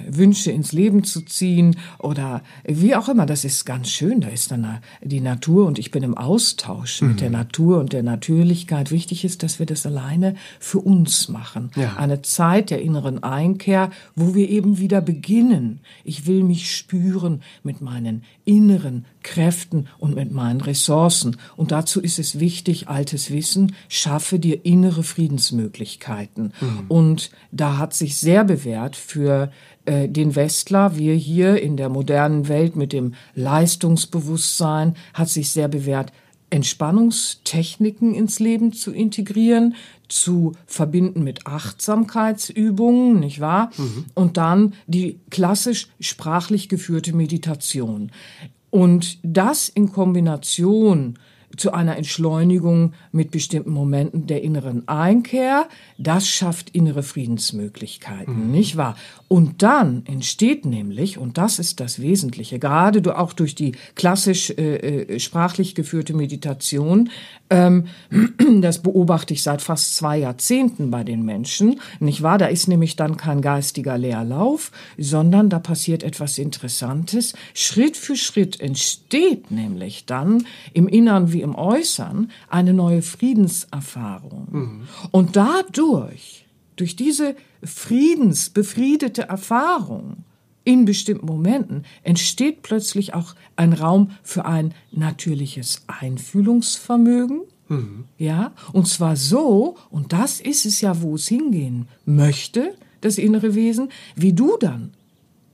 wünsche, 0.09 0.53
ins 0.53 0.71
Leben 0.73 1.03
zu 1.03 1.23
ziehen 1.23 1.77
oder 1.99 2.43
wie 2.65 2.95
auch 2.95 3.09
immer. 3.09 3.27
Das 3.27 3.45
ist 3.45 3.65
ganz 3.65 3.89
schön. 3.89 4.21
Da 4.21 4.29
ist 4.29 4.53
dann 4.53 4.79
die 5.03 5.21
Natur 5.21 5.67
und 5.67 5.81
ich 5.81 5.91
bin 5.91 6.05
im 6.05 6.17
Austausch 6.17 7.03
mit 7.03 7.21
der 7.21 7.31
Natur 7.31 7.81
und 7.81 7.93
der 7.93 8.03
Natürlichkeit. 8.03 8.91
Wichtig 8.91 9.25
ist, 9.25 9.43
dass 9.43 9.59
wir 9.59 9.67
das 9.67 9.87
alleine 9.87 10.37
für 10.61 10.79
uns 10.79 11.29
machen. 11.29 11.71
Ja. 11.75 11.97
Eine 11.97 12.14
Zeit 12.23 12.71
der 12.71 12.83
inneren 12.83 13.23
Einkehr, 13.23 13.91
wo 14.15 14.35
wir 14.35 14.49
eben 14.49 14.79
wieder 14.79 15.01
beginnen. 15.01 15.81
Ich 16.05 16.27
will 16.27 16.43
mich 16.43 16.75
spüren 16.75 17.43
mit 17.63 17.81
meinen 17.81 18.23
inneren 18.45 19.05
Kräften 19.23 19.89
und 19.99 20.15
mit 20.15 20.33
meinen 20.33 20.61
Ressourcen. 20.61 21.37
Und 21.57 21.73
dazu 21.73 22.01
ist 22.01 22.19
es 22.19 22.39
wichtig, 22.41 22.89
altes 22.89 23.31
Wissen, 23.31 23.75
schaffe 23.89 24.39
dir 24.39 24.65
innere 24.65 25.03
Friedensmöglichkeiten. 25.03 26.53
Und 26.89 27.31
da 27.51 27.79
hat 27.79 27.95
sich 27.95 28.17
sehr 28.17 28.45
bewährt 28.45 28.97
für 28.97 29.51
äh, 29.87 30.09
den 30.09 30.35
Westler, 30.35 30.97
wir 30.97 31.15
hier 31.15 31.61
in 31.61 31.77
der 31.77 31.89
modernen 31.89 32.49
Welt 32.49 32.77
mit 32.77 32.93
dem 32.93 33.15
Leistungsbewusstsein, 33.35 34.95
hat 35.13 35.29
sich 35.29 35.51
sehr 35.51 35.69
bewährt, 35.69 36.13
Entspannungstechniken 36.51 38.15
ins 38.15 38.39
Leben 38.39 38.73
zu 38.73 38.93
integrieren, 38.93 39.75
zu 40.09 40.53
verbinden 40.67 41.25
mit 41.25 41.47
Achtsamkeitsübungen, 41.47 43.21
nicht 43.21 43.41
wahr? 43.41 43.71
Mhm. 43.77 44.05
Und 44.15 44.37
dann 44.37 44.75
die 44.87 45.19
klassisch 45.31 45.89
sprachlich 46.01 46.69
geführte 46.69 47.15
Meditation. 47.15 48.11
Und 48.71 49.19
das 49.23 49.69
in 49.69 49.93
Kombination 49.93 51.19
zu 51.57 51.73
einer 51.73 51.97
Entschleunigung 51.97 52.93
mit 53.13 53.31
bestimmten 53.31 53.71
Momenten 53.71 54.27
der 54.27 54.43
inneren 54.43 54.87
Einkehr. 54.89 55.69
Das 55.99 56.29
schafft 56.29 56.71
innere 56.71 57.03
Friedensmöglichkeiten, 57.03 58.47
mhm. 58.47 58.51
nicht 58.51 58.77
wahr? 58.77 58.97
Und 59.29 59.63
dann 59.63 60.05
entsteht 60.07 60.65
nämlich, 60.65 61.19
und 61.19 61.39
das 61.39 61.59
ist 61.59 61.81
das 61.81 62.01
Wesentliche, 62.01 62.59
gerade 62.59 63.03
du 63.03 63.19
auch 63.19 63.33
durch 63.33 63.55
die 63.55 63.73
klassisch 63.95 64.51
äh, 64.51 64.77
äh 64.77 65.19
sprachlich 65.19 65.75
geführte 65.75 66.15
Meditation, 66.15 67.11
ähm, 67.51 67.87
das 68.61 68.83
beobachte 68.83 69.35
ich 69.35 69.43
seit 69.43 69.63
fast 69.63 69.97
zwei 69.97 70.19
Jahrzehnten 70.19 70.91
bei 70.91 71.05
den 71.05 71.25
Menschen, 71.25 71.81
nicht 72.01 72.23
wahr? 72.23 72.39
Da 72.39 72.47
ist 72.47 72.69
nämlich 72.69 72.97
dann 72.97 73.17
kein 73.17 73.43
geistiger 73.43 73.99
Leerlauf, 73.99 74.71
sondern 74.99 75.51
da 75.51 75.59
passiert 75.59 76.03
etwas 76.03 76.39
Interessantes. 76.39 77.35
Schritt 77.55 77.97
für 77.97 78.17
Schritt 78.17 78.61
entsteht 78.61 79.51
nämlich 79.51 80.07
dann 80.07 80.47
im 80.73 80.89
Innern 80.89 81.33
wie 81.33 81.43
im 81.45 81.55
Äußern 81.55 82.31
eine 82.49 82.73
neue 82.73 83.03
Friedenserfahrung. 83.03 84.49
Mhm. 84.51 84.89
Und 85.13 85.37
dadurch, 85.37 86.47
durch 86.77 86.97
diese 86.97 87.37
friedensbefriedete 87.63 89.29
Erfahrung, 89.29 90.25
in 90.65 90.87
bestimmten 90.87 91.27
Momenten 91.27 91.85
entsteht 92.03 92.63
plötzlich 92.63 93.15
auch 93.15 93.35
ein 93.55 93.75
Raum 93.75 94.11
für 94.23 94.47
ein 94.47 94.75
natürliches 94.91 95.83
Einfühlungsvermögen. 95.87 97.43
Mhm. 97.69 98.05
Ja, 98.19 98.53
und 98.73 98.89
zwar 98.89 99.17
so, 99.17 99.77
und 99.91 100.13
das 100.13 100.41
ist 100.41 100.65
es 100.67 100.81
ja, 100.81 101.03
wo 101.03 101.15
es 101.15 101.29
hingehen 101.29 101.89
möchte, 102.07 102.75
das 103.03 103.19
innere 103.19 103.55
Wesen, 103.55 103.91
wie 104.17 104.33
du 104.33 104.57
dann 104.59 104.93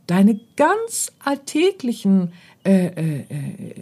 deine 0.07 0.41
ganz 0.57 1.13
alltäglichen 1.25 2.33
äh, 2.65 2.87
äh, 2.87 3.21
äh 3.29 3.75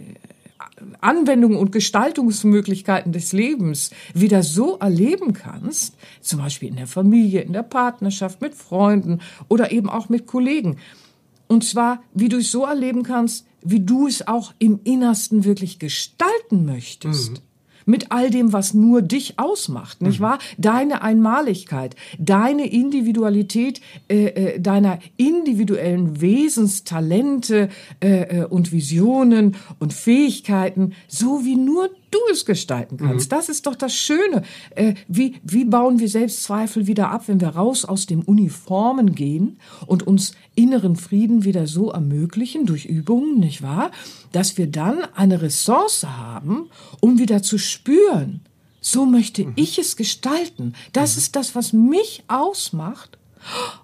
Anwendungen 1.01 1.57
und 1.57 1.71
Gestaltungsmöglichkeiten 1.71 3.11
des 3.11 3.31
Lebens 3.31 3.91
wieder 4.13 4.43
so 4.43 4.77
erleben 4.77 5.33
kannst, 5.33 5.95
zum 6.21 6.39
Beispiel 6.39 6.69
in 6.69 6.75
der 6.75 6.87
Familie, 6.87 7.41
in 7.41 7.53
der 7.53 7.63
Partnerschaft, 7.63 8.41
mit 8.41 8.55
Freunden 8.55 9.21
oder 9.47 9.71
eben 9.71 9.89
auch 9.89 10.09
mit 10.09 10.27
Kollegen. 10.27 10.77
Und 11.47 11.63
zwar, 11.63 12.03
wie 12.13 12.29
du 12.29 12.37
es 12.37 12.51
so 12.51 12.65
erleben 12.65 13.03
kannst, 13.03 13.47
wie 13.61 13.79
du 13.79 14.07
es 14.07 14.27
auch 14.27 14.53
im 14.59 14.79
Innersten 14.83 15.43
wirklich 15.43 15.79
gestalten 15.79 16.65
möchtest. 16.65 17.31
Mhm 17.31 17.48
mit 17.85 18.11
all 18.11 18.29
dem, 18.29 18.53
was 18.53 18.73
nur 18.73 19.01
dich 19.01 19.39
ausmacht, 19.39 20.01
nicht 20.01 20.19
mhm. 20.19 20.23
wahr? 20.23 20.39
Deine 20.57 21.01
Einmaligkeit, 21.01 21.95
deine 22.17 22.71
Individualität, 22.71 23.81
äh, 24.07 24.25
äh, 24.25 24.59
deiner 24.59 24.99
individuellen 25.17 26.21
Wesenstalente 26.21 27.69
äh, 27.99 28.41
äh, 28.41 28.45
und 28.45 28.71
Visionen 28.71 29.55
und 29.79 29.93
Fähigkeiten, 29.93 30.93
so 31.07 31.45
wie 31.45 31.55
nur 31.55 31.89
du 32.11 32.17
es 32.31 32.45
gestalten 32.45 32.97
kannst. 32.97 33.31
Mhm. 33.31 33.35
Das 33.35 33.49
ist 33.49 33.67
doch 33.67 33.75
das 33.75 33.93
Schöne. 33.93 34.43
Äh, 34.71 34.95
wie, 35.07 35.35
wie 35.43 35.65
bauen 35.65 35.99
wir 35.99 36.09
Selbstzweifel 36.09 36.87
wieder 36.87 37.09
ab, 37.11 37.23
wenn 37.27 37.41
wir 37.41 37.49
raus 37.49 37.85
aus 37.85 38.05
dem 38.05 38.21
Uniformen 38.21 39.15
gehen 39.15 39.59
und 39.85 40.05
uns 40.05 40.33
inneren 40.55 40.95
Frieden 40.95 41.43
wieder 41.43 41.67
so 41.67 41.91
ermöglichen 41.91 42.65
durch 42.65 42.85
Übungen, 42.85 43.39
nicht 43.39 43.61
wahr? 43.61 43.91
Dass 44.31 44.57
wir 44.57 44.67
dann 44.67 45.03
eine 45.15 45.41
Ressource 45.41 46.03
haben, 46.03 46.69
um 46.99 47.19
wieder 47.19 47.41
zu 47.41 47.57
spüren. 47.57 48.41
So 48.81 49.05
möchte 49.05 49.45
mhm. 49.45 49.53
ich 49.55 49.77
es 49.77 49.95
gestalten. 49.95 50.73
Das 50.93 51.15
mhm. 51.15 51.19
ist 51.19 51.35
das, 51.35 51.55
was 51.55 51.73
mich 51.73 52.23
ausmacht 52.27 53.17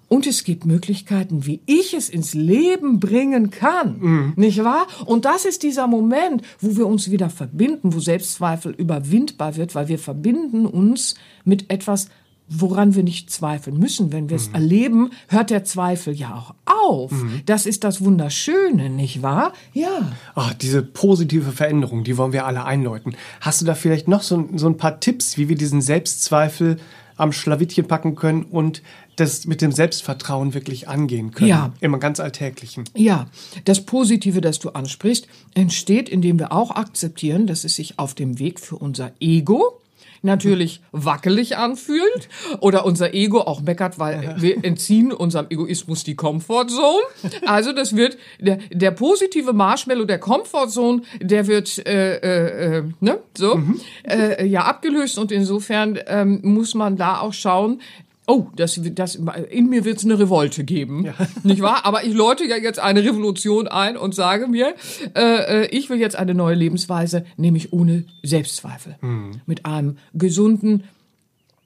und 0.08 0.26
es 0.26 0.44
gibt 0.44 0.64
Möglichkeiten, 0.64 1.46
wie 1.46 1.60
ich 1.66 1.94
es 1.94 2.08
ins 2.08 2.34
Leben 2.34 3.00
bringen 3.00 3.50
kann. 3.50 3.98
Mhm. 3.98 4.32
Nicht 4.36 4.62
wahr? 4.62 4.86
Und 5.04 5.24
das 5.24 5.44
ist 5.44 5.62
dieser 5.62 5.86
Moment, 5.86 6.42
wo 6.60 6.76
wir 6.76 6.86
uns 6.86 7.10
wieder 7.10 7.30
verbinden, 7.30 7.92
wo 7.92 8.00
Selbstzweifel 8.00 8.72
überwindbar 8.72 9.56
wird, 9.56 9.74
weil 9.74 9.88
wir 9.88 9.98
verbinden 9.98 10.66
uns 10.66 11.16
mit 11.44 11.70
etwas, 11.70 12.08
woran 12.48 12.94
wir 12.94 13.02
nicht 13.02 13.30
zweifeln 13.30 13.78
müssen. 13.78 14.12
Wenn 14.12 14.30
wir 14.30 14.36
es 14.36 14.48
mhm. 14.48 14.54
erleben, 14.54 15.10
hört 15.28 15.50
der 15.50 15.64
Zweifel 15.64 16.14
ja 16.14 16.34
auch 16.34 16.54
auf. 16.64 17.10
Mhm. 17.10 17.42
Das 17.46 17.66
ist 17.66 17.82
das 17.82 18.04
Wunderschöne, 18.04 18.88
nicht 18.90 19.22
wahr? 19.22 19.52
Ja. 19.72 20.12
Ach, 20.36 20.54
diese 20.54 20.82
positive 20.82 21.50
Veränderung, 21.50 22.04
die 22.04 22.16
wollen 22.16 22.32
wir 22.32 22.46
alle 22.46 22.64
einläuten. 22.64 23.16
Hast 23.40 23.60
du 23.60 23.64
da 23.64 23.74
vielleicht 23.74 24.06
noch 24.06 24.22
so, 24.22 24.48
so 24.54 24.68
ein 24.68 24.76
paar 24.76 25.00
Tipps, 25.00 25.36
wie 25.36 25.48
wir 25.48 25.56
diesen 25.56 25.80
Selbstzweifel 25.80 26.76
am 27.16 27.32
Schlawittchen 27.32 27.88
packen 27.88 28.14
können 28.14 28.42
und 28.44 28.82
das 29.16 29.46
mit 29.46 29.62
dem 29.62 29.72
Selbstvertrauen 29.72 30.54
wirklich 30.54 30.88
angehen 30.88 31.32
können. 31.32 31.48
Ja. 31.48 31.72
Immer 31.80 31.98
ganz 31.98 32.20
alltäglichen. 32.20 32.84
Ja, 32.94 33.26
das 33.64 33.84
Positive, 33.84 34.40
das 34.40 34.58
du 34.58 34.70
ansprichst, 34.70 35.26
entsteht, 35.54 36.08
indem 36.08 36.38
wir 36.38 36.52
auch 36.52 36.70
akzeptieren, 36.70 37.46
dass 37.46 37.64
es 37.64 37.76
sich 37.76 37.98
auf 37.98 38.14
dem 38.14 38.38
Weg 38.38 38.60
für 38.60 38.76
unser 38.76 39.12
Ego 39.20 39.80
natürlich 40.22 40.82
wackelig 40.92 41.56
anfühlt 41.56 42.28
oder 42.60 42.84
unser 42.84 43.14
Ego 43.14 43.40
auch 43.40 43.62
meckert, 43.62 43.98
weil 43.98 44.36
wir 44.38 44.62
entziehen 44.64 45.12
unserem 45.12 45.46
Egoismus 45.48 46.04
die 46.04 46.16
Comfortzone. 46.16 47.02
Also 47.46 47.72
das 47.72 47.96
wird 47.96 48.18
der, 48.40 48.58
der 48.72 48.90
positive 48.90 49.52
Marshmallow 49.52 50.04
der 50.04 50.18
Comfortzone, 50.18 51.02
der 51.20 51.46
wird 51.46 51.86
äh, 51.86 52.16
äh, 52.16 52.78
äh, 52.78 52.82
ne 53.00 53.18
so 53.36 53.56
mhm. 53.56 53.80
äh, 54.06 54.44
ja 54.44 54.64
abgelöst 54.64 55.18
und 55.18 55.32
insofern 55.32 55.98
ähm, 56.06 56.40
muss 56.42 56.74
man 56.74 56.96
da 56.96 57.20
auch 57.20 57.32
schauen, 57.32 57.80
Oh, 58.28 58.48
das, 58.56 58.80
das, 58.94 59.14
in 59.50 59.68
mir 59.68 59.84
wird 59.84 59.98
es 59.98 60.04
eine 60.04 60.18
Revolte 60.18 60.64
geben, 60.64 61.04
ja. 61.04 61.14
nicht 61.44 61.62
wahr? 61.62 61.84
Aber 61.84 62.04
ich 62.04 62.12
läute 62.12 62.44
ja 62.44 62.56
jetzt 62.56 62.80
eine 62.80 63.04
Revolution 63.04 63.68
ein 63.68 63.96
und 63.96 64.16
sage 64.16 64.48
mir, 64.48 64.74
äh, 65.14 65.64
äh, 65.64 65.66
ich 65.68 65.90
will 65.90 66.00
jetzt 66.00 66.16
eine 66.16 66.34
neue 66.34 66.56
Lebensweise, 66.56 67.24
nämlich 67.36 67.72
ohne 67.72 68.04
Selbstzweifel, 68.24 68.96
mhm. 69.00 69.42
mit 69.46 69.64
einem 69.64 69.98
gesunden 70.12 70.84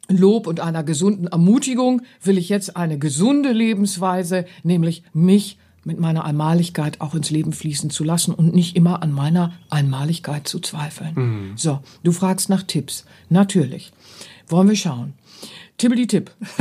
Lob 0.08 0.46
und 0.46 0.60
einer 0.60 0.82
gesunden 0.82 1.28
Ermutigung 1.28 2.02
will 2.22 2.36
ich 2.36 2.48
jetzt 2.48 2.76
eine 2.76 2.98
gesunde 2.98 3.52
Lebensweise, 3.52 4.44
nämlich 4.62 5.02
mich 5.14 5.56
mit 5.84 5.98
meiner 5.98 6.24
Einmaligkeit 6.24 7.00
auch 7.00 7.14
ins 7.14 7.30
Leben 7.30 7.52
fließen 7.52 7.88
zu 7.90 8.04
lassen 8.04 8.34
und 8.34 8.54
nicht 8.54 8.76
immer 8.76 9.02
an 9.02 9.12
meiner 9.12 9.54
Einmaligkeit 9.70 10.46
zu 10.46 10.60
zweifeln. 10.60 11.14
Mhm. 11.14 11.52
So, 11.56 11.80
du 12.02 12.12
fragst 12.12 12.50
nach 12.50 12.64
Tipps. 12.64 13.06
Natürlich. 13.30 13.92
Wollen 14.48 14.68
wir 14.68 14.76
schauen. 14.76 15.14
Tibbeli-Tipp. 15.80 16.30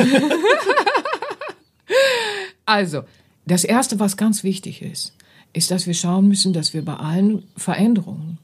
also, 2.66 3.04
das 3.46 3.64
Erste, 3.64 4.00
was 4.00 4.16
ganz 4.16 4.44
wichtig 4.44 4.82
ist, 4.82 5.14
ist, 5.52 5.72
dass 5.72 5.88
wir 5.88 5.94
schauen 5.94 6.28
müssen, 6.28 6.54
dass 6.54 6.74
wir 6.74 6.86
bei 6.86 6.96
allen 6.96 7.44
Veränderungen 7.58 8.38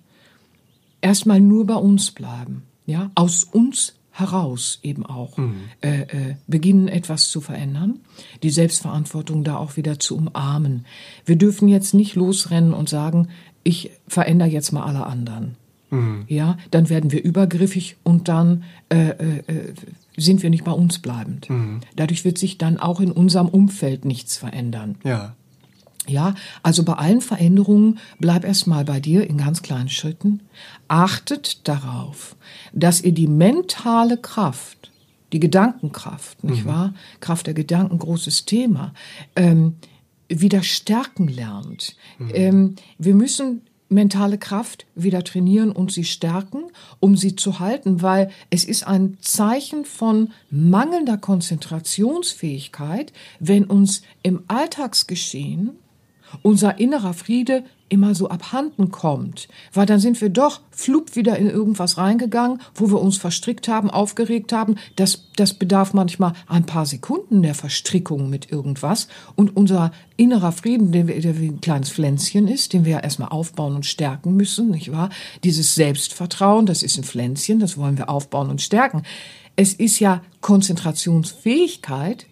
erstmal 1.01 1.39
nur 1.39 1.65
bei 1.65 1.75
uns 1.75 2.11
bleiben. 2.11 2.63
Ja, 2.85 3.09
aus 3.15 3.45
uns 3.45 3.93
heraus 4.11 4.79
eben 4.83 5.05
auch 5.05 5.37
mhm. 5.37 5.55
äh, 5.81 6.01
äh, 6.01 6.35
beginnen 6.47 6.87
etwas 6.87 7.29
zu 7.29 7.41
verändern, 7.41 7.99
die 8.43 8.49
Selbstverantwortung 8.49 9.43
da 9.43 9.57
auch 9.57 9.77
wieder 9.77 9.99
zu 9.99 10.17
umarmen. 10.17 10.85
Wir 11.25 11.35
dürfen 11.35 11.67
jetzt 11.67 11.93
nicht 11.93 12.15
losrennen 12.15 12.73
und 12.73 12.89
sagen, 12.89 13.29
ich 13.63 13.91
verändere 14.07 14.49
jetzt 14.49 14.71
mal 14.71 14.83
alle 14.83 15.05
anderen. 15.05 15.57
Mhm. 15.95 16.25
Ja, 16.27 16.57
dann 16.71 16.89
werden 16.89 17.11
wir 17.11 17.23
übergriffig 17.23 17.97
und 18.03 18.27
dann 18.27 18.63
äh, 18.89 19.09
äh, 19.09 19.37
äh 19.47 19.73
sind 20.17 20.43
wir 20.43 20.49
nicht 20.49 20.63
bei 20.63 20.71
uns 20.71 20.99
bleibend. 20.99 21.49
Mhm. 21.49 21.81
Dadurch 21.95 22.23
wird 22.23 22.37
sich 22.37 22.57
dann 22.57 22.77
auch 22.77 23.01
in 23.01 23.11
unserem 23.11 23.49
Umfeld 23.49 24.05
nichts 24.05 24.37
verändern. 24.37 24.95
Ja. 25.03 25.35
Ja, 26.07 26.35
also 26.61 26.83
bei 26.83 26.93
allen 26.93 27.21
Veränderungen 27.21 27.97
bleib 28.19 28.45
erstmal 28.45 28.85
bei 28.85 28.99
dir 28.99 29.27
in 29.27 29.37
ganz 29.37 29.63
kleinen 29.63 29.89
Schritten. 29.89 30.41
Achtet 30.87 31.67
darauf, 31.67 32.35
dass 32.73 33.01
ihr 33.01 33.11
die 33.11 33.27
mentale 33.27 34.17
Kraft, 34.17 34.91
die 35.33 35.39
Gedankenkraft, 35.39 36.43
nicht 36.43 36.65
mhm. 36.65 36.69
wahr? 36.69 36.93
Kraft 37.21 37.47
der 37.47 37.55
Gedanken, 37.55 37.97
großes 37.97 38.45
Thema, 38.45 38.93
ähm, 39.35 39.77
wieder 40.29 40.63
stärken 40.63 41.27
lernt. 41.27 41.95
Mhm. 42.19 42.31
Ähm, 42.33 42.75
wir 42.97 43.15
müssen 43.15 43.61
mentale 43.89 44.37
Kraft 44.37 44.85
wieder 44.95 45.23
trainieren 45.23 45.71
und 45.71 45.91
sie 45.91 46.03
stärken, 46.03 46.63
um 46.99 47.15
sie 47.15 47.35
zu 47.35 47.59
halten, 47.59 48.01
weil 48.01 48.31
es 48.49 48.65
ist 48.65 48.87
ein 48.87 49.17
Zeichen 49.21 49.85
von 49.85 50.31
mangelnder 50.49 51.17
Konzentrationsfähigkeit, 51.17 53.13
wenn 53.39 53.65
uns 53.65 54.01
im 54.23 54.43
Alltagsgeschehen 54.47 55.71
unser 56.41 56.79
innerer 56.79 57.13
Friede 57.13 57.63
immer 57.87 58.15
so 58.15 58.29
abhanden 58.29 58.89
kommt. 58.89 59.47
Weil 59.73 59.85
dann 59.85 59.99
sind 59.99 60.19
wir 60.19 60.29
doch 60.29 60.61
flup 60.71 61.15
wieder 61.15 61.37
in 61.37 61.49
irgendwas 61.49 61.97
reingegangen, 61.97 62.59
wo 62.73 62.89
wir 62.89 62.99
uns 62.99 63.17
verstrickt 63.17 63.67
haben, 63.67 63.89
aufgeregt 63.89 64.51
haben. 64.51 64.75
Das, 64.95 65.27
das 65.35 65.53
bedarf 65.53 65.93
manchmal 65.93 66.33
ein 66.47 66.65
paar 66.65 66.85
Sekunden 66.85 67.43
der 67.43 67.53
Verstrickung 67.53 68.29
mit 68.29 68.51
irgendwas. 68.51 69.07
Und 69.35 69.55
unser 69.55 69.91
innerer 70.17 70.51
Frieden, 70.51 70.91
der, 70.91 71.03
der 71.03 71.39
wie 71.39 71.47
ein 71.47 71.61
kleines 71.61 71.91
Pflänzchen 71.91 72.47
ist, 72.47 72.73
den 72.73 72.85
wir 72.85 72.93
ja 72.93 72.99
erstmal 72.99 73.29
aufbauen 73.29 73.75
und 73.75 73.85
stärken 73.85 74.35
müssen, 74.35 74.71
nicht 74.71 74.91
wahr? 74.91 75.09
Dieses 75.43 75.75
Selbstvertrauen, 75.75 76.65
das 76.65 76.81
ist 76.81 76.97
ein 76.97 77.03
Pflänzchen, 77.03 77.59
das 77.59 77.77
wollen 77.77 77.97
wir 77.97 78.09
aufbauen 78.09 78.49
und 78.49 78.61
stärken. 78.61 79.03
Es 79.55 79.73
ist 79.73 79.99
ja 79.99 80.21
Konzentrationsfähigkeit 80.41 82.25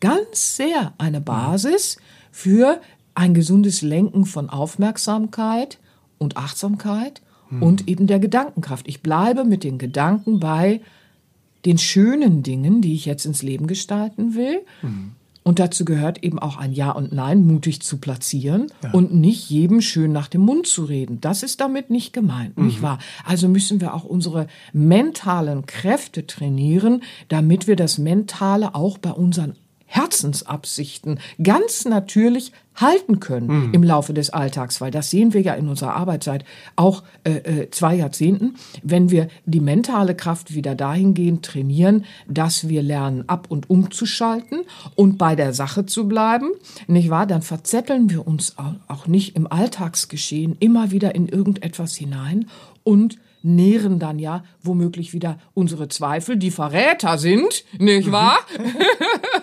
ganz 0.00 0.56
sehr 0.56 0.94
eine 0.98 1.20
Basis 1.20 1.98
für 2.32 2.80
ein 3.16 3.34
gesundes 3.34 3.82
Lenken 3.82 4.26
von 4.26 4.50
Aufmerksamkeit 4.50 5.78
und 6.18 6.36
Achtsamkeit 6.36 7.22
hm. 7.48 7.62
und 7.62 7.88
eben 7.88 8.06
der 8.06 8.20
Gedankenkraft. 8.20 8.86
Ich 8.86 9.02
bleibe 9.02 9.44
mit 9.44 9.64
den 9.64 9.78
Gedanken 9.78 10.38
bei 10.38 10.80
den 11.64 11.78
schönen 11.78 12.42
Dingen, 12.42 12.82
die 12.82 12.94
ich 12.94 13.06
jetzt 13.06 13.26
ins 13.26 13.42
Leben 13.42 13.66
gestalten 13.66 14.34
will. 14.34 14.60
Hm. 14.82 15.12
Und 15.42 15.60
dazu 15.60 15.84
gehört 15.84 16.24
eben 16.24 16.40
auch 16.40 16.56
ein 16.56 16.72
Ja 16.72 16.90
und 16.90 17.12
Nein 17.12 17.46
mutig 17.46 17.80
zu 17.80 17.98
platzieren 17.98 18.66
ja. 18.82 18.90
und 18.90 19.14
nicht 19.14 19.48
jedem 19.48 19.80
schön 19.80 20.10
nach 20.10 20.26
dem 20.26 20.40
Mund 20.40 20.66
zu 20.66 20.84
reden. 20.84 21.20
Das 21.20 21.44
ist 21.44 21.60
damit 21.60 21.88
nicht 21.88 22.12
gemeint, 22.12 22.58
mhm. 22.58 22.66
nicht 22.66 22.82
wahr? 22.82 22.98
Also 23.24 23.48
müssen 23.48 23.80
wir 23.80 23.94
auch 23.94 24.02
unsere 24.02 24.48
mentalen 24.72 25.64
Kräfte 25.64 26.26
trainieren, 26.26 27.04
damit 27.28 27.68
wir 27.68 27.76
das 27.76 27.96
Mentale 27.98 28.74
auch 28.74 28.98
bei 28.98 29.12
unseren 29.12 29.54
Herzensabsichten 29.96 31.18
ganz 31.42 31.84
natürlich 31.84 32.52
halten 32.74 33.20
können 33.20 33.68
mhm. 33.68 33.74
im 33.74 33.82
Laufe 33.82 34.12
des 34.12 34.30
Alltags, 34.30 34.80
weil 34.80 34.90
das 34.90 35.10
sehen 35.10 35.32
wir 35.32 35.40
ja 35.40 35.54
in 35.54 35.68
unserer 35.68 35.96
Arbeit 35.96 36.24
seit 36.24 36.44
auch 36.76 37.02
äh, 37.24 37.36
äh, 37.36 37.70
zwei 37.70 37.94
Jahrzehnten, 37.94 38.56
wenn 38.82 39.10
wir 39.10 39.28
die 39.46 39.60
mentale 39.60 40.14
Kraft 40.14 40.54
wieder 40.54 40.74
dahingehend 40.74 41.44
trainieren, 41.44 42.04
dass 42.28 42.68
wir 42.68 42.82
lernen, 42.82 43.24
ab 43.28 43.46
und 43.48 43.70
umzuschalten 43.70 44.60
und 44.94 45.16
bei 45.16 45.34
der 45.34 45.54
Sache 45.54 45.86
zu 45.86 46.06
bleiben, 46.06 46.50
nicht 46.86 47.08
wahr? 47.10 47.26
Dann 47.26 47.42
verzetteln 47.42 48.10
wir 48.10 48.26
uns 48.26 48.56
auch 48.58 49.06
nicht 49.06 49.36
im 49.36 49.50
Alltagsgeschehen 49.50 50.56
immer 50.60 50.90
wieder 50.90 51.14
in 51.14 51.28
irgendetwas 51.28 51.96
hinein 51.96 52.46
und 52.84 53.18
nähren 53.46 53.98
dann 53.98 54.18
ja 54.18 54.44
womöglich 54.62 55.12
wieder 55.12 55.38
unsere 55.54 55.88
Zweifel, 55.88 56.36
die 56.36 56.50
Verräter 56.50 57.16
sind, 57.16 57.64
nicht 57.78 58.10
wahr? 58.10 58.38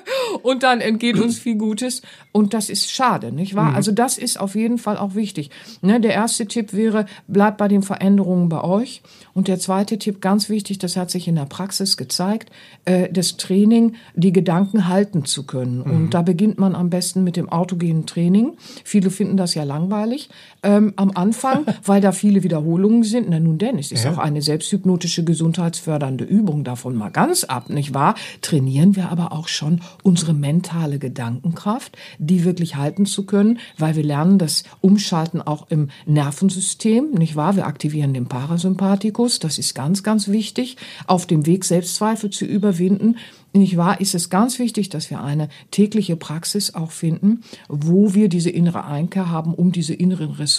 Und 0.43 0.61
dann 0.63 0.81
entgeht 0.81 1.19
uns 1.19 1.39
viel 1.39 1.55
Gutes 1.55 2.01
und 2.33 2.53
das 2.53 2.69
ist 2.69 2.91
schade, 2.91 3.31
nicht 3.31 3.55
wahr? 3.55 3.71
Mhm. 3.71 3.75
Also 3.75 3.91
das 3.93 4.17
ist 4.17 4.39
auf 4.39 4.55
jeden 4.55 4.77
Fall 4.77 4.97
auch 4.97 5.15
wichtig. 5.15 5.49
Ne, 5.81 6.01
der 6.01 6.13
erste 6.13 6.45
Tipp 6.45 6.73
wäre, 6.73 7.05
bleibt 7.27 7.57
bei 7.57 7.69
den 7.69 7.81
Veränderungen 7.81 8.49
bei 8.49 8.61
euch 8.61 9.01
und 9.33 9.47
der 9.47 9.57
zweite 9.57 9.97
Tipp, 9.97 10.19
ganz 10.19 10.49
wichtig, 10.49 10.79
das 10.79 10.97
hat 10.97 11.09
sich 11.11 11.29
in 11.29 11.35
der 11.35 11.45
Praxis 11.45 11.95
gezeigt, 11.95 12.51
äh, 12.83 13.09
das 13.09 13.37
Training, 13.37 13.95
die 14.15 14.33
Gedanken 14.33 14.89
halten 14.89 15.23
zu 15.23 15.45
können 15.45 15.77
mhm. 15.77 15.91
und 15.91 16.13
da 16.13 16.21
beginnt 16.21 16.59
man 16.59 16.75
am 16.75 16.89
besten 16.89 17.23
mit 17.23 17.37
dem 17.37 17.47
autogenen 17.47 18.05
Training. 18.05 18.57
Viele 18.83 19.11
finden 19.11 19.37
das 19.37 19.55
ja 19.55 19.63
langweilig 19.63 20.29
ähm, 20.63 20.93
am 20.95 21.11
Anfang, 21.13 21.65
weil 21.85 22.01
da 22.01 22.11
viele 22.11 22.43
Wiederholungen 22.43 23.03
sind. 23.03 23.29
Na 23.29 23.39
nun 23.39 23.57
denn, 23.57 23.77
es 23.77 23.91
ist 23.91 24.05
ja. 24.05 24.13
auch 24.13 24.17
eine 24.17 24.41
selbsthypnotische 24.41 25.23
gesundheitsfördernde 25.23 26.23
Übung 26.23 26.63
davon 26.63 26.95
mal 26.95 27.09
ganz 27.09 27.43
ab, 27.43 27.69
nicht 27.69 27.93
wahr? 27.93 28.15
Trainieren 28.41 28.95
wir 28.95 29.09
aber 29.09 29.31
auch 29.31 29.47
schon 29.47 29.81
unsere 30.03 30.33
mentale 30.33 30.99
Gedankenkraft, 30.99 31.97
die 32.17 32.43
wirklich 32.43 32.75
halten 32.75 33.05
zu 33.05 33.25
können, 33.25 33.59
weil 33.77 33.95
wir 33.95 34.03
lernen 34.03 34.37
das 34.37 34.63
Umschalten 34.81 35.41
auch 35.41 35.67
im 35.69 35.89
Nervensystem, 36.05 37.11
nicht 37.11 37.35
wahr? 37.35 37.55
Wir 37.55 37.67
aktivieren 37.67 38.13
den 38.13 38.27
Parasympathikus, 38.27 39.39
das 39.39 39.57
ist 39.57 39.75
ganz, 39.75 40.03
ganz 40.03 40.27
wichtig, 40.27 40.77
auf 41.07 41.25
dem 41.25 41.45
Weg 41.45 41.65
Selbstzweifel 41.65 42.29
zu 42.29 42.45
überwinden 42.45 43.15
nicht 43.55 43.77
wahr, 43.77 44.01
ist 44.01 44.15
es 44.15 44.31
ganz 44.31 44.57
wichtig, 44.57 44.89
dass 44.89 45.11
wir 45.11 45.21
eine 45.21 45.47
tägliche 45.69 46.15
Praxis 46.15 46.73
auch 46.73 46.89
finden, 46.89 47.41
wo 47.69 48.15
wir 48.15 48.27
diese 48.27 48.49
innere 48.49 48.85
Einkehr 48.85 49.29
haben, 49.29 49.53
um 49.53 49.71
diese 49.71 49.93
inneren 49.93 50.31
Ressourcen 50.31 50.52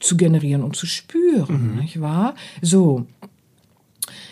zu 0.00 0.16
generieren 0.16 0.62
und 0.62 0.76
zu 0.76 0.86
spüren, 0.86 1.74
mhm. 1.74 1.80
nicht 1.80 2.00
wahr? 2.00 2.34
So. 2.62 3.06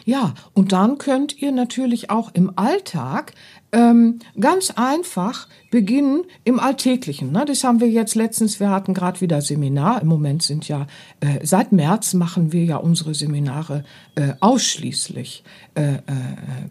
Ja, 0.05 0.35
und 0.53 0.73
dann 0.73 0.99
könnt 0.99 1.41
ihr 1.41 1.51
natürlich 1.51 2.11
auch 2.11 2.31
im 2.35 2.53
Alltag 2.57 3.33
ähm, 3.75 4.21
ganz 4.39 4.71
einfach 4.71 5.49
beginnen 5.71 6.23
im 6.45 6.61
Alltäglichen. 6.61 7.33
Ne? 7.33 7.45
Das 7.45 7.65
haben 7.65 7.81
wir 7.81 7.91
jetzt 7.91 8.15
letztens, 8.15 8.61
wir 8.61 8.71
hatten 8.71 8.95
gerade 8.95 9.21
wieder 9.21 9.43
Seminar. 9.43 10.01
Im 10.01 10.07
Moment 10.07 10.45
sind 10.45 10.69
ja, 10.69 10.87
äh, 11.19 11.45
seit 11.45 11.73
März 11.73 12.15
machen 12.15 12.53
wir 12.53 12.65
ja 12.65 12.77
unsere 12.77 13.15
Seminare 13.15 13.85
äh, 14.15 14.35
ausschließlich 14.39 15.43
äh, 15.75 15.95
äh, 15.95 16.01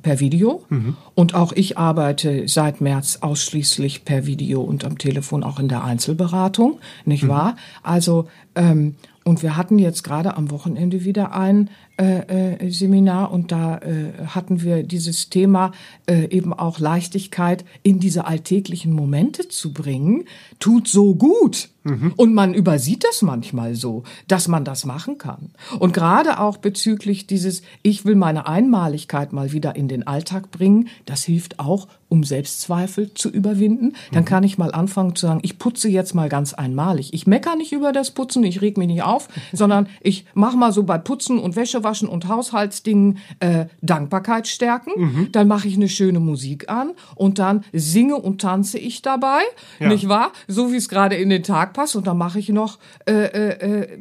per 0.02 0.22
Video. 0.22 0.64
Mhm. 0.70 0.96
Und 1.14 1.36
auch 1.36 1.52
ich 1.52 1.78
arbeite 1.78 2.48
seit 2.48 2.80
März 2.80 3.18
ausschließlich 3.20 4.06
per 4.06 4.26
Video 4.26 4.62
und 4.62 4.86
am 4.86 4.98
Telefon 4.98 5.44
auch 5.44 5.60
in 5.60 5.68
der 5.68 5.84
Einzelberatung, 5.84 6.80
nicht 7.04 7.26
mhm. 7.26 7.30
wahr? 7.30 7.56
Also, 7.84 8.30
ähm, 8.56 8.96
und 9.26 9.44
wir 9.44 9.58
hatten 9.58 9.80
jetzt 9.80 10.04
gerade 10.04 10.38
am 10.38 10.52
Wochenende 10.52 11.04
wieder 11.04 11.34
ein 11.34 11.70
äh, 11.98 12.56
äh, 12.56 12.72
Seminar 12.72 13.32
und 13.32 13.52
da 13.52 13.78
äh, 13.78 14.26
hatten 14.28 14.64
wir 14.64 14.82
dieses 14.82 15.30
Thema 15.30 15.72
äh, 16.08 16.28
eben 16.30 16.52
auch 16.52 16.80
Leichtigkeit 16.80 17.66
in 17.84 18.00
diese 18.00 18.26
alltäglichen 18.26 18.94
Momente 18.94 19.48
zu 19.48 19.74
bringen, 19.74 20.26
tut 20.60 20.88
so 20.88 21.14
gut. 21.14 21.70
Mhm. 21.84 22.14
Und 22.16 22.34
man 22.34 22.54
übersieht 22.54 23.04
das 23.04 23.22
manchmal 23.22 23.76
so, 23.76 24.04
dass 24.28 24.48
man 24.48 24.64
das 24.64 24.86
machen 24.86 25.18
kann. 25.18 25.52
Und 25.80 25.94
gerade 25.94 26.40
auch 26.40 26.58
bezüglich 26.58 27.28
dieses, 27.28 27.62
ich 27.82 28.06
will 28.06 28.16
meine 28.16 28.48
Einmaligkeit 28.48 29.34
mal 29.34 29.52
wieder 29.52 29.76
in 29.76 29.88
den 29.88 30.08
Alltag 30.08 30.50
bringen, 30.52 30.88
das 31.06 31.24
hilft 31.24 31.60
auch, 31.60 31.88
um 32.08 32.24
Selbstzweifel 32.24 33.14
zu 33.16 33.30
überwinden. 33.30 33.94
Dann 34.12 34.24
mhm. 34.24 34.28
kann 34.28 34.44
ich 34.44 34.58
mal 34.58 34.72
anfangen 34.72 35.16
zu 35.16 35.26
sagen, 35.26 35.40
ich 35.44 35.58
putze 35.58 35.90
jetzt 35.90 36.14
mal 36.14 36.30
ganz 36.30 36.54
einmalig. 36.54 37.14
Ich 37.14 37.28
mecker 37.28 37.56
nicht 37.56 37.74
über 37.74 37.92
das 37.92 38.12
Putzen, 38.12 38.44
ich 38.44 38.62
reg 38.62 38.78
mich 38.78 38.88
nicht 38.88 39.04
auf, 39.04 39.28
sondern 39.52 39.88
ich 40.00 40.26
mache 40.34 40.56
mal 40.56 40.72
so 40.72 40.84
bei 40.84 40.98
Putzen 40.98 41.40
und 41.40 41.56
Wäschewaschen 41.84 42.08
und 42.08 42.28
Haushaltsdingen 42.28 43.20
äh, 43.40 43.66
Dankbarkeit 43.82 44.48
stärken. 44.48 44.92
Mhm. 44.96 45.32
Dann 45.32 45.48
mache 45.48 45.68
ich 45.68 45.76
eine 45.76 45.90
schöne 45.90 46.20
Musik 46.20 46.70
an 46.70 46.92
und 47.16 47.40
dann 47.40 47.64
singe 47.74 48.16
und 48.16 48.42
tanze 48.42 48.80
ich 48.80 49.02
dabei, 49.02 49.42
ja. 49.80 49.90
nicht 49.90 50.08
wahr? 50.10 50.32
So 50.48 50.72
wie 50.72 50.78
es 50.78 50.90
gerade 50.90 51.16
in 51.16 51.30
den 51.30 51.44
Tag 51.44 51.74
passt. 51.74 51.96
Und 51.96 52.08
dann 52.08 52.18
mache 52.18 52.40
ich 52.40 52.50
noch 52.50 52.80
äh, 53.06 53.12
äh, 53.14 53.82
äh, 53.82 53.98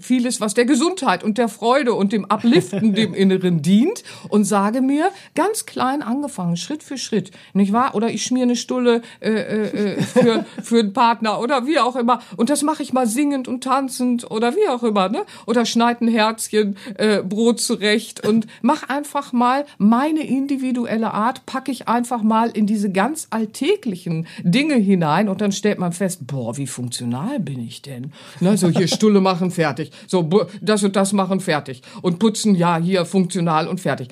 vieles, 0.00 0.40
was 0.40 0.54
der 0.54 0.64
Gesundheit 0.64 1.24
und 1.24 1.38
der 1.38 1.48
Freude 1.48 1.94
und 1.94 2.12
dem 2.12 2.24
Abliften, 2.24 2.94
dem 2.94 3.14
Inneren 3.14 3.62
dient 3.62 4.02
und 4.28 4.44
sage 4.44 4.80
mir, 4.80 5.10
ganz 5.34 5.66
klein 5.66 6.02
angefangen, 6.02 6.56
Schritt 6.56 6.82
für 6.82 6.98
Schritt, 6.98 7.30
nicht 7.52 7.72
wahr? 7.72 7.94
Oder 7.94 8.10
ich 8.10 8.22
schmier 8.22 8.42
eine 8.42 8.56
Stulle 8.56 9.02
äh, 9.20 9.30
äh, 9.30 9.94
äh 9.94 10.02
für, 10.02 10.44
für 10.62 10.80
einen 10.80 10.92
Partner 10.92 11.40
oder 11.40 11.66
wie 11.66 11.78
auch 11.78 11.96
immer. 11.96 12.20
Und 12.36 12.50
das 12.50 12.62
mache 12.62 12.82
ich 12.82 12.92
mal 12.92 13.06
singend 13.06 13.48
und 13.48 13.64
tanzend 13.64 14.30
oder 14.30 14.54
wie 14.56 14.68
auch 14.68 14.82
immer, 14.82 15.08
ne? 15.08 15.24
Oder 15.46 15.64
schneid 15.64 16.00
ein 16.00 16.08
Herzchen, 16.08 16.76
äh, 16.96 17.22
Brot 17.22 17.60
zurecht 17.60 18.26
und 18.26 18.46
mach 18.62 18.88
einfach 18.88 19.32
mal 19.32 19.64
meine 19.78 20.26
individuelle 20.26 21.12
Art, 21.12 21.46
packe 21.46 21.70
ich 21.70 21.88
einfach 21.88 22.22
mal 22.22 22.50
in 22.50 22.66
diese 22.66 22.90
ganz 22.90 23.28
alltäglichen 23.30 24.26
Dinge 24.42 24.74
hinein 24.74 25.28
und 25.28 25.40
dann 25.40 25.52
stellt 25.52 25.78
man 25.78 25.92
fest, 25.92 26.26
boah, 26.26 26.56
wie 26.56 26.66
funktional 26.66 27.40
bin 27.40 27.60
ich 27.60 27.82
denn? 27.82 28.12
Ne, 28.40 28.56
so 28.56 28.68
hier 28.68 28.88
Stulle 28.88 29.20
machen, 29.20 29.50
fertig. 29.50 29.75
So 30.06 30.28
das 30.60 30.82
und 30.82 30.96
das 30.96 31.12
machen, 31.12 31.40
fertig. 31.40 31.82
Und 32.02 32.18
putzen, 32.18 32.54
ja, 32.54 32.76
hier 32.76 33.04
funktional 33.04 33.68
und 33.68 33.80
fertig. 33.80 34.08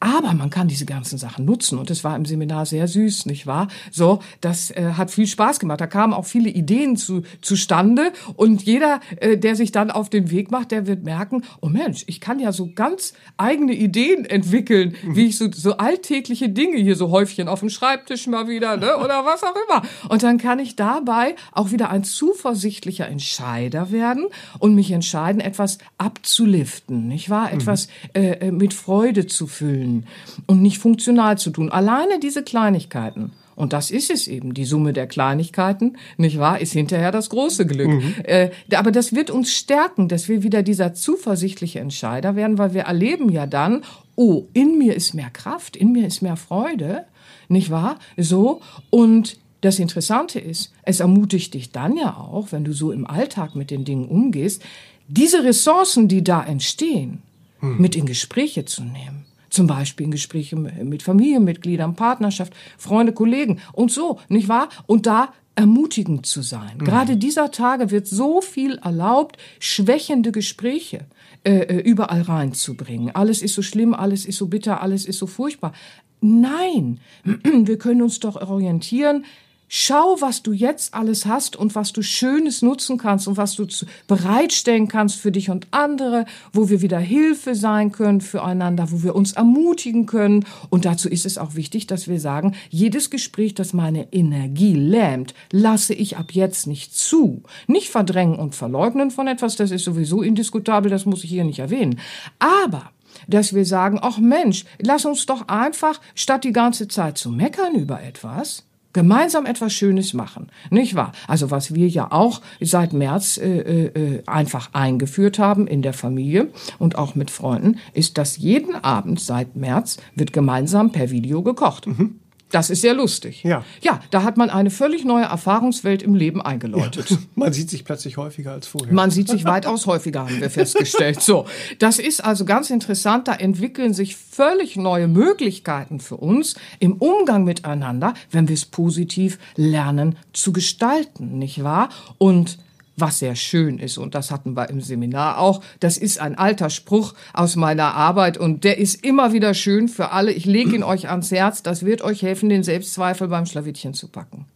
Aber 0.00 0.32
man 0.32 0.50
kann 0.50 0.68
diese 0.68 0.86
ganzen 0.86 1.18
Sachen 1.18 1.44
nutzen 1.44 1.78
und 1.78 1.90
es 1.90 2.04
war 2.04 2.14
im 2.14 2.24
Seminar 2.24 2.66
sehr 2.66 2.86
süß, 2.86 3.26
nicht 3.26 3.46
wahr? 3.46 3.68
So, 3.90 4.20
das 4.40 4.70
äh, 4.70 4.92
hat 4.96 5.10
viel 5.10 5.26
Spaß 5.26 5.58
gemacht. 5.58 5.80
Da 5.80 5.88
kamen 5.88 6.12
auch 6.12 6.26
viele 6.26 6.50
Ideen 6.50 6.96
zu, 6.96 7.22
zustande 7.40 8.12
und 8.34 8.62
jeder, 8.62 9.00
äh, 9.16 9.36
der 9.36 9.56
sich 9.56 9.72
dann 9.72 9.90
auf 9.90 10.08
den 10.08 10.30
Weg 10.30 10.52
macht, 10.52 10.70
der 10.70 10.86
wird 10.86 11.02
merken, 11.02 11.42
oh 11.60 11.68
Mensch, 11.68 12.04
ich 12.06 12.20
kann 12.20 12.38
ja 12.38 12.52
so 12.52 12.70
ganz 12.72 13.12
eigene 13.36 13.72
Ideen 13.74 14.24
entwickeln, 14.24 14.94
mhm. 15.02 15.16
wie 15.16 15.26
ich 15.26 15.38
so, 15.38 15.50
so 15.50 15.76
alltägliche 15.78 16.48
Dinge 16.48 16.76
hier 16.76 16.94
so 16.94 17.10
Häufchen 17.10 17.48
auf 17.48 17.60
dem 17.60 17.70
Schreibtisch 17.70 18.28
mal 18.28 18.46
wieder, 18.46 18.76
ne, 18.76 18.96
oder 18.98 19.24
was 19.24 19.42
auch 19.42 19.56
immer. 19.68 19.82
Und 20.08 20.22
dann 20.22 20.38
kann 20.38 20.60
ich 20.60 20.76
dabei 20.76 21.34
auch 21.52 21.72
wieder 21.72 21.90
ein 21.90 22.04
zuversichtlicher 22.04 23.08
Entscheider 23.08 23.90
werden 23.90 24.26
und 24.60 24.76
mich 24.76 24.92
entscheiden, 24.92 25.40
etwas 25.40 25.78
abzuliften, 25.98 27.08
nicht 27.08 27.30
wahr? 27.30 27.48
Mhm. 27.48 27.60
Etwas 27.60 27.88
äh, 28.12 28.48
äh 28.48 28.52
mit 28.52 28.74
Freude 28.74 29.26
zu 29.26 29.46
füllen 29.46 29.87
erfüllen 29.88 30.06
und 30.46 30.62
nicht 30.62 30.78
funktional 30.78 31.38
zu 31.38 31.50
tun. 31.50 31.70
Alleine 31.70 32.20
diese 32.20 32.42
Kleinigkeiten. 32.42 33.32
Und 33.54 33.72
das 33.72 33.90
ist 33.90 34.10
es 34.10 34.28
eben. 34.28 34.54
Die 34.54 34.64
Summe 34.64 34.92
der 34.92 35.08
Kleinigkeiten, 35.08 35.96
nicht 36.16 36.38
wahr, 36.38 36.60
ist 36.60 36.72
hinterher 36.72 37.10
das 37.10 37.28
große 37.28 37.66
Glück. 37.66 37.88
Mhm. 37.88 38.14
Äh, 38.22 38.50
aber 38.72 38.92
das 38.92 39.12
wird 39.14 39.30
uns 39.30 39.52
stärken, 39.52 40.06
dass 40.06 40.28
wir 40.28 40.44
wieder 40.44 40.62
dieser 40.62 40.94
zuversichtliche 40.94 41.80
Entscheider 41.80 42.36
werden, 42.36 42.56
weil 42.58 42.72
wir 42.72 42.82
erleben 42.82 43.30
ja 43.30 43.46
dann, 43.46 43.82
oh, 44.14 44.44
in 44.52 44.78
mir 44.78 44.94
ist 44.94 45.12
mehr 45.12 45.30
Kraft, 45.30 45.76
in 45.76 45.90
mir 45.90 46.06
ist 46.06 46.22
mehr 46.22 46.36
Freude, 46.36 47.04
nicht 47.48 47.70
wahr? 47.70 47.98
So. 48.16 48.60
Und 48.90 49.38
das 49.60 49.80
Interessante 49.80 50.38
ist, 50.38 50.72
es 50.82 51.00
ermutigt 51.00 51.54
dich 51.54 51.72
dann 51.72 51.96
ja 51.96 52.16
auch, 52.16 52.52
wenn 52.52 52.64
du 52.64 52.72
so 52.72 52.92
im 52.92 53.08
Alltag 53.08 53.56
mit 53.56 53.72
den 53.72 53.84
Dingen 53.84 54.06
umgehst, 54.06 54.62
diese 55.08 55.42
Ressourcen, 55.42 56.06
die 56.06 56.22
da 56.22 56.44
entstehen, 56.44 57.22
hm. 57.58 57.80
mit 57.80 57.96
in 57.96 58.06
Gespräche 58.06 58.66
zu 58.66 58.84
nehmen. 58.84 59.24
Zum 59.50 59.66
Beispiel 59.66 60.06
in 60.06 60.10
Gespräche 60.10 60.56
mit 60.56 61.02
Familienmitgliedern, 61.02 61.94
Partnerschaft, 61.94 62.52
Freunde, 62.76 63.12
Kollegen 63.12 63.60
und 63.72 63.90
so, 63.90 64.20
nicht 64.28 64.48
wahr? 64.48 64.68
Und 64.86 65.06
da 65.06 65.32
ermutigend 65.54 66.24
zu 66.24 66.42
sein. 66.42 66.76
Mhm. 66.78 66.84
Gerade 66.84 67.16
dieser 67.16 67.50
Tage 67.50 67.90
wird 67.90 68.06
so 68.06 68.40
viel 68.40 68.78
erlaubt, 68.78 69.38
schwächende 69.58 70.30
Gespräche 70.30 71.06
äh, 71.42 71.58
äh 71.58 71.80
überall 71.80 72.22
reinzubringen. 72.22 73.14
Alles 73.14 73.42
ist 73.42 73.54
so 73.54 73.62
schlimm, 73.62 73.92
alles 73.92 74.24
ist 74.24 74.38
so 74.38 74.46
bitter, 74.46 74.80
alles 74.82 75.04
ist 75.04 75.18
so 75.18 75.26
furchtbar. 75.26 75.72
Nein, 76.20 77.00
wir 77.24 77.78
können 77.78 78.02
uns 78.02 78.20
doch 78.20 78.36
orientieren 78.36 79.24
Schau, 79.68 80.16
was 80.20 80.42
du 80.42 80.52
jetzt 80.52 80.94
alles 80.94 81.26
hast 81.26 81.54
und 81.54 81.74
was 81.74 81.92
du 81.92 82.00
Schönes 82.02 82.62
nutzen 82.62 82.96
kannst 82.96 83.28
und 83.28 83.36
was 83.36 83.54
du 83.54 83.66
bereitstellen 84.06 84.88
kannst 84.88 85.20
für 85.20 85.30
dich 85.30 85.50
und 85.50 85.66
andere, 85.72 86.24
wo 86.54 86.70
wir 86.70 86.80
wieder 86.80 86.98
Hilfe 86.98 87.54
sein 87.54 87.92
können 87.92 88.22
füreinander, 88.22 88.90
wo 88.90 89.02
wir 89.02 89.14
uns 89.14 89.32
ermutigen 89.32 90.06
können. 90.06 90.46
Und 90.70 90.86
dazu 90.86 91.08
ist 91.10 91.26
es 91.26 91.36
auch 91.36 91.54
wichtig, 91.54 91.86
dass 91.86 92.08
wir 92.08 92.18
sagen, 92.18 92.54
jedes 92.70 93.10
Gespräch, 93.10 93.54
das 93.54 93.74
meine 93.74 94.10
Energie 94.10 94.74
lähmt, 94.74 95.34
lasse 95.52 95.92
ich 95.92 96.16
ab 96.16 96.32
jetzt 96.32 96.66
nicht 96.66 96.96
zu. 96.96 97.42
Nicht 97.66 97.90
verdrängen 97.90 98.38
und 98.38 98.54
verleugnen 98.54 99.10
von 99.10 99.28
etwas, 99.28 99.56
das 99.56 99.70
ist 99.70 99.84
sowieso 99.84 100.22
indiskutabel, 100.22 100.90
das 100.90 101.04
muss 101.04 101.24
ich 101.24 101.30
hier 101.30 101.44
nicht 101.44 101.58
erwähnen. 101.58 102.00
Aber 102.38 102.90
dass 103.26 103.54
wir 103.54 103.66
sagen, 103.66 103.98
ach 104.00 104.18
Mensch, 104.18 104.64
lass 104.78 105.04
uns 105.04 105.26
doch 105.26 105.48
einfach, 105.48 106.00
statt 106.14 106.44
die 106.44 106.52
ganze 106.52 106.88
Zeit 106.88 107.18
zu 107.18 107.30
meckern 107.30 107.74
über 107.74 108.02
etwas, 108.02 108.67
gemeinsam 108.98 109.46
etwas 109.46 109.72
Schönes 109.72 110.12
machen, 110.12 110.48
nicht 110.70 110.96
wahr? 110.96 111.12
Also 111.28 111.52
was 111.52 111.72
wir 111.72 111.86
ja 111.86 112.10
auch 112.10 112.40
seit 112.60 112.92
März 112.92 113.38
äh, 113.38 113.84
äh, 113.86 114.22
einfach 114.26 114.70
eingeführt 114.72 115.38
haben 115.38 115.68
in 115.68 115.82
der 115.82 115.92
Familie 115.92 116.48
und 116.80 116.98
auch 116.98 117.14
mit 117.14 117.30
Freunden, 117.30 117.78
ist, 117.92 118.18
dass 118.18 118.38
jeden 118.38 118.74
Abend 118.74 119.20
seit 119.20 119.54
März 119.54 119.98
wird 120.16 120.32
gemeinsam 120.32 120.90
per 120.90 121.10
Video 121.10 121.44
gekocht. 121.44 121.86
Mhm. 121.86 122.18
Das 122.50 122.70
ist 122.70 122.80
sehr 122.80 122.94
lustig. 122.94 123.42
Ja. 123.42 123.64
Ja, 123.82 124.00
da 124.10 124.22
hat 124.22 124.36
man 124.36 124.48
eine 124.48 124.70
völlig 124.70 125.04
neue 125.04 125.24
Erfahrungswelt 125.24 126.02
im 126.02 126.14
Leben 126.14 126.40
eingeläutet. 126.40 127.10
Ja, 127.10 127.18
man 127.34 127.52
sieht 127.52 127.68
sich 127.68 127.84
plötzlich 127.84 128.16
häufiger 128.16 128.52
als 128.52 128.66
vorher. 128.66 128.92
Man 128.92 129.10
sieht 129.10 129.28
sich 129.28 129.44
weitaus 129.44 129.86
häufiger, 129.86 130.20
haben 130.20 130.40
wir 130.40 130.50
festgestellt. 130.50 131.20
So. 131.20 131.46
Das 131.78 131.98
ist 131.98 132.24
also 132.24 132.44
ganz 132.44 132.70
interessant. 132.70 133.28
Da 133.28 133.34
entwickeln 133.34 133.92
sich 133.92 134.16
völlig 134.16 134.76
neue 134.76 135.08
Möglichkeiten 135.08 136.00
für 136.00 136.16
uns 136.16 136.54
im 136.78 136.94
Umgang 136.94 137.44
miteinander, 137.44 138.14
wenn 138.30 138.48
wir 138.48 138.54
es 138.54 138.64
positiv 138.64 139.38
lernen 139.56 140.16
zu 140.32 140.52
gestalten, 140.52 141.38
nicht 141.38 141.62
wahr? 141.62 141.90
Und 142.16 142.58
was 143.00 143.18
sehr 143.18 143.34
schön 143.34 143.78
ist. 143.78 143.98
Und 143.98 144.14
das 144.14 144.30
hatten 144.30 144.56
wir 144.56 144.68
im 144.70 144.80
Seminar 144.80 145.38
auch. 145.38 145.62
Das 145.80 145.96
ist 145.96 146.20
ein 146.20 146.36
alter 146.36 146.70
Spruch 146.70 147.14
aus 147.32 147.56
meiner 147.56 147.94
Arbeit 147.94 148.38
und 148.38 148.64
der 148.64 148.78
ist 148.78 149.04
immer 149.04 149.32
wieder 149.32 149.54
schön 149.54 149.88
für 149.88 150.10
alle. 150.10 150.32
Ich 150.32 150.44
lege 150.44 150.74
ihn 150.74 150.82
euch 150.82 151.08
ans 151.08 151.30
Herz. 151.30 151.62
Das 151.62 151.84
wird 151.84 152.02
euch 152.02 152.22
helfen, 152.22 152.48
den 152.48 152.62
Selbstzweifel 152.62 153.28
beim 153.28 153.46
Schlawittchen 153.46 153.94
zu 153.94 154.08
packen. 154.08 154.46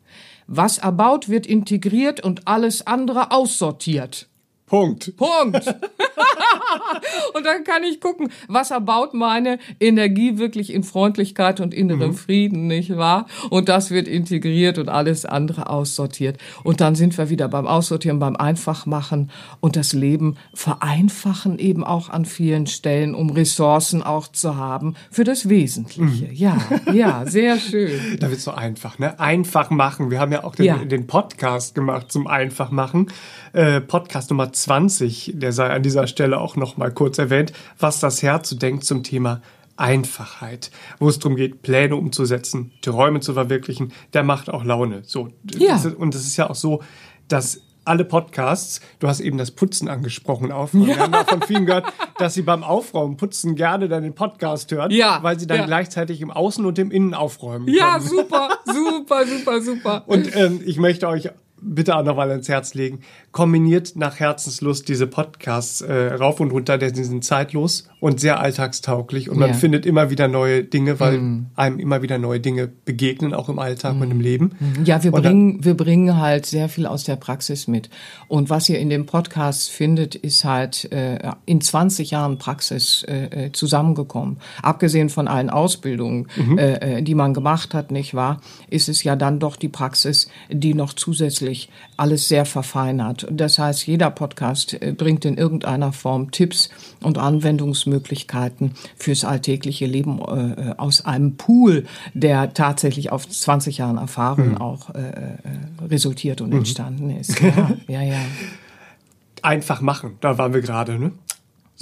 Was 0.46 0.78
erbaut, 0.78 1.28
wird 1.28 1.46
integriert 1.46 2.20
und 2.20 2.48
alles 2.48 2.86
andere 2.86 3.30
aussortiert. 3.30 4.28
Punkt. 4.72 5.14
Punkt. 5.18 5.66
und 7.34 7.44
dann 7.44 7.62
kann 7.62 7.84
ich 7.84 8.00
gucken, 8.00 8.30
was 8.48 8.70
erbaut 8.70 9.12
meine 9.12 9.58
Energie 9.80 10.38
wirklich 10.38 10.72
in 10.72 10.82
Freundlichkeit 10.82 11.60
und 11.60 11.74
innerem 11.74 12.12
mhm. 12.12 12.14
Frieden, 12.14 12.66
nicht 12.68 12.96
wahr? 12.96 13.26
Und 13.50 13.68
das 13.68 13.90
wird 13.90 14.08
integriert 14.08 14.78
und 14.78 14.88
alles 14.88 15.26
andere 15.26 15.68
aussortiert. 15.68 16.38
Und 16.64 16.80
dann 16.80 16.94
sind 16.94 17.18
wir 17.18 17.28
wieder 17.28 17.48
beim 17.48 17.66
Aussortieren, 17.66 18.18
beim 18.18 18.34
Einfachmachen 18.34 19.30
und 19.60 19.76
das 19.76 19.92
Leben 19.92 20.38
vereinfachen 20.54 21.58
eben 21.58 21.84
auch 21.84 22.08
an 22.08 22.24
vielen 22.24 22.66
Stellen, 22.66 23.14
um 23.14 23.28
Ressourcen 23.28 24.02
auch 24.02 24.28
zu 24.28 24.56
haben 24.56 24.94
für 25.10 25.24
das 25.24 25.50
Wesentliche. 25.50 26.28
Mhm. 26.28 26.32
Ja, 26.32 26.56
ja, 26.90 27.26
sehr 27.26 27.58
schön. 27.58 28.16
Da 28.20 28.30
wird 28.30 28.40
so 28.40 28.52
einfach, 28.52 28.98
ne? 28.98 29.20
Einfach 29.20 29.68
machen. 29.68 30.10
Wir 30.10 30.18
haben 30.18 30.32
ja 30.32 30.44
auch 30.44 30.54
den, 30.54 30.64
ja. 30.64 30.76
den 30.76 31.06
Podcast 31.06 31.74
gemacht 31.74 32.10
zum 32.10 32.26
Einfachmachen. 32.26 33.10
Äh, 33.52 33.82
Podcast 33.82 34.30
Nummer 34.30 34.50
20, 34.62 35.32
der 35.34 35.52
sei 35.52 35.70
an 35.70 35.82
dieser 35.82 36.06
Stelle 36.06 36.40
auch 36.40 36.56
noch 36.56 36.76
mal 36.76 36.92
kurz 36.92 37.18
erwähnt, 37.18 37.52
was 37.78 38.00
das 38.00 38.22
Herz 38.22 38.48
so 38.48 38.56
denkt 38.56 38.84
zum 38.84 39.02
Thema 39.02 39.42
Einfachheit, 39.76 40.70
wo 40.98 41.08
es 41.08 41.18
darum 41.18 41.36
geht, 41.36 41.62
Pläne 41.62 41.96
umzusetzen, 41.96 42.72
Träume 42.82 43.20
zu 43.20 43.34
verwirklichen, 43.34 43.92
der 44.12 44.22
macht 44.22 44.50
auch 44.50 44.64
Laune. 44.64 45.02
So. 45.04 45.28
Ja. 45.54 45.80
Und 45.96 46.14
es 46.14 46.26
ist 46.26 46.36
ja 46.36 46.48
auch 46.48 46.54
so, 46.54 46.82
dass 47.28 47.62
alle 47.84 48.04
Podcasts, 48.04 48.80
du 49.00 49.08
hast 49.08 49.18
eben 49.18 49.38
das 49.38 49.50
Putzen 49.50 49.88
angesprochen, 49.88 50.52
Aufräumen. 50.52 50.86
Ja. 50.92 50.96
Wir 50.96 51.02
haben 51.02 51.14
auch 51.14 51.28
von 51.28 51.42
vielen 51.42 51.66
gehört, 51.66 51.86
dass 52.18 52.34
sie 52.34 52.42
beim 52.42 52.62
Aufräumen, 52.62 53.16
Putzen 53.16 53.56
gerne 53.56 53.88
dann 53.88 54.02
den 54.02 54.14
Podcast 54.14 54.70
hören, 54.70 54.90
ja. 54.90 55.18
weil 55.22 55.38
sie 55.38 55.46
dann 55.46 55.58
ja. 55.58 55.66
gleichzeitig 55.66 56.20
im 56.20 56.30
Außen 56.30 56.64
und 56.64 56.78
im 56.78 56.90
Innen 56.90 57.14
aufräumen 57.14 57.66
können. 57.66 57.76
Ja, 57.76 57.98
super, 57.98 58.50
super, 58.66 59.26
super, 59.26 59.60
super. 59.60 60.04
Und 60.06 60.34
ähm, 60.36 60.60
ich 60.64 60.78
möchte 60.78 61.08
euch 61.08 61.30
bitte 61.62 61.96
auch 61.96 62.04
nochmal 62.04 62.30
ins 62.30 62.48
Herz 62.48 62.74
legen. 62.74 63.00
Kombiniert 63.30 63.96
nach 63.96 64.20
Herzenslust 64.20 64.88
diese 64.88 65.06
Podcasts 65.06 65.80
äh, 65.80 66.14
rauf 66.14 66.40
und 66.40 66.50
runter, 66.50 66.78
denn 66.78 66.94
sie 66.94 67.04
sind 67.04 67.24
zeitlos 67.24 67.88
und 68.00 68.20
sehr 68.20 68.40
alltagstauglich 68.40 69.30
und 69.30 69.38
man 69.38 69.50
ja. 69.50 69.54
findet 69.54 69.86
immer 69.86 70.10
wieder 70.10 70.28
neue 70.28 70.64
Dinge, 70.64 70.98
weil 70.98 71.18
mm. 71.18 71.46
einem 71.54 71.78
immer 71.78 72.02
wieder 72.02 72.18
neue 72.18 72.40
Dinge 72.40 72.66
begegnen, 72.66 73.32
auch 73.32 73.48
im 73.48 73.58
Alltag 73.58 73.94
mm. 73.94 74.02
und 74.02 74.10
im 74.10 74.16
mhm. 74.16 74.22
Leben. 74.22 74.50
Mhm. 74.58 74.84
Ja, 74.84 75.04
wir 75.04 75.12
bringen, 75.12 75.64
wir 75.64 75.76
bringen 75.76 76.18
halt 76.18 76.46
sehr 76.46 76.68
viel 76.68 76.86
aus 76.86 77.04
der 77.04 77.16
Praxis 77.16 77.68
mit. 77.68 77.90
Und 78.26 78.50
was 78.50 78.68
ihr 78.68 78.80
in 78.80 78.90
dem 78.90 79.06
Podcast 79.06 79.70
findet, 79.70 80.16
ist 80.16 80.44
halt 80.44 80.90
äh, 80.92 81.18
in 81.46 81.60
20 81.60 82.10
Jahren 82.10 82.38
Praxis 82.38 83.04
äh, 83.04 83.46
äh, 83.46 83.52
zusammengekommen. 83.52 84.38
Abgesehen 84.62 85.08
von 85.08 85.28
allen 85.28 85.50
Ausbildungen, 85.50 86.26
mhm. 86.36 86.58
äh, 86.58 86.98
äh, 86.98 87.02
die 87.02 87.14
man 87.14 87.34
gemacht 87.34 87.72
hat, 87.72 87.92
nicht 87.92 88.14
wahr, 88.14 88.40
ist 88.68 88.88
es 88.88 89.04
ja 89.04 89.16
dann 89.16 89.38
doch 89.38 89.56
die 89.56 89.68
Praxis, 89.68 90.28
die 90.50 90.74
noch 90.74 90.92
zusätzlich 90.92 91.51
wirklich 91.52 91.68
alles 91.96 92.28
sehr 92.28 92.46
verfeinert. 92.46 93.26
Das 93.30 93.58
heißt, 93.58 93.86
jeder 93.86 94.10
Podcast 94.10 94.80
äh, 94.80 94.92
bringt 94.92 95.24
in 95.24 95.36
irgendeiner 95.36 95.92
Form 95.92 96.30
Tipps 96.30 96.70
und 97.02 97.18
Anwendungsmöglichkeiten 97.18 98.72
fürs 98.96 99.24
alltägliche 99.24 99.86
Leben 99.86 100.20
äh, 100.20 100.70
äh 100.70 100.74
aus 100.78 101.04
einem 101.04 101.36
Pool, 101.36 101.84
der 102.14 102.54
tatsächlich 102.54 103.12
auf 103.12 103.28
20 103.28 103.78
Jahren 103.78 103.98
Erfahrung 103.98 104.50
mhm. 104.50 104.58
auch 104.58 104.94
äh, 104.94 105.00
äh, 105.00 105.86
resultiert 105.88 106.40
und 106.40 106.50
mhm. 106.50 106.58
entstanden 106.58 107.10
ist. 107.10 107.40
Ja, 107.40 107.76
ja, 107.88 108.02
ja. 108.02 108.20
Einfach 109.42 109.80
machen, 109.80 110.16
da 110.20 110.38
waren 110.38 110.54
wir 110.54 110.60
gerade, 110.60 110.98
ne? 110.98 111.12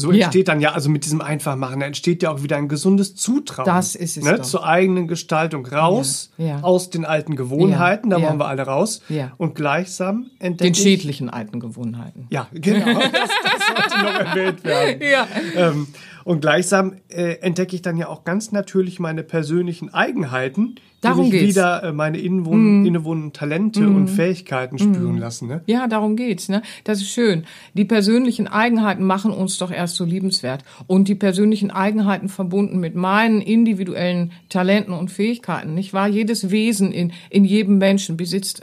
So 0.01 0.11
entsteht 0.11 0.49
ja. 0.49 0.55
dann 0.55 0.61
ja, 0.61 0.73
also 0.73 0.91
mit 0.91 1.05
diesem 1.05 1.21
Einfachmachen, 1.21 1.81
da 1.81 1.87
entsteht 1.87 2.23
ja 2.23 2.31
auch 2.31 2.43
wieder 2.43 2.57
ein 2.57 2.69
gesundes 2.69 3.15
Zutrauen. 3.15 3.67
Das 3.67 3.95
ist 3.95 4.17
es. 4.17 4.25
Ne, 4.25 4.39
doch. 4.39 4.43
Zur 4.43 4.67
eigenen 4.67 5.07
Gestaltung 5.09 5.67
raus 5.67 6.31
ja, 6.39 6.47
ja. 6.47 6.61
aus 6.63 6.91
den 6.91 7.05
alten 7.05 7.37
Gewohnheiten, 7.37 8.11
da 8.11 8.21
wollen 8.21 8.39
wir 8.39 8.49
alle 8.49 8.63
raus. 8.63 9.03
Und 9.37 9.55
gleichsam 9.55 10.31
entdecken. 10.39 10.73
Den 10.73 10.75
schädlichen 10.75 11.31
alten 11.31 11.61
Gewohnheiten. 11.61 12.27
Ja, 12.31 12.49
genau. 12.53 13.01
das, 13.01 13.13
das 13.13 13.91
sollte 13.91 14.05
noch 14.05 14.21
erwähnt 14.21 14.65
werden. 14.65 15.03
Ja. 15.03 15.27
Ähm, 15.57 15.87
und 16.31 16.43
gleichsam 16.43 16.95
äh, 17.09 17.39
entdecke 17.41 17.75
ich 17.75 17.83
dann 17.83 17.97
ja 17.97 18.07
auch 18.07 18.23
ganz 18.23 18.53
natürlich 18.53 19.01
meine 19.01 19.25
persönlichen 19.25 19.93
Eigenheiten, 19.93 20.77
darum 21.01 21.25
die 21.25 21.33
mich 21.33 21.41
geht's. 21.41 21.57
wieder 21.57 21.83
äh, 21.83 21.93
meine 21.93 22.19
innewohnen, 22.19 22.83
mm. 22.83 22.87
innewohnenden 22.87 23.33
Talente 23.33 23.81
mm. 23.81 23.97
und 23.97 24.07
Fähigkeiten 24.07 24.79
spüren 24.79 25.17
mm. 25.17 25.19
lassen. 25.19 25.49
Ne? 25.49 25.63
Ja, 25.67 25.89
darum 25.89 26.15
geht's. 26.15 26.49
Ne? 26.49 26.63
Das 26.85 27.01
ist 27.01 27.11
schön. 27.11 27.47
Die 27.75 27.85
persönlichen 27.85 28.47
Eigenheiten 28.47 29.03
machen 29.03 29.33
uns 29.33 29.59
doch 29.59 29.73
erst 29.73 29.97
so 29.97 30.05
liebenswert. 30.05 30.63
Und 30.87 31.09
die 31.09 31.17
persönlichen 31.17 31.73
Eigenheiten 31.73 32.29
verbunden 32.29 32.79
mit 32.79 32.95
meinen 32.95 33.41
individuellen 33.41 34.31
Talenten 34.51 34.93
und 34.93 35.11
Fähigkeiten, 35.11 35.75
nicht 35.75 35.95
wahr? 35.95 36.07
Jedes 36.07 36.53
Wesen 36.53 36.93
in, 36.93 37.13
in 37.31 37.45
jedem 37.45 37.79
Menschen 37.79 38.17
besitzt 38.17 38.63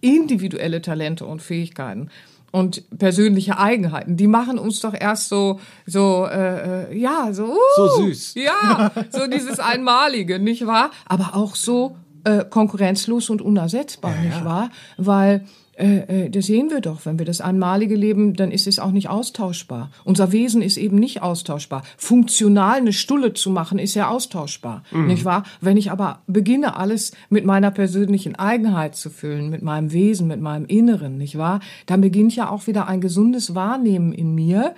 individuelle 0.00 0.80
Talente 0.80 1.26
und 1.26 1.42
Fähigkeiten 1.42 2.08
und 2.52 2.98
persönliche 2.98 3.58
Eigenheiten, 3.58 4.16
die 4.16 4.28
machen 4.28 4.58
uns 4.58 4.80
doch 4.80 4.94
erst 4.94 5.28
so 5.28 5.58
so 5.86 6.26
äh, 6.30 6.92
äh, 6.92 6.96
ja 6.96 7.32
so 7.32 7.46
uh, 7.46 7.56
so 7.76 7.88
süß. 8.02 8.34
ja 8.34 8.92
so 9.10 9.26
dieses 9.26 9.58
einmalige 9.58 10.38
nicht 10.38 10.66
wahr? 10.66 10.90
Aber 11.06 11.34
auch 11.34 11.56
so 11.56 11.96
äh, 12.24 12.44
konkurrenzlos 12.44 13.30
und 13.30 13.42
unersetzbar 13.42 14.14
ja, 14.14 14.20
nicht 14.20 14.44
wahr? 14.44 14.70
Weil 14.96 15.44
äh, 15.74 16.24
äh, 16.24 16.30
das 16.30 16.46
sehen 16.46 16.70
wir 16.70 16.80
doch, 16.80 17.06
wenn 17.06 17.18
wir 17.18 17.26
das 17.26 17.40
einmalige 17.40 17.94
leben, 17.94 18.34
dann 18.34 18.50
ist 18.50 18.66
es 18.66 18.78
auch 18.78 18.90
nicht 18.90 19.08
austauschbar. 19.08 19.90
Unser 20.04 20.30
Wesen 20.32 20.60
ist 20.60 20.76
eben 20.76 20.96
nicht 20.96 21.22
austauschbar. 21.22 21.82
Funktional 21.96 22.76
eine 22.76 22.92
Stulle 22.92 23.32
zu 23.32 23.50
machen, 23.50 23.78
ist 23.78 23.94
ja 23.94 24.08
austauschbar, 24.08 24.82
mhm. 24.90 25.06
nicht 25.06 25.24
wahr? 25.24 25.44
Wenn 25.60 25.76
ich 25.76 25.90
aber 25.90 26.20
beginne, 26.26 26.76
alles 26.76 27.12
mit 27.30 27.46
meiner 27.46 27.70
persönlichen 27.70 28.34
Eigenheit 28.36 28.96
zu 28.96 29.08
füllen, 29.08 29.48
mit 29.48 29.62
meinem 29.62 29.92
Wesen, 29.92 30.26
mit 30.28 30.40
meinem 30.40 30.66
Inneren, 30.66 31.16
nicht 31.16 31.38
wahr? 31.38 31.60
Dann 31.86 32.02
beginnt 32.02 32.36
ja 32.36 32.50
auch 32.50 32.66
wieder 32.66 32.86
ein 32.88 33.00
gesundes 33.00 33.54
Wahrnehmen 33.54 34.12
in 34.12 34.34
mir 34.34 34.74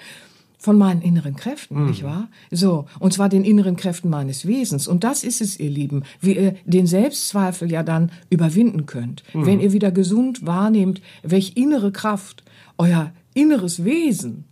von 0.64 0.78
meinen 0.78 1.02
inneren 1.02 1.36
Kräften, 1.36 1.78
mhm. 1.78 1.88
nicht 1.88 2.04
wahr? 2.04 2.28
So, 2.50 2.86
und 2.98 3.12
zwar 3.12 3.28
den 3.28 3.44
inneren 3.44 3.76
Kräften 3.76 4.08
meines 4.08 4.46
Wesens. 4.46 4.88
Und 4.88 5.04
das 5.04 5.22
ist 5.22 5.42
es, 5.42 5.60
ihr 5.60 5.68
Lieben, 5.68 6.04
wie 6.22 6.38
ihr 6.38 6.54
den 6.64 6.86
Selbstzweifel 6.86 7.70
ja 7.70 7.82
dann 7.82 8.10
überwinden 8.30 8.86
könnt. 8.86 9.24
Mhm. 9.34 9.44
Wenn 9.44 9.60
ihr 9.60 9.72
wieder 9.72 9.90
gesund 9.90 10.46
wahrnehmt, 10.46 11.02
welch 11.22 11.52
innere 11.56 11.92
Kraft 11.92 12.44
euer 12.78 13.12
inneres 13.34 13.84
Wesen 13.84 14.44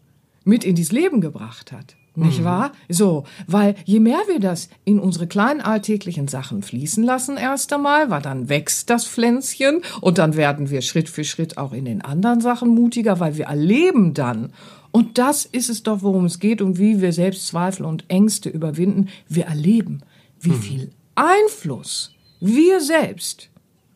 mit 0.45 0.65
in 0.65 0.75
dieses 0.75 0.93
Leben 0.93 1.23
gebracht 1.23 1.73
hat. 1.73 1.97
Nicht 2.15 2.41
mhm. 2.41 2.45
wahr? 2.45 2.73
So, 2.91 3.25
weil 3.47 3.75
je 3.87 3.99
mehr 3.99 4.21
wir 4.29 4.39
das 4.39 4.69
in 4.85 4.99
unsere 4.99 5.27
kleinen 5.27 5.63
alltäglichen 5.63 6.29
Sachen 6.29 6.63
fließen 6.63 7.03
lassen 7.03 7.39
erst 7.39 7.73
einmal, 7.73 8.11
weil 8.11 8.21
dann 8.21 8.51
wächst 8.51 8.91
das 8.91 9.07
Pflänzchen 9.07 9.81
und 10.03 10.19
dann 10.19 10.37
werden 10.37 10.69
wir 10.69 10.83
Schritt 10.83 11.09
für 11.09 11.25
Schritt 11.25 11.57
auch 11.57 11.73
in 11.73 11.87
den 11.87 12.03
anderen 12.03 12.43
Sachen 12.43 12.69
mutiger, 12.69 13.19
weil 13.19 13.39
wir 13.39 13.47
erleben 13.47 14.13
dann 14.13 14.53
und 14.93 15.19
das 15.19 15.47
ist 15.47 15.71
es 15.71 15.83
doch, 15.83 16.03
worum 16.03 16.27
es 16.27 16.39
geht 16.39 16.63
und 16.63 16.79
wie 16.79 17.01
wir 17.01 17.13
Selbstzweifel 17.13 17.87
und 17.87 18.05
Ängste 18.09 18.51
überwinden. 18.51 19.09
Wir 19.27 19.47
erleben, 19.47 20.03
wie 20.39 20.51
hm. 20.51 20.63
viel 20.63 20.91
Einfluss 21.15 22.15
wir 22.41 22.81
selbst 22.81 23.49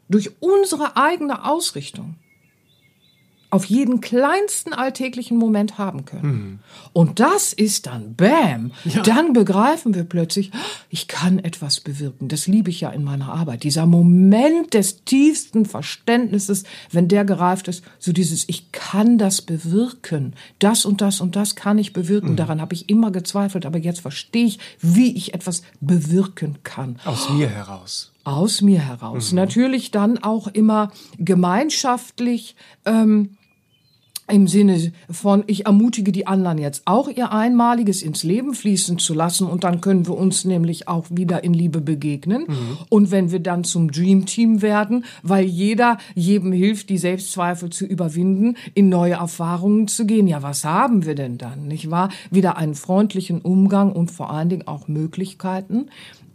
durch 0.09 0.31
unsere 0.41 0.97
eigene 0.97 1.45
Ausrichtung 1.45 2.17
auf 3.51 3.65
jeden 3.67 4.01
kleinsten 4.01 4.73
alltäglichen 4.73 5.39
Moment 5.39 5.79
haben 5.79 6.05
können. 6.05 6.33
Mhm. 6.33 6.59
Und 6.93 7.21
das 7.21 7.53
ist 7.53 7.87
dann 7.87 8.15
Bam. 8.15 8.73
Ja. 8.85 9.03
Dann 9.03 9.33
begreifen 9.33 9.95
wir 9.95 10.05
plötzlich, 10.05 10.51
ich 10.91 11.09
kann 11.09 11.39
etwas 11.39 11.81
bewirken. 11.81 12.29
Das 12.29 12.47
liebe 12.47 12.71
ich 12.71 12.81
ja 12.81 12.91
in 12.91 13.05
meiner 13.05 13.33
Arbeit. 13.33 13.63
Dieser 13.63 13.87
Moment 13.87 14.75
des 14.75 15.05
tiefsten 15.05 15.67
Verständnisses, 15.67 16.65
wenn 16.91 17.09
der 17.09 17.25
gereift 17.25 17.69
ist, 17.69 17.85
so 17.99 18.13
dieses, 18.13 18.49
ich 18.49 18.73
kann 18.73 19.19
das 19.19 19.43
bewirken. 19.43 20.35
Das 20.59 20.85
und 20.85 21.01
das 21.01 21.21
und 21.21 21.37
das 21.37 21.55
kann 21.55 21.79
ich 21.79 21.93
bewirken. 21.93 22.33
Mhm. 22.33 22.37
Daran 22.37 22.61
habe 22.61 22.75
ich 22.75 22.89
immer 22.89 23.11
gezweifelt, 23.11 23.67
aber 23.67 23.79
jetzt 23.79 24.01
verstehe 24.01 24.47
ich, 24.47 24.59
wie 24.81 25.17
ich 25.17 25.35
etwas 25.35 25.63
bewirken 25.81 26.59
kann. 26.63 26.99
Aus 27.05 27.31
mir 27.31 27.49
heraus 27.49 28.13
aus 28.27 28.61
mir 28.61 28.81
heraus. 28.81 29.33
Mhm. 29.33 29.37
Natürlich 29.37 29.91
dann 29.91 30.19
auch 30.19 30.49
immer 30.49 30.91
gemeinschaftlich. 31.19 32.57
Ähm, 32.85 33.37
im 34.29 34.49
Sinne 34.49 34.93
von, 35.09 35.45
ich 35.47 35.67
ermutige 35.67 36.11
die 36.11 36.27
anderen 36.27 36.59
jetzt 36.59 36.83
auch 36.85 37.09
ihr 37.09 37.31
Einmaliges 37.31 38.03
ins 38.03 38.25
Leben 38.25 38.55
fließen 38.55 38.99
zu 38.99 39.15
lassen 39.15 39.47
und 39.47 39.63
dann 39.63 39.81
können 39.81 40.07
wir 40.07 40.17
uns 40.17 40.45
nämlich 40.45 40.89
auch 40.89 41.07
wieder 41.11 41.45
in 41.45 41.55
Liebe 41.55 41.81
begegnen. 41.81 42.45
Mhm. 42.49 42.79
Und 42.89 43.11
wenn 43.13 43.31
wir 43.31 43.39
dann 43.39 43.63
zum 43.63 43.93
Dream 43.93 44.27
Team 44.27 44.63
werden, 44.63 45.05
weil 45.23 45.45
jeder 45.45 45.99
jedem 46.17 46.51
hilft, 46.51 46.89
die 46.89 46.99
Selbstzweifel 46.99 47.71
zu 47.71 47.87
überwinden, 47.87 48.57
in 48.75 48.89
neue 48.89 49.15
Erfahrungen 49.15 49.87
zu 49.87 50.07
gehen, 50.07 50.27
ja, 50.27 50.43
was 50.43 50.65
haben 50.65 51.07
wir 51.07 51.15
denn 51.15 51.39
dann, 51.39 51.69
nicht 51.69 51.91
wahr? 51.91 52.09
Wieder 52.31 52.57
einen 52.57 52.75
freundlichen 52.75 53.41
Umgang 53.41 53.93
und 53.93 54.11
vor 54.11 54.31
allen 54.31 54.49
Dingen 54.49 54.67
auch 54.67 54.89
Möglichkeiten, 54.89 55.87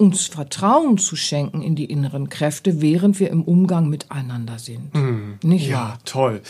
uns 0.01 0.25
Vertrauen 0.25 0.97
zu 0.97 1.15
schenken 1.15 1.61
in 1.61 1.75
die 1.75 1.85
inneren 1.85 2.27
Kräfte, 2.27 2.81
während 2.81 3.19
wir 3.19 3.29
im 3.29 3.43
Umgang 3.43 3.87
miteinander 3.87 4.57
sind. 4.57 4.91
Mm, 4.95 5.37
Nicht 5.43 5.67
ja, 5.67 5.77
wahr? 5.77 5.99
toll. 6.05 6.41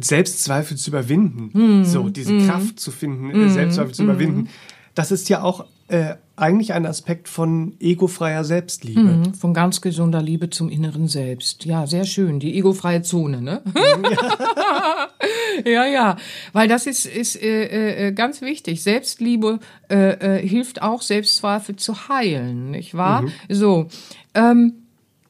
Selbstzweifel 0.00 0.76
zu 0.76 0.90
überwinden, 0.90 1.80
mm, 1.80 1.84
so 1.84 2.10
diese 2.10 2.34
mm, 2.34 2.46
Kraft 2.46 2.78
zu 2.78 2.90
finden, 2.90 3.30
äh, 3.30 3.48
Selbstzweifel 3.48 3.94
zu 3.94 4.02
überwinden. 4.02 4.50
Das 4.94 5.10
ist 5.10 5.30
ja 5.30 5.42
auch 5.42 5.64
äh, 5.88 6.16
eigentlich 6.36 6.72
ein 6.72 6.84
Aspekt 6.84 7.28
von 7.28 7.76
egofreier 7.78 8.44
Selbstliebe. 8.44 9.00
Mhm, 9.00 9.34
von 9.34 9.54
ganz 9.54 9.80
gesunder 9.80 10.20
Liebe 10.20 10.50
zum 10.50 10.68
inneren 10.68 11.06
Selbst. 11.06 11.64
Ja, 11.64 11.86
sehr 11.86 12.04
schön. 12.04 12.40
Die 12.40 12.58
egofreie 12.58 13.02
Zone, 13.02 13.40
ne? 13.40 13.62
Ja, 13.74 15.08
ja, 15.64 15.86
ja. 15.86 16.16
weil 16.52 16.66
das 16.66 16.86
ist, 16.86 17.06
ist 17.06 17.40
äh, 17.40 18.08
äh, 18.08 18.12
ganz 18.12 18.40
wichtig. 18.40 18.82
Selbstliebe 18.82 19.60
äh, 19.88 20.38
äh, 20.38 20.46
hilft 20.48 20.82
auch, 20.82 21.02
Selbstzweifel 21.02 21.76
zu 21.76 22.08
heilen, 22.08 22.72
nicht 22.72 22.94
wahr? 22.94 23.22
Mhm. 23.22 23.32
So. 23.48 23.86
Ähm, 24.34 24.84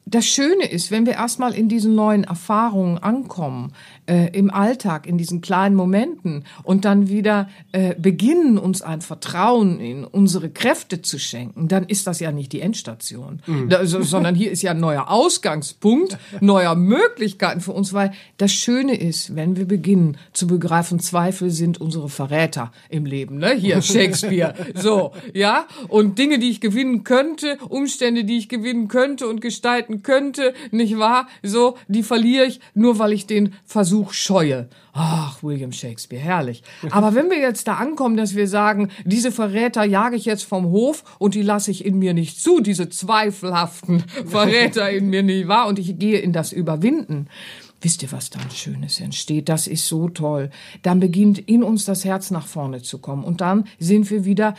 das 0.07 0.27
Schöne 0.27 0.65
ist, 0.69 0.91
wenn 0.91 1.07
wir 1.07 1.13
erstmal 1.13 1.55
in 1.55 1.67
diesen 1.67 1.95
neuen 1.95 2.25
Erfahrungen 2.25 2.99
ankommen, 2.99 3.73
äh, 4.07 4.29
im 4.37 4.51
Alltag, 4.51 5.07
in 5.07 5.17
diesen 5.17 5.41
kleinen 5.41 5.75
Momenten 5.75 6.43
und 6.63 6.85
dann 6.85 7.09
wieder 7.09 7.49
äh, 7.71 7.95
beginnen, 7.95 8.57
uns 8.57 8.81
ein 8.81 9.01
Vertrauen 9.01 9.79
in 9.79 10.03
unsere 10.03 10.49
Kräfte 10.49 11.01
zu 11.01 11.19
schenken, 11.19 11.67
dann 11.67 11.85
ist 11.85 12.07
das 12.07 12.19
ja 12.19 12.31
nicht 12.31 12.51
die 12.51 12.61
Endstation, 12.61 13.41
mhm. 13.45 13.69
da, 13.69 13.85
so, 13.85 14.01
sondern 14.01 14.35
hier 14.35 14.51
ist 14.51 14.61
ja 14.61 14.71
ein 14.71 14.79
neuer 14.79 15.09
Ausgangspunkt, 15.09 16.17
neuer 16.39 16.75
Möglichkeiten 16.75 17.61
für 17.61 17.71
uns, 17.71 17.93
weil 17.93 18.11
das 18.37 18.51
Schöne 18.51 18.95
ist, 18.95 19.35
wenn 19.35 19.57
wir 19.57 19.65
beginnen 19.65 20.17
zu 20.33 20.47
begreifen, 20.47 20.99
Zweifel 20.99 21.49
sind 21.49 21.81
unsere 21.81 22.09
Verräter 22.09 22.71
im 22.89 23.05
Leben, 23.05 23.37
ne? 23.37 23.53
Hier 23.53 23.81
Shakespeare, 23.81 24.53
so, 24.75 25.13
ja, 25.33 25.65
und 25.87 26.19
Dinge, 26.19 26.39
die 26.39 26.49
ich 26.49 26.61
gewinnen 26.61 27.03
könnte, 27.03 27.57
Umstände, 27.69 28.23
die 28.23 28.37
ich 28.37 28.49
gewinnen 28.49 28.87
könnte 28.87 29.27
und 29.27 29.41
gestalten 29.41 30.03
könnte, 30.03 30.53
nicht 30.71 30.97
wahr? 30.97 31.27
So, 31.43 31.77
die 31.87 32.03
verliere 32.03 32.45
ich 32.45 32.59
nur, 32.73 32.99
weil 32.99 33.13
ich 33.13 33.25
den 33.25 33.53
Versuch 33.65 33.94
Versuch 33.95 34.11
scheue. 34.11 34.67
Ach, 34.91 35.41
William 35.41 35.71
Shakespeare, 35.71 36.21
herrlich. 36.21 36.63
Aber 36.91 37.15
wenn 37.15 37.29
wir 37.29 37.39
jetzt 37.39 37.65
da 37.65 37.75
ankommen, 37.75 38.17
dass 38.17 38.35
wir 38.35 38.49
sagen, 38.49 38.89
diese 39.05 39.31
Verräter 39.31 39.85
jage 39.85 40.17
ich 40.17 40.25
jetzt 40.25 40.43
vom 40.43 40.65
Hof 40.65 41.05
und 41.17 41.33
die 41.33 41.41
lasse 41.41 41.71
ich 41.71 41.85
in 41.85 41.97
mir 41.97 42.13
nicht 42.13 42.41
zu, 42.41 42.59
diese 42.59 42.89
zweifelhaften 42.89 44.01
Verräter 44.25 44.89
in 44.89 45.09
mir 45.09 45.23
nicht 45.23 45.47
wahr 45.47 45.67
und 45.67 45.79
ich 45.79 45.97
gehe 45.97 46.19
in 46.19 46.33
das 46.33 46.51
Überwinden. 46.51 47.27
Wisst 47.79 48.03
ihr, 48.03 48.11
was 48.11 48.29
dann 48.29 48.51
Schönes 48.51 48.99
entsteht? 48.99 49.47
Das 49.47 49.65
ist 49.65 49.87
so 49.87 50.09
toll. 50.09 50.49
Dann 50.81 50.99
beginnt 50.99 51.39
in 51.39 51.63
uns 51.63 51.85
das 51.85 52.03
Herz 52.03 52.31
nach 52.31 52.47
vorne 52.47 52.81
zu 52.81 52.97
kommen 52.97 53.23
und 53.23 53.39
dann 53.39 53.65
sind 53.79 54.09
wir 54.09 54.25
wieder 54.25 54.55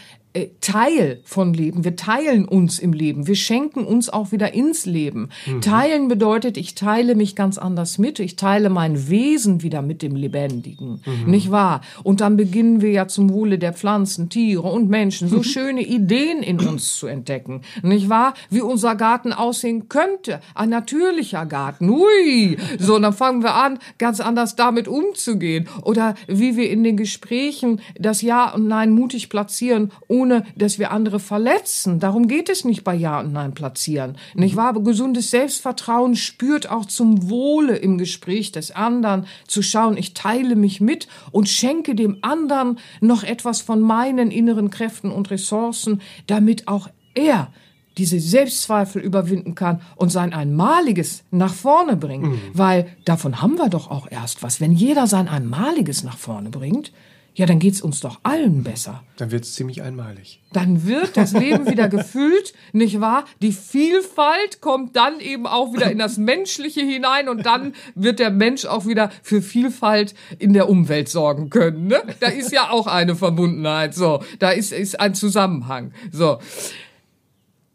Teil 0.61 1.21
von 1.25 1.55
Leben. 1.55 1.85
Wir 1.85 1.97
teilen 1.97 2.47
uns 2.47 2.79
im 2.79 2.93
Leben. 2.93 3.27
Wir 3.27 3.37
schenken 3.37 3.85
uns 3.85 4.09
auch 4.09 4.33
wieder 4.33 4.55
ins 4.55 4.87
Leben. 4.87 5.31
Mhm. 5.47 5.61
Teilen 5.61 6.09
bedeutet, 6.09 6.57
ich 6.57 6.75
teile 6.75 7.15
mich 7.15 7.37
ganz 7.37 7.59
anders 7.59 7.99
mit. 7.99 8.19
Ich 8.19 8.37
teile 8.37 8.71
mein 8.71 9.09
Wesen 9.09 9.63
wieder 9.63 9.83
mit 9.83 10.03
dem 10.03 10.17
Lebendigen. 10.17 11.01
Mhm. 11.05 11.31
Nicht 11.31 11.51
wahr? 11.51 11.81
Und 12.03 12.21
dann 12.21 12.37
beginnen 12.37 12.81
wir 12.81 12.91
ja 12.91 13.09
zum 13.09 13.33
Wohle 13.33 13.59
der 13.59 13.73
Pflanzen, 13.73 14.29
Tiere 14.29 14.63
und 14.63 14.89
Menschen 14.89 15.29
so 15.29 15.43
schöne 15.45 15.83
Ideen 15.83 16.43
in 16.43 16.61
uns 16.61 16.97
zu 16.97 17.07
entdecken. 17.07 17.63
Nicht 17.83 18.09
wahr? 18.09 18.35
Wie 18.51 18.61
unser 18.61 18.95
Garten 18.95 19.33
aussehen 19.33 19.89
könnte. 19.89 20.41
Ein 20.55 20.71
natürlicher 20.71 21.47
Garten. 21.47 21.89
Hui! 21.89 22.57
So, 22.79 22.99
dann 22.99 23.13
fangen 23.13 23.43
wir 23.43 23.55
an, 23.55 23.79
ganz 23.99 24.21
anders 24.21 24.57
damit 24.57 24.89
umzugehen. 24.89 25.69
Oder 25.83 26.15
wie 26.27 26.57
wir 26.57 26.71
in 26.71 26.85
den 26.85 26.97
Gesprächen 26.97 27.81
das 27.99 28.23
Ja 28.23 28.53
und 28.53 28.67
Nein 28.67 28.91
mutig 28.91 29.29
platzieren, 29.29 29.93
ohne 30.09 30.26
ohne 30.27 30.45
dass 30.57 30.79
wir 30.79 30.91
andere 30.91 31.21
verletzen. 31.21 32.01
Darum 32.01 32.27
geht 32.27 32.49
es 32.49 32.65
nicht 32.65 32.83
bei 32.85 32.95
Ja 32.95 33.21
und 33.21 33.33
Nein 33.33 33.55
platzieren. 33.55 34.17
Nicht 34.35 34.57
wahr? 34.57 34.69
Aber 34.69 34.83
gesundes 34.83 35.31
Selbstvertrauen 35.31 36.17
spürt 36.17 36.69
auch 36.69 36.85
zum 36.87 37.31
Wohle 37.31 37.77
im 37.77 37.97
Gespräch 37.99 38.53
des 38.53 38.73
anderen 38.73 39.27
zu 39.47 39.63
schauen, 39.63 39.97
ich 39.97 40.15
teile 40.15 40.57
mich 40.57 40.81
mit 40.81 41.07
und 41.31 41.49
schenke 41.49 41.95
dem 41.95 42.19
anderen 42.23 42.79
noch 43.01 43.23
etwas 43.23 43.61
von 43.61 43.81
meinen 43.81 44.31
inneren 44.31 44.71
Kräften 44.71 45.11
und 45.11 45.31
Ressourcen, 45.31 46.01
damit 46.27 46.67
auch 46.67 46.89
er 47.15 47.49
diese 47.97 48.21
Selbstzweifel 48.21 49.01
überwinden 49.01 49.55
kann 49.55 49.81
und 49.95 50.11
sein 50.11 50.35
Einmaliges 50.35 51.23
nach 51.31 51.55
vorne 51.55 51.97
bringt. 51.97 52.25
Mhm. 52.25 52.41
Weil 52.53 52.89
davon 53.05 53.41
haben 53.41 53.57
wir 53.57 53.71
doch 53.71 53.91
auch 53.91 54.11
erst 54.11 54.43
was. 54.43 54.61
Wenn 54.61 54.73
jeder 54.73 55.07
sein 55.07 55.29
Einmaliges 55.29 56.03
nach 56.03 56.19
vorne 56.19 56.51
bringt, 56.51 56.93
ja, 57.37 57.45
dann 57.45 57.59
geht's 57.59 57.83
uns 57.83 58.01
doch 58.01 58.21
allen 58.23 58.63
besser. 58.63 59.03
Dann 59.19 59.31
wird's 59.31 59.53
ziemlich 59.53 59.83
einmalig. 59.83 60.41
Dann 60.55 60.87
wird 60.87 61.19
das 61.19 61.33
Leben 61.33 61.67
wieder 61.71 61.87
gefüllt, 61.87 62.55
nicht 62.73 63.03
wahr? 63.03 63.27
Die 63.43 63.53
Vielfalt 63.53 64.63
kommt 64.63 64.97
dann 64.97 65.21
eben 65.21 65.47
auch 65.47 65.75
wieder 65.75 65.91
in 65.91 65.99
das 65.99 66.17
Menschliche 66.17 66.81
hinein 66.81 67.29
und 67.29 67.45
dann 67.45 67.75
wird 67.95 68.21
der 68.21 68.31
Mensch 68.31 68.65
auch 68.65 68.87
wieder 68.87 69.11
für 69.23 69.43
Vielfalt 69.43 70.15
in 70.39 70.55
der 70.55 70.71
Umwelt 70.71 71.11
sorgen 71.11 71.51
können. 71.51 71.89
Ne? 71.89 72.03
Da 72.21 72.29
ist 72.29 72.53
ja 72.53 72.71
auch 72.71 72.87
eine 72.87 73.15
Verbundenheit. 73.15 73.95
So, 73.95 74.23
da 74.39 74.51
ist, 74.51 74.73
ist 74.73 74.99
ein 74.99 75.15
Zusammenhang. 75.15 75.93
So. 76.11 76.39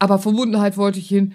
Aber 0.00 0.18
Verbundenheit 0.18 0.76
wollte 0.76 0.98
ich 0.98 1.06
hin. 1.06 1.34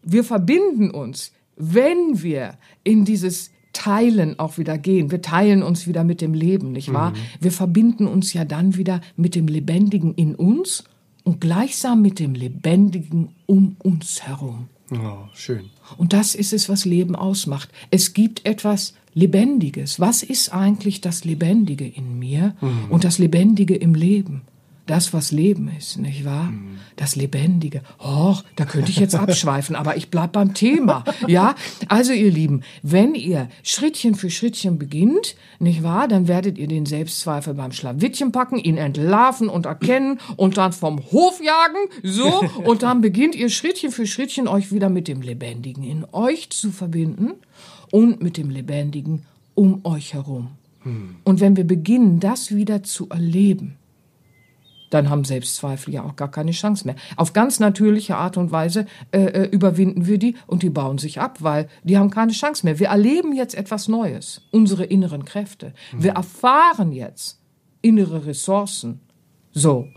Wir 0.00 0.22
verbinden 0.22 0.92
uns, 0.92 1.32
wenn 1.56 2.22
wir 2.22 2.56
in 2.84 3.04
dieses 3.04 3.50
Teilen 3.74 4.38
auch 4.38 4.56
wieder 4.56 4.78
gehen. 4.78 5.10
Wir 5.10 5.20
teilen 5.20 5.62
uns 5.62 5.86
wieder 5.86 6.04
mit 6.04 6.22
dem 6.22 6.32
Leben, 6.32 6.72
nicht 6.72 6.92
wahr? 6.92 7.10
Mhm. 7.10 7.16
Wir 7.40 7.52
verbinden 7.52 8.06
uns 8.06 8.32
ja 8.32 8.46
dann 8.46 8.76
wieder 8.76 9.02
mit 9.16 9.34
dem 9.34 9.46
Lebendigen 9.46 10.14
in 10.14 10.34
uns 10.34 10.84
und 11.24 11.40
gleichsam 11.40 12.00
mit 12.00 12.18
dem 12.18 12.34
Lebendigen 12.34 13.28
um 13.44 13.76
uns 13.82 14.22
herum. 14.22 14.68
Oh, 14.92 15.28
schön. 15.34 15.70
Und 15.96 16.12
das 16.12 16.34
ist 16.34 16.52
es, 16.52 16.68
was 16.68 16.84
Leben 16.84 17.16
ausmacht. 17.16 17.70
Es 17.90 18.14
gibt 18.14 18.46
etwas 18.46 18.94
Lebendiges. 19.14 20.00
Was 20.00 20.22
ist 20.22 20.52
eigentlich 20.52 21.00
das 21.00 21.24
Lebendige 21.24 21.86
in 21.86 22.18
mir 22.18 22.54
mhm. 22.60 22.86
und 22.90 23.04
das 23.04 23.18
Lebendige 23.18 23.76
im 23.76 23.94
Leben? 23.94 24.42
Das, 24.86 25.14
was 25.14 25.32
Leben 25.32 25.70
ist, 25.78 25.98
nicht 25.98 26.24
wahr? 26.24 26.52
Das 26.96 27.16
Lebendige. 27.16 27.82
Och, 27.98 28.44
da 28.56 28.64
könnte 28.66 28.90
ich 28.90 28.98
jetzt 28.98 29.14
abschweifen, 29.14 29.76
aber 29.76 29.96
ich 29.96 30.10
bleib 30.10 30.32
beim 30.32 30.52
Thema. 30.52 31.04
Ja, 31.26 31.54
also 31.88 32.12
ihr 32.12 32.30
Lieben, 32.30 32.62
wenn 32.82 33.14
ihr 33.14 33.48
Schrittchen 33.62 34.14
für 34.14 34.30
Schrittchen 34.30 34.78
beginnt, 34.78 35.36
nicht 35.58 35.82
wahr, 35.82 36.06
dann 36.06 36.28
werdet 36.28 36.58
ihr 36.58 36.68
den 36.68 36.84
Selbstzweifel 36.84 37.54
beim 37.54 37.72
Schlawittchen 37.72 38.30
packen, 38.30 38.58
ihn 38.58 38.76
entlarven 38.76 39.48
und 39.48 39.64
erkennen 39.66 40.20
und 40.36 40.58
dann 40.58 40.72
vom 40.72 41.00
Hof 41.12 41.40
jagen, 41.42 41.78
so, 42.02 42.44
und 42.64 42.82
dann 42.82 43.00
beginnt 43.00 43.34
ihr 43.34 43.48
Schrittchen 43.48 43.90
für 43.90 44.06
Schrittchen 44.06 44.48
euch 44.48 44.70
wieder 44.70 44.90
mit 44.90 45.08
dem 45.08 45.22
Lebendigen 45.22 45.82
in 45.82 46.04
euch 46.12 46.50
zu 46.50 46.70
verbinden 46.70 47.32
und 47.90 48.22
mit 48.22 48.36
dem 48.36 48.50
Lebendigen 48.50 49.24
um 49.54 49.84
euch 49.84 50.12
herum. 50.12 50.48
Und 51.24 51.40
wenn 51.40 51.56
wir 51.56 51.64
beginnen, 51.64 52.20
das 52.20 52.54
wieder 52.54 52.82
zu 52.82 53.08
erleben, 53.08 53.76
dann 54.94 55.10
haben 55.10 55.24
Selbstzweifel 55.24 55.92
ja 55.92 56.04
auch 56.04 56.14
gar 56.14 56.30
keine 56.30 56.52
Chance 56.52 56.86
mehr. 56.86 56.94
Auf 57.16 57.32
ganz 57.32 57.58
natürliche 57.58 58.16
Art 58.16 58.36
und 58.36 58.52
Weise 58.52 58.86
äh, 59.10 59.24
äh, 59.24 59.48
überwinden 59.48 60.06
wir 60.06 60.18
die 60.18 60.36
und 60.46 60.62
die 60.62 60.70
bauen 60.70 60.98
sich 60.98 61.20
ab, 61.20 61.38
weil 61.40 61.68
die 61.82 61.98
haben 61.98 62.10
keine 62.10 62.30
Chance 62.30 62.64
mehr. 62.64 62.78
Wir 62.78 62.88
erleben 62.88 63.34
jetzt 63.34 63.56
etwas 63.56 63.88
Neues, 63.88 64.42
unsere 64.52 64.84
inneren 64.84 65.24
Kräfte. 65.24 65.74
Wir 65.98 66.12
erfahren 66.12 66.92
jetzt 66.92 67.40
innere 67.82 68.24
Ressourcen. 68.24 69.00
So, 69.52 69.88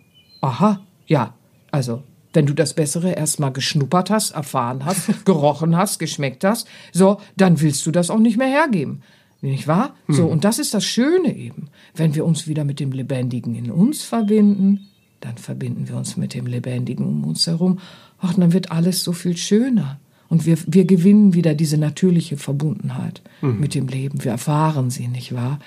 aha, 0.42 0.82
ja, 1.06 1.36
also 1.72 2.02
wenn 2.34 2.48
du 2.48 2.54
das 2.54 2.74
Bessere 2.74 3.12
erstmal 3.12 3.52
geschnuppert 3.52 4.10
hast, 4.10 4.32
erfahren 4.32 4.84
hast, 4.84 5.26
gerochen 5.26 5.78
hast, 5.78 6.00
geschmeckt 6.00 6.44
hast, 6.44 6.68
so, 6.92 7.22
dann 7.36 7.62
willst 7.62 7.86
du 7.86 7.92
das 7.92 8.10
auch 8.10 8.20
nicht 8.20 8.38
mehr 8.38 8.48
hergeben. 8.48 9.04
Nicht 9.42 9.68
wahr? 9.68 9.96
So, 10.08 10.26
und 10.26 10.44
das 10.44 10.58
ist 10.58 10.74
das 10.74 10.84
Schöne 10.84 11.36
eben. 11.36 11.70
Wenn 11.96 12.16
wir 12.16 12.26
uns 12.26 12.48
wieder 12.48 12.64
mit 12.64 12.80
dem 12.80 12.92
Lebendigen 12.92 13.56
in 13.56 13.70
uns 13.70 14.04
verbinden, 14.04 14.88
dann 15.20 15.38
verbinden 15.38 15.88
wir 15.88 15.96
uns 15.96 16.18
mit 16.18 16.34
dem 16.34 16.48
Lebendigen 16.48 17.06
um 17.06 17.24
uns 17.24 17.46
herum. 17.46 17.80
Ach, 18.20 18.34
dann 18.34 18.54
wird 18.54 18.72
alles 18.72 19.04
so 19.04 19.14
viel 19.14 19.38
schöner. 19.38 20.00
Und 20.28 20.46
wir, 20.46 20.58
wir 20.66 20.86
gewinnen 20.86 21.34
wieder 21.34 21.54
diese 21.54 21.78
natürliche 21.78 22.38
Verbundenheit 22.38 23.22
mit 23.42 23.76
dem 23.76 23.88
Leben. 23.88 24.24
Wir 24.24 24.32
erfahren 24.32 24.90
sie, 24.90 25.08
nicht 25.08 25.34
wahr? 25.34 25.60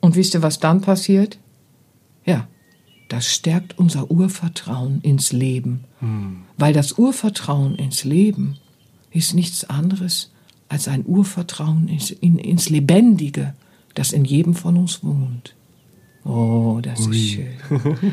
Und 0.00 0.16
wisst 0.16 0.34
ihr, 0.34 0.42
was 0.42 0.60
dann 0.60 0.80
passiert? 0.80 1.38
Ja, 2.24 2.46
das 3.08 3.26
stärkt 3.26 3.78
unser 3.78 4.10
Urvertrauen 4.10 5.00
ins 5.02 5.32
Leben. 5.32 5.84
Weil 6.56 6.72
das 6.72 6.92
Urvertrauen 6.92 7.74
ins 7.74 8.04
Leben 8.04 8.56
ist 9.10 9.34
nichts 9.34 9.68
anderes 9.68 10.30
als 10.68 10.88
ein 10.88 11.04
Urvertrauen 11.06 11.88
ins, 11.88 12.10
in, 12.10 12.38
ins 12.38 12.68
Lebendige, 12.68 13.54
das 13.94 14.12
in 14.12 14.24
jedem 14.24 14.54
von 14.54 14.76
uns 14.76 15.02
wohnt. 15.02 15.54
Oh, 16.24 16.80
das 16.82 17.06
ist 17.06 17.16
schön. 17.16 17.46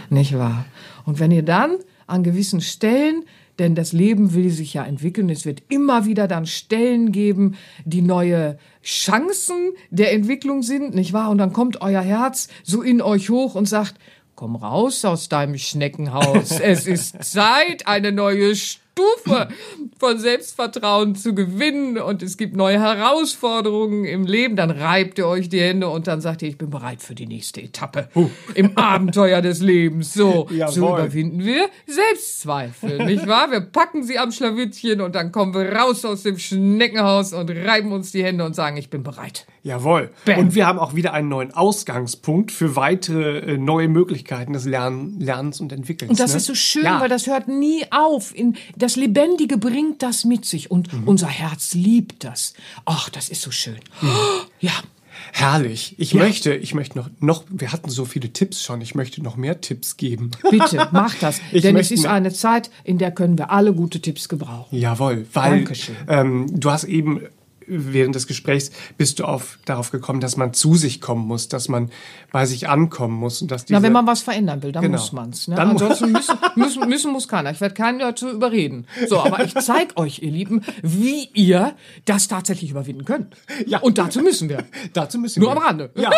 Nicht 0.09 0.37
wahr? 0.37 0.65
Und 1.05 1.19
wenn 1.19 1.31
ihr 1.31 1.43
dann 1.43 1.77
an 2.07 2.23
gewissen 2.23 2.61
Stellen, 2.61 3.23
denn 3.59 3.75
das 3.75 3.93
Leben 3.93 4.33
will 4.33 4.49
sich 4.49 4.73
ja 4.73 4.85
entwickeln, 4.85 5.29
es 5.29 5.45
wird 5.45 5.63
immer 5.69 6.05
wieder 6.05 6.27
dann 6.27 6.45
Stellen 6.45 7.11
geben, 7.11 7.55
die 7.83 8.01
neue 8.01 8.57
Chancen 8.83 9.71
der 9.89 10.13
Entwicklung 10.13 10.61
sind, 10.61 10.93
nicht 10.93 11.13
wahr? 11.13 11.29
Und 11.29 11.37
dann 11.37 11.53
kommt 11.53 11.81
euer 11.81 12.01
Herz 12.01 12.49
so 12.63 12.81
in 12.81 13.01
euch 13.01 13.29
hoch 13.29 13.55
und 13.55 13.67
sagt, 13.67 13.95
komm 14.35 14.55
raus 14.55 15.03
aus 15.05 15.29
deinem 15.29 15.57
Schneckenhaus. 15.57 16.59
es 16.59 16.87
ist 16.87 17.23
Zeit, 17.23 17.87
eine 17.87 18.11
neue 18.11 18.53
Stufe 18.95 19.49
von 19.99 20.17
Selbstvertrauen 20.19 21.15
zu 21.15 21.35
gewinnen 21.35 21.97
und 21.97 22.23
es 22.23 22.37
gibt 22.37 22.55
neue 22.55 22.79
Herausforderungen 22.79 24.05
im 24.05 24.25
Leben, 24.25 24.55
dann 24.55 24.71
reibt 24.71 25.17
ihr 25.17 25.27
euch 25.27 25.49
die 25.49 25.59
Hände 25.59 25.89
und 25.89 26.07
dann 26.07 26.21
sagt 26.21 26.41
ihr, 26.41 26.47
ich 26.47 26.57
bin 26.57 26.69
bereit 26.69 27.01
für 27.01 27.13
die 27.13 27.27
nächste 27.27 27.61
Etappe 27.61 28.07
im 28.53 28.77
Abenteuer 28.77 29.41
des 29.41 29.59
Lebens. 29.59 30.13
So, 30.13 30.47
so 30.49 30.55
Jawohl. 30.55 30.99
überwinden 30.99 31.43
wir 31.43 31.69
Selbstzweifel, 31.87 33.05
nicht 33.05 33.27
wahr? 33.27 33.51
Wir 33.51 33.59
packen 33.59 34.03
sie 34.03 34.17
am 34.17 34.31
Schlawittchen 34.31 35.01
und 35.01 35.13
dann 35.13 35.33
kommen 35.33 35.53
wir 35.53 35.73
raus 35.73 36.05
aus 36.05 36.23
dem 36.23 36.37
Schneckenhaus 36.37 37.33
und 37.33 37.49
reiben 37.49 37.91
uns 37.91 38.13
die 38.13 38.23
Hände 38.23 38.45
und 38.45 38.55
sagen, 38.55 38.77
ich 38.77 38.89
bin 38.89 39.03
bereit. 39.03 39.45
Jawohl. 39.65 40.11
Bam. 40.25 40.37
Und 40.37 40.53
wir 40.55 40.67
haben 40.67 40.77
auch 40.77 40.93
wieder 40.93 41.11
einen 41.13 41.27
neuen 41.27 41.51
Ausgangspunkt 41.51 42.51
für 42.51 42.75
weitere 42.75 43.39
äh, 43.53 43.57
neue 43.57 43.87
Möglichkeiten 43.87 44.53
des 44.53 44.65
Lern 44.65 45.19
Lernens 45.19 45.59
und 45.59 45.71
Entwickelns. 45.73 46.11
Und 46.11 46.19
das 46.19 46.31
ne? 46.31 46.37
ist 46.37 46.45
so 46.45 46.53
schön, 46.53 46.83
Ja. 46.85 47.01
weil 47.01 47.09
das 47.09 47.25
hört 47.25 47.47
nie 47.47 47.83
auf. 47.89 48.33
In, 48.35 48.57
das 48.77 48.95
Lebendige 48.95 49.57
bringt 49.57 50.03
das 50.03 50.23
mit 50.23 50.45
sich 50.45 50.69
und 50.69 50.93
Mhm. 50.93 51.07
unser 51.07 51.27
Herz 51.27 51.73
liebt 51.73 52.23
das. 52.23 52.53
Ach, 52.85 53.09
das 53.09 53.27
ist 53.29 53.41
so 53.41 53.49
schön. 53.49 53.79
Mhm. 54.01 54.09
Ja, 54.59 54.71
Herrlich. 55.31 55.95
Ich 55.97 56.13
möchte, 56.13 56.53
ich 56.53 56.73
möchte 56.73 56.97
noch, 56.97 57.09
noch, 57.19 57.43
wir 57.49 57.71
hatten 57.71 57.89
so 57.89 58.05
viele 58.05 58.31
Tipps 58.31 58.63
schon. 58.63 58.79
Ich 58.81 58.95
möchte 58.95 59.21
noch 59.23 59.35
mehr 59.35 59.59
Tipps 59.61 59.97
geben. 59.97 60.31
bitte, 60.51 60.87
mach 60.91 61.15
das. 61.15 61.41
Denn 61.51 61.75
es 61.77 61.89
ist 61.91 62.05
eine 62.05 62.31
Zeit, 62.31 62.69
in 62.83 62.97
der 62.99 63.11
können 63.11 63.37
wir 63.37 63.49
alle 63.51 63.73
gute 63.73 63.99
Tipps 64.01 64.29
gebrauchen. 64.29 64.77
Jawohl, 64.77 65.25
weil 65.33 65.51
Dankeschön. 65.57 65.95
ähm, 66.07 66.47
du 66.51 66.69
hast 66.69 66.83
eben 66.85 67.21
während 67.67 68.15
des 68.15 68.27
Gesprächs 68.27 68.71
bist 68.97 69.19
du 69.19 69.25
auf, 69.25 69.59
darauf 69.65 69.91
gekommen, 69.91 70.19
dass 70.19 70.37
man 70.37 70.53
zu 70.53 70.75
sich 70.75 71.01
kommen 71.01 71.25
muss, 71.27 71.47
dass 71.47 71.67
man 71.67 71.89
bei 72.31 72.45
sich 72.45 72.67
ankommen 72.69 73.15
muss 73.15 73.41
und 73.41 73.51
dass 73.51 73.65
diese, 73.65 73.77
Na, 73.79 73.83
wenn 73.83 73.93
man 73.93 74.07
was 74.07 74.21
verändern 74.21 74.61
will, 74.63 74.71
dann 74.71 74.83
Genau. 74.83 74.97
muss 74.97 75.11
man's. 75.11 75.47
Ne? 75.47 75.55
Dann 75.55 75.71
Ansonsten 75.71 76.11
müssen, 76.11 76.37
müssen, 76.55 76.87
müssen 76.89 77.11
muss 77.11 77.27
keiner. 77.27 77.51
Ich 77.51 77.61
werde 77.61 77.75
keinen 77.75 77.99
dazu 77.99 78.29
überreden. 78.29 78.85
So, 79.07 79.19
aber 79.19 79.43
ich 79.43 79.53
zeig 79.55 79.97
euch, 79.99 80.21
ihr 80.21 80.31
Lieben, 80.31 80.61
wie 80.81 81.29
ihr 81.33 81.75
das 82.05 82.27
tatsächlich 82.27 82.71
überwinden 82.71 83.05
könnt. 83.05 83.35
Ja. 83.65 83.79
Und 83.79 83.97
dazu 83.97 84.21
müssen 84.21 84.49
wir. 84.49 84.63
dazu 84.93 85.17
müssen 85.17 85.39
Nur 85.41 85.49
wir. 85.53 85.57
am 85.57 85.63
Rande. 85.63 85.91
Ja. 85.95 86.11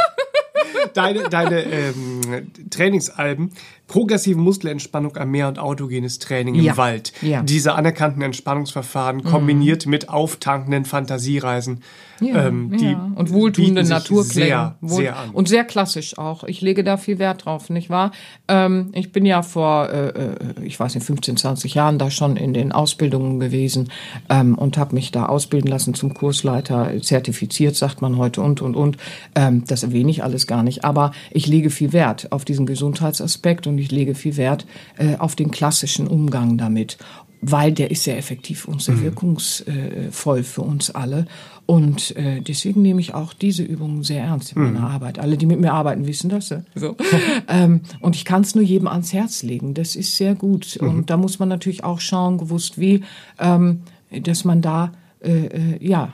Deine, 0.93 1.29
deine 1.29 1.63
ähm, 1.63 2.51
Trainingsalben, 2.69 3.51
progressive 3.87 4.37
Muskelentspannung 4.39 5.15
am 5.17 5.31
Meer 5.31 5.47
und 5.47 5.59
autogenes 5.59 6.19
Training 6.19 6.55
im 6.55 6.63
Ja. 6.63 6.77
Wald. 6.77 7.13
Ja. 7.21 7.41
Diese 7.41 7.73
anerkannten 7.73 8.21
Entspannungsverfahren 8.21 9.23
kombiniert 9.23 9.85
mit 9.85 10.09
auftankenden 10.09 10.85
Fantasiereisen. 10.85 11.81
Ja, 12.19 12.47
ähm, 12.47 12.75
die 12.75 12.85
ja. 12.93 13.11
und 13.13 13.31
wohltuende 13.31 13.83
Naturklänge. 13.83 14.47
Sehr, 14.47 14.75
Wohl- 14.81 14.95
sehr 14.95 15.17
an. 15.17 15.29
Und 15.29 15.47
sehr 15.47 15.63
klassisch 15.63 16.17
auch. 16.17 16.43
Ich 16.45 16.61
lege 16.61 16.83
da 16.83 16.97
viel 16.97 17.19
Wert 17.19 17.45
drauf, 17.45 17.69
nicht 17.69 17.91
wahr? 17.91 18.11
Ähm, 18.47 18.89
ich 18.93 19.11
bin 19.11 19.23
ja 19.23 19.43
vor, 19.43 19.89
äh, 19.89 20.07
äh, 20.07 20.35
ich 20.63 20.79
weiß 20.79 20.95
nicht, 20.95 21.05
15, 21.05 21.37
20 21.37 21.75
Jahren 21.75 21.99
da 21.99 22.09
schon 22.09 22.35
in 22.35 22.53
den 22.53 22.71
Ausbildungen 22.71 23.39
gewesen 23.39 23.91
ähm, 24.29 24.55
und 24.57 24.79
habe 24.79 24.95
mich 24.95 25.11
da 25.11 25.27
ausbilden 25.27 25.69
lassen 25.69 25.93
zum 25.93 26.15
Kursleiter, 26.15 26.91
zertifiziert, 27.01 27.75
sagt 27.75 28.01
man 28.01 28.17
heute 28.17 28.41
und, 28.41 28.61
und, 28.63 28.75
und. 28.75 28.97
Ähm, 29.35 29.63
das 29.67 29.83
erwähne 29.83 30.09
ich 30.09 30.23
alles 30.23 30.47
gar 30.47 30.63
nicht. 30.63 30.83
Aber 30.83 31.11
ich 31.29 31.45
lege 31.45 31.69
viel 31.69 31.93
Wert 31.93 32.31
auf 32.31 32.45
diesen 32.45 32.65
Gesundheitsaspekt 32.65 33.67
und 33.67 33.76
ich 33.79 33.91
lege 33.91 34.15
viel 34.15 34.37
Wert 34.37 34.65
äh, 34.97 35.15
auf 35.17 35.35
den 35.35 35.51
klassischen 35.51 36.07
Umgang 36.07 36.57
damit 36.57 36.97
weil 37.41 37.71
der 37.71 37.91
ist 37.91 38.03
sehr 38.03 38.17
effektiv 38.17 38.67
und 38.67 38.81
sehr 38.81 38.99
wirkungsvoll 39.01 40.43
für 40.43 40.61
uns 40.61 40.89
alle. 40.89 41.27
Und 41.65 42.15
äh, 42.15 42.41
deswegen 42.41 42.81
nehme 42.81 43.01
ich 43.01 43.13
auch 43.13 43.33
diese 43.33 43.61
Übungen 43.61 44.03
sehr 44.03 44.23
ernst 44.23 44.53
in 44.53 44.63
meiner 44.63 44.89
Arbeit. 44.89 45.19
Alle, 45.19 45.37
die 45.37 45.45
mit 45.45 45.59
mir 45.59 45.73
arbeiten, 45.73 46.07
wissen 46.07 46.29
das. 46.29 46.49
ja. 46.49 46.63
So. 46.75 46.95
ähm, 47.49 47.81
und 47.99 48.15
ich 48.15 48.25
kann 48.25 48.41
es 48.41 48.55
nur 48.55 48.63
jedem 48.63 48.87
ans 48.87 49.13
Herz 49.13 49.43
legen. 49.43 49.73
Das 49.73 49.95
ist 49.95 50.15
sehr 50.15 50.33
gut. 50.33 50.77
Und 50.77 51.09
da 51.09 51.17
muss 51.17 51.39
man 51.39 51.49
natürlich 51.49 51.83
auch 51.83 51.99
schauen, 51.99 52.37
gewusst 52.37 52.79
wie, 52.79 53.03
ähm, 53.37 53.81
dass 54.09 54.45
man 54.45 54.61
da, 54.61 54.93
äh, 55.21 55.47
äh, 55.47 55.85
ja, 55.85 56.13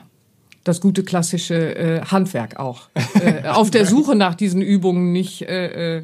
das 0.64 0.80
gute 0.80 1.04
klassische 1.04 1.76
äh, 1.76 2.00
Handwerk 2.06 2.58
auch 2.58 2.88
äh, 3.20 3.46
auf 3.48 3.70
der 3.70 3.86
Suche 3.86 4.16
nach 4.16 4.34
diesen 4.34 4.62
Übungen 4.62 5.12
nicht 5.12 5.42
äh, 5.42 5.98
äh, 5.98 6.02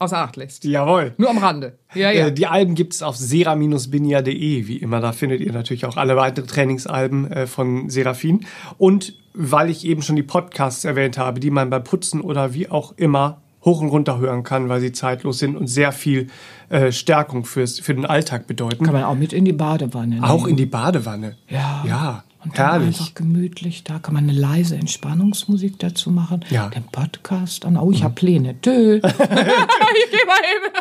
außer 0.00 0.18
Acht 0.18 0.36
lässt. 0.36 0.64
Jawohl. 0.64 1.14
Nur 1.18 1.30
am 1.30 1.38
Rande. 1.38 1.78
Ja, 1.94 2.10
ja. 2.10 2.26
Äh, 2.26 2.32
Die 2.32 2.46
Alben 2.46 2.74
gibt's 2.74 3.02
auf 3.02 3.16
sera-binia.de, 3.16 4.66
wie 4.66 4.76
immer. 4.78 5.00
Da 5.00 5.12
findet 5.12 5.40
ihr 5.40 5.52
natürlich 5.52 5.86
auch 5.86 5.96
alle 5.96 6.16
weitere 6.16 6.46
Trainingsalben 6.46 7.30
äh, 7.30 7.46
von 7.46 7.88
Serafin. 7.88 8.46
Und 8.78 9.14
weil 9.34 9.70
ich 9.70 9.86
eben 9.86 10.02
schon 10.02 10.16
die 10.16 10.22
Podcasts 10.24 10.84
erwähnt 10.84 11.18
habe, 11.18 11.38
die 11.38 11.50
man 11.50 11.70
beim 11.70 11.84
Putzen 11.84 12.20
oder 12.20 12.52
wie 12.54 12.68
auch 12.68 12.94
immer 12.96 13.42
hoch 13.64 13.80
und 13.80 13.88
runter 13.88 14.18
hören 14.18 14.42
kann, 14.42 14.68
weil 14.68 14.80
sie 14.80 14.92
zeitlos 14.92 15.38
sind 15.38 15.56
und 15.56 15.66
sehr 15.66 15.92
viel 15.92 16.28
äh, 16.70 16.92
Stärkung 16.92 17.44
fürs, 17.44 17.78
für 17.80 17.94
den 17.94 18.06
Alltag 18.06 18.46
bedeuten. 18.46 18.84
Kann 18.84 18.94
man 18.94 19.04
auch 19.04 19.14
mit 19.14 19.32
in 19.32 19.44
die 19.44 19.52
Badewanne 19.52 20.22
auch 20.22 20.38
nehmen. 20.38 20.50
in 20.50 20.56
die 20.56 20.66
Badewanne. 20.66 21.36
Ja. 21.48 21.84
Ja, 21.86 22.24
Und 22.42 22.58
dann 22.58 22.70
herrlich. 22.80 22.98
einfach 23.00 23.14
gemütlich, 23.14 23.84
da 23.84 23.98
kann 23.98 24.14
man 24.14 24.24
eine 24.24 24.32
leise 24.38 24.76
Entspannungsmusik 24.76 25.78
dazu 25.78 26.10
machen. 26.10 26.44
Ja. 26.50 26.66
Mhm. 26.68 26.70
Den 26.70 26.84
Podcast 26.84 27.64
an. 27.66 27.76
Oh, 27.76 27.90
ich 27.92 28.02
hab 28.02 28.14
Pläne. 28.14 28.60
Tö. 28.62 28.96
ich 29.02 29.02
geh 29.02 30.26
mal 30.26 30.40
hin. 30.42 30.72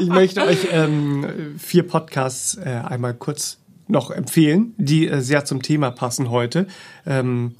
Ich 0.00 0.08
möchte 0.08 0.42
euch 0.42 0.66
ähm, 0.72 1.54
vier 1.58 1.86
Podcasts 1.86 2.56
äh, 2.56 2.80
einmal 2.84 3.14
kurz 3.14 3.58
noch 3.88 4.10
empfehlen, 4.10 4.74
die 4.78 5.06
äh, 5.06 5.20
sehr 5.20 5.44
zum 5.44 5.62
Thema 5.62 5.90
passen 5.92 6.30
heute. 6.30 6.66
Ähm, 7.06 7.54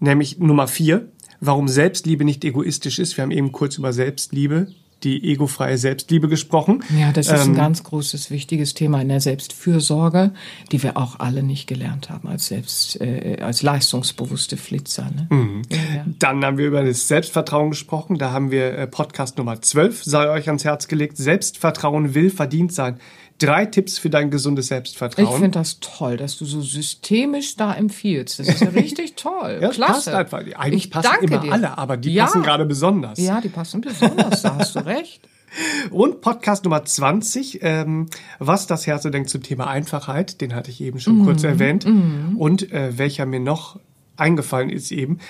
nämlich 0.00 0.38
Nummer 0.38 0.66
vier, 0.66 1.08
warum 1.40 1.68
Selbstliebe 1.68 2.24
nicht 2.24 2.44
egoistisch 2.44 2.98
ist. 2.98 3.16
Wir 3.16 3.22
haben 3.22 3.30
eben 3.30 3.52
kurz 3.52 3.78
über 3.78 3.92
Selbstliebe 3.92 4.68
die 5.04 5.32
egofreie 5.32 5.78
Selbstliebe 5.78 6.28
gesprochen. 6.28 6.82
Ja, 6.98 7.12
das 7.12 7.28
ist 7.28 7.44
ähm, 7.44 7.52
ein 7.52 7.54
ganz 7.54 7.84
großes, 7.84 8.30
wichtiges 8.30 8.74
Thema 8.74 9.00
in 9.00 9.08
der 9.08 9.20
Selbstfürsorge, 9.20 10.32
die 10.72 10.82
wir 10.82 10.96
auch 10.96 11.20
alle 11.20 11.42
nicht 11.42 11.66
gelernt 11.68 12.10
haben 12.10 12.28
als 12.28 12.48
selbst, 12.48 13.00
äh, 13.00 13.38
als 13.40 13.62
leistungsbewusste 13.62 14.56
Flitzer. 14.56 15.10
Ne? 15.14 15.26
Mhm. 15.30 15.62
Ja, 15.70 15.76
ja. 15.96 16.04
Dann 16.18 16.44
haben 16.44 16.58
wir 16.58 16.66
über 16.66 16.82
das 16.82 17.06
Selbstvertrauen 17.06 17.70
gesprochen. 17.70 18.18
Da 18.18 18.32
haben 18.32 18.50
wir 18.50 18.76
äh, 18.76 18.86
Podcast 18.86 19.38
Nummer 19.38 19.62
12, 19.62 20.02
sei 20.02 20.28
euch 20.30 20.48
ans 20.48 20.64
Herz 20.64 20.88
gelegt. 20.88 21.16
Selbstvertrauen 21.16 22.14
will 22.14 22.30
verdient 22.30 22.72
sein. 22.72 22.98
Drei 23.38 23.66
Tipps 23.66 23.98
für 23.98 24.10
dein 24.10 24.30
gesundes 24.30 24.68
Selbstvertrauen. 24.68 25.28
Ich 25.28 25.34
finde 25.34 25.58
das 25.58 25.78
toll, 25.80 26.16
dass 26.16 26.38
du 26.38 26.44
so 26.44 26.60
systemisch 26.60 27.56
da 27.56 27.72
empfiehlst. 27.72 28.40
Das 28.40 28.48
ist 28.48 28.60
ja 28.60 28.68
richtig 28.74 29.14
toll. 29.14 29.58
ja, 29.60 29.68
Klasse. 29.70 29.92
Passt 29.92 30.08
einfach. 30.08 30.38
Eigentlich 30.56 30.86
ich 30.86 30.90
passen 30.90 31.22
immer 31.22 31.38
dir. 31.38 31.52
alle, 31.52 31.78
aber 31.78 31.96
die 31.96 32.14
ja. 32.14 32.24
passen 32.24 32.42
gerade 32.42 32.66
besonders. 32.66 33.18
Ja, 33.18 33.40
die 33.40 33.48
passen 33.48 33.80
besonders, 33.80 34.42
da 34.42 34.56
hast 34.56 34.74
du 34.74 34.80
recht. 34.80 35.20
Und 35.90 36.20
Podcast 36.20 36.64
Nummer 36.64 36.84
20, 36.84 37.60
ähm, 37.62 38.06
was 38.38 38.66
das 38.66 38.86
Herz 38.86 39.02
so 39.02 39.10
denkt 39.10 39.30
zum 39.30 39.42
Thema 39.42 39.66
Einfachheit, 39.66 40.40
den 40.40 40.54
hatte 40.54 40.70
ich 40.70 40.80
eben 40.80 41.00
schon 41.00 41.22
mm, 41.22 41.24
kurz 41.24 41.42
erwähnt. 41.42 41.86
Mm. 41.86 42.36
Und 42.36 42.70
äh, 42.72 42.98
welcher 42.98 43.26
mir 43.26 43.40
noch 43.40 43.78
eingefallen 44.16 44.70
ist 44.70 44.90
eben, 44.90 45.20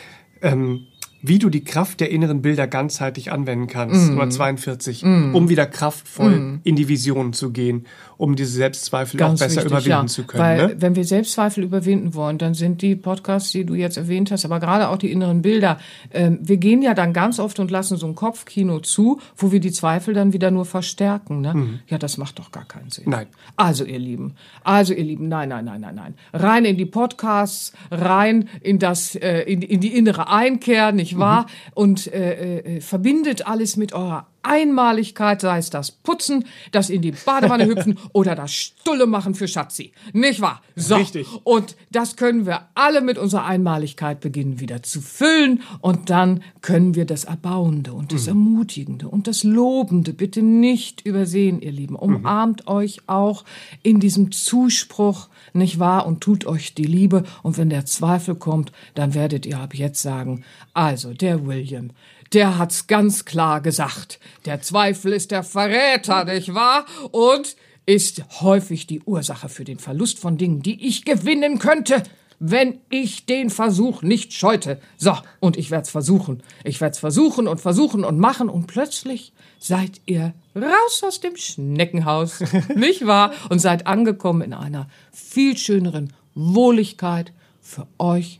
ähm, 0.42 0.86
wie 1.20 1.38
du 1.38 1.50
die 1.50 1.64
Kraft 1.64 2.00
der 2.00 2.10
inneren 2.10 2.42
Bilder 2.42 2.66
ganzheitlich 2.66 3.32
anwenden 3.32 3.66
kannst, 3.66 4.06
mm. 4.06 4.10
Nummer 4.10 4.30
42, 4.30 5.02
mm. 5.02 5.34
um 5.34 5.48
wieder 5.48 5.66
kraftvoll 5.66 6.38
mm. 6.38 6.60
in 6.64 6.76
die 6.76 6.88
Vision 6.88 7.32
zu 7.32 7.50
gehen 7.50 7.86
um 8.18 8.34
diese 8.34 8.50
Selbstzweifel 8.50 9.16
Ganz 9.16 9.40
auch 9.40 9.46
besser 9.46 9.56
wichtig, 9.64 9.70
überwinden 9.70 9.90
ja. 9.90 10.06
zu 10.06 10.24
können. 10.24 10.42
Weil 10.42 10.66
ne? 10.66 10.76
wenn 10.80 10.96
wir 10.96 11.04
Selbstzweifel 11.04 11.64
überwinden 11.64 12.14
wollen, 12.14 12.36
dann 12.36 12.52
sind 12.52 12.82
die 12.82 12.96
Podcasts, 12.96 13.52
die 13.52 13.64
du 13.64 13.74
jetzt 13.74 13.96
erwähnt 13.96 14.30
hast, 14.30 14.44
aber 14.44 14.60
gerade 14.60 14.88
auch 14.88 14.98
die 14.98 15.10
inneren 15.10 15.40
Bilder, 15.40 15.78
äh, 16.10 16.32
wir 16.40 16.56
gehen 16.56 16.82
ja 16.82 16.94
dann 16.94 17.12
ganz 17.12 17.38
oft 17.38 17.60
und 17.60 17.70
lassen 17.70 17.96
so 17.96 18.06
ein 18.06 18.16
Kopfkino 18.16 18.80
zu, 18.80 19.20
wo 19.36 19.52
wir 19.52 19.60
die 19.60 19.70
Zweifel 19.70 20.14
dann 20.14 20.32
wieder 20.32 20.50
nur 20.50 20.64
verstärken. 20.64 21.40
Ne? 21.40 21.54
Mhm. 21.54 21.78
Ja, 21.86 21.96
das 21.96 22.18
macht 22.18 22.40
doch 22.40 22.50
gar 22.50 22.66
keinen 22.66 22.90
Sinn. 22.90 23.04
Nein. 23.06 23.28
Also 23.56 23.84
ihr 23.84 24.00
Lieben, 24.00 24.34
also 24.64 24.92
ihr 24.92 25.04
Lieben, 25.04 25.28
nein, 25.28 25.48
nein, 25.50 25.64
nein, 25.64 25.80
nein, 25.80 25.94
nein. 25.94 26.14
Rein 26.32 26.64
in 26.64 26.76
die 26.76 26.86
Podcasts, 26.86 27.72
rein 27.92 28.48
in 28.60 28.80
das, 28.80 29.14
äh, 29.14 29.42
in, 29.42 29.62
in 29.62 29.80
die 29.80 29.96
innere 29.96 30.28
Einkehr, 30.28 30.90
nicht 30.90 31.07
wahr? 31.16 31.42
Mhm. 31.42 31.72
Und 31.74 32.12
äh, 32.12 32.58
äh, 32.58 32.80
verbindet 32.80 33.46
alles 33.46 33.76
mit 33.76 33.92
eurer 33.92 34.26
Einmaligkeit, 34.42 35.40
sei 35.40 35.58
es 35.58 35.70
das 35.70 35.90
Putzen, 35.90 36.44
das 36.72 36.90
in 36.90 37.02
die 37.02 37.12
Badewanne 37.12 37.66
hüpfen 37.68 37.98
oder 38.12 38.34
das 38.34 38.52
Stulle 38.52 39.06
machen 39.06 39.34
für 39.34 39.48
Schatzi. 39.48 39.92
Nicht 40.12 40.40
wahr? 40.40 40.62
So. 40.76 40.96
Richtig. 40.96 41.26
Und 41.44 41.76
das 41.90 42.16
können 42.16 42.46
wir 42.46 42.68
alle 42.74 43.00
mit 43.00 43.18
unserer 43.18 43.44
Einmaligkeit 43.44 44.20
beginnen 44.20 44.60
wieder 44.60 44.82
zu 44.82 45.00
füllen 45.00 45.62
und 45.80 46.10
dann 46.10 46.42
können 46.60 46.94
wir 46.94 47.04
das 47.04 47.24
Erbauende 47.24 47.92
und 47.92 48.12
das 48.12 48.22
mhm. 48.22 48.28
Ermutigende 48.28 49.08
und 49.08 49.26
das 49.26 49.44
Lobende 49.44 50.12
bitte 50.12 50.42
nicht 50.42 51.04
übersehen, 51.04 51.60
ihr 51.60 51.72
Lieben. 51.72 51.96
Umarmt 51.96 52.66
mhm. 52.66 52.72
euch 52.72 53.00
auch 53.06 53.44
in 53.82 54.00
diesem 54.00 54.32
Zuspruch, 54.32 55.28
nicht 55.52 55.78
wahr? 55.78 56.06
Und 56.06 56.20
tut 56.20 56.46
euch 56.46 56.74
die 56.74 56.84
Liebe. 56.84 57.24
Und 57.42 57.58
wenn 57.58 57.70
der 57.70 57.86
Zweifel 57.86 58.34
kommt, 58.34 58.72
dann 58.94 59.14
werdet 59.14 59.46
ihr 59.46 59.58
ab 59.58 59.74
jetzt 59.74 60.02
sagen, 60.02 60.44
also 60.74 61.12
der 61.12 61.46
William, 61.46 61.90
der 62.32 62.58
hat's 62.58 62.86
ganz 62.86 63.24
klar 63.24 63.60
gesagt. 63.60 64.18
Der 64.44 64.60
Zweifel 64.60 65.12
ist 65.12 65.30
der 65.30 65.42
Verräter, 65.42 66.24
nicht 66.24 66.54
wahr? 66.54 66.84
Und 67.10 67.56
ist 67.86 68.22
häufig 68.42 68.86
die 68.86 69.00
Ursache 69.00 69.48
für 69.48 69.64
den 69.64 69.78
Verlust 69.78 70.18
von 70.18 70.36
Dingen, 70.36 70.62
die 70.62 70.86
ich 70.86 71.06
gewinnen 71.06 71.58
könnte, 71.58 72.02
wenn 72.38 72.80
ich 72.90 73.24
den 73.24 73.48
Versuch 73.50 74.02
nicht 74.02 74.32
scheute. 74.34 74.78
So, 74.96 75.16
und 75.40 75.56
ich 75.56 75.70
werd's 75.70 75.90
versuchen. 75.90 76.42
Ich 76.64 76.80
werd's 76.80 76.98
versuchen 76.98 77.48
und 77.48 77.60
versuchen 77.60 78.04
und 78.04 78.18
machen 78.18 78.48
und 78.48 78.66
plötzlich 78.66 79.32
seid 79.58 80.02
ihr 80.06 80.34
raus 80.54 81.02
aus 81.02 81.20
dem 81.20 81.36
Schneckenhaus, 81.36 82.40
nicht 82.74 83.06
wahr? 83.06 83.32
Und 83.48 83.60
seid 83.60 83.86
angekommen 83.86 84.42
in 84.42 84.52
einer 84.52 84.88
viel 85.10 85.56
schöneren 85.56 86.12
Wohligkeit 86.34 87.32
für 87.60 87.86
euch 87.98 88.38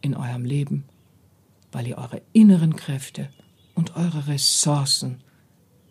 in 0.00 0.16
eurem 0.16 0.44
Leben 0.44 0.84
weil 1.76 1.88
ihr 1.88 1.98
eure 1.98 2.22
inneren 2.32 2.74
Kräfte 2.74 3.28
und 3.74 3.96
eure 3.96 4.28
Ressourcen 4.28 5.22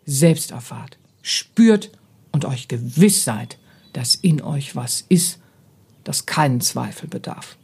selbst 0.04 0.50
erfahrt, 0.50 0.98
spürt 1.22 1.92
und 2.32 2.44
euch 2.44 2.66
gewiss 2.66 3.22
seid, 3.22 3.56
dass 3.92 4.16
in 4.16 4.42
euch 4.42 4.74
was 4.74 5.04
ist, 5.08 5.38
das 6.02 6.26
keinen 6.26 6.60
Zweifel 6.60 7.08
bedarf. 7.08 7.56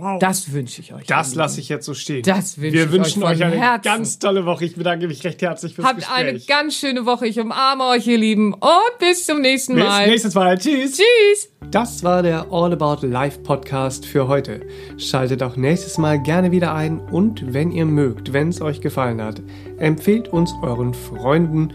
Wow. 0.00 0.20
Das 0.20 0.52
wünsche 0.52 0.80
ich 0.80 0.94
euch. 0.94 1.06
Das 1.06 1.34
lasse 1.34 1.58
ich 1.60 1.68
jetzt 1.68 1.84
so 1.84 1.92
stehen. 1.92 2.22
Das 2.22 2.56
wünsche 2.58 2.72
Wir 2.72 2.92
wünschen 2.92 3.24
euch, 3.24 3.38
euch 3.38 3.44
eine 3.44 3.56
Herzen. 3.56 3.82
ganz 3.82 4.20
tolle 4.20 4.46
Woche. 4.46 4.64
Ich 4.64 4.76
bedanke 4.76 5.08
mich 5.08 5.24
recht 5.24 5.42
herzlich 5.42 5.74
fürs 5.74 5.88
Habt 5.88 5.96
Gespräch. 5.96 6.16
Habt 6.16 6.28
eine 6.28 6.38
ganz 6.38 6.76
schöne 6.76 7.04
Woche. 7.04 7.26
Ich 7.26 7.40
umarme 7.40 7.84
euch, 7.86 8.06
ihr 8.06 8.16
Lieben. 8.18 8.54
Und 8.54 8.98
bis 9.00 9.26
zum 9.26 9.40
nächsten 9.40 9.76
Mal. 9.76 10.04
Bis 10.04 10.10
nächstes 10.12 10.34
Mal. 10.34 10.56
Tschüss. 10.56 10.98
Tschüss. 10.98 11.50
Das 11.72 12.04
war 12.04 12.22
der 12.22 12.46
All 12.52 12.72
About 12.72 13.04
Life 13.04 13.40
Podcast 13.40 14.06
für 14.06 14.28
heute. 14.28 14.60
Schaltet 14.98 15.42
auch 15.42 15.56
nächstes 15.56 15.98
Mal 15.98 16.22
gerne 16.22 16.52
wieder 16.52 16.72
ein. 16.74 17.00
Und 17.00 17.52
wenn 17.52 17.72
ihr 17.72 17.84
mögt, 17.84 18.32
wenn 18.32 18.50
es 18.50 18.60
euch 18.60 18.80
gefallen 18.80 19.20
hat, 19.20 19.42
empfehlt 19.78 20.28
uns 20.28 20.52
euren 20.62 20.94
Freunden 20.94 21.72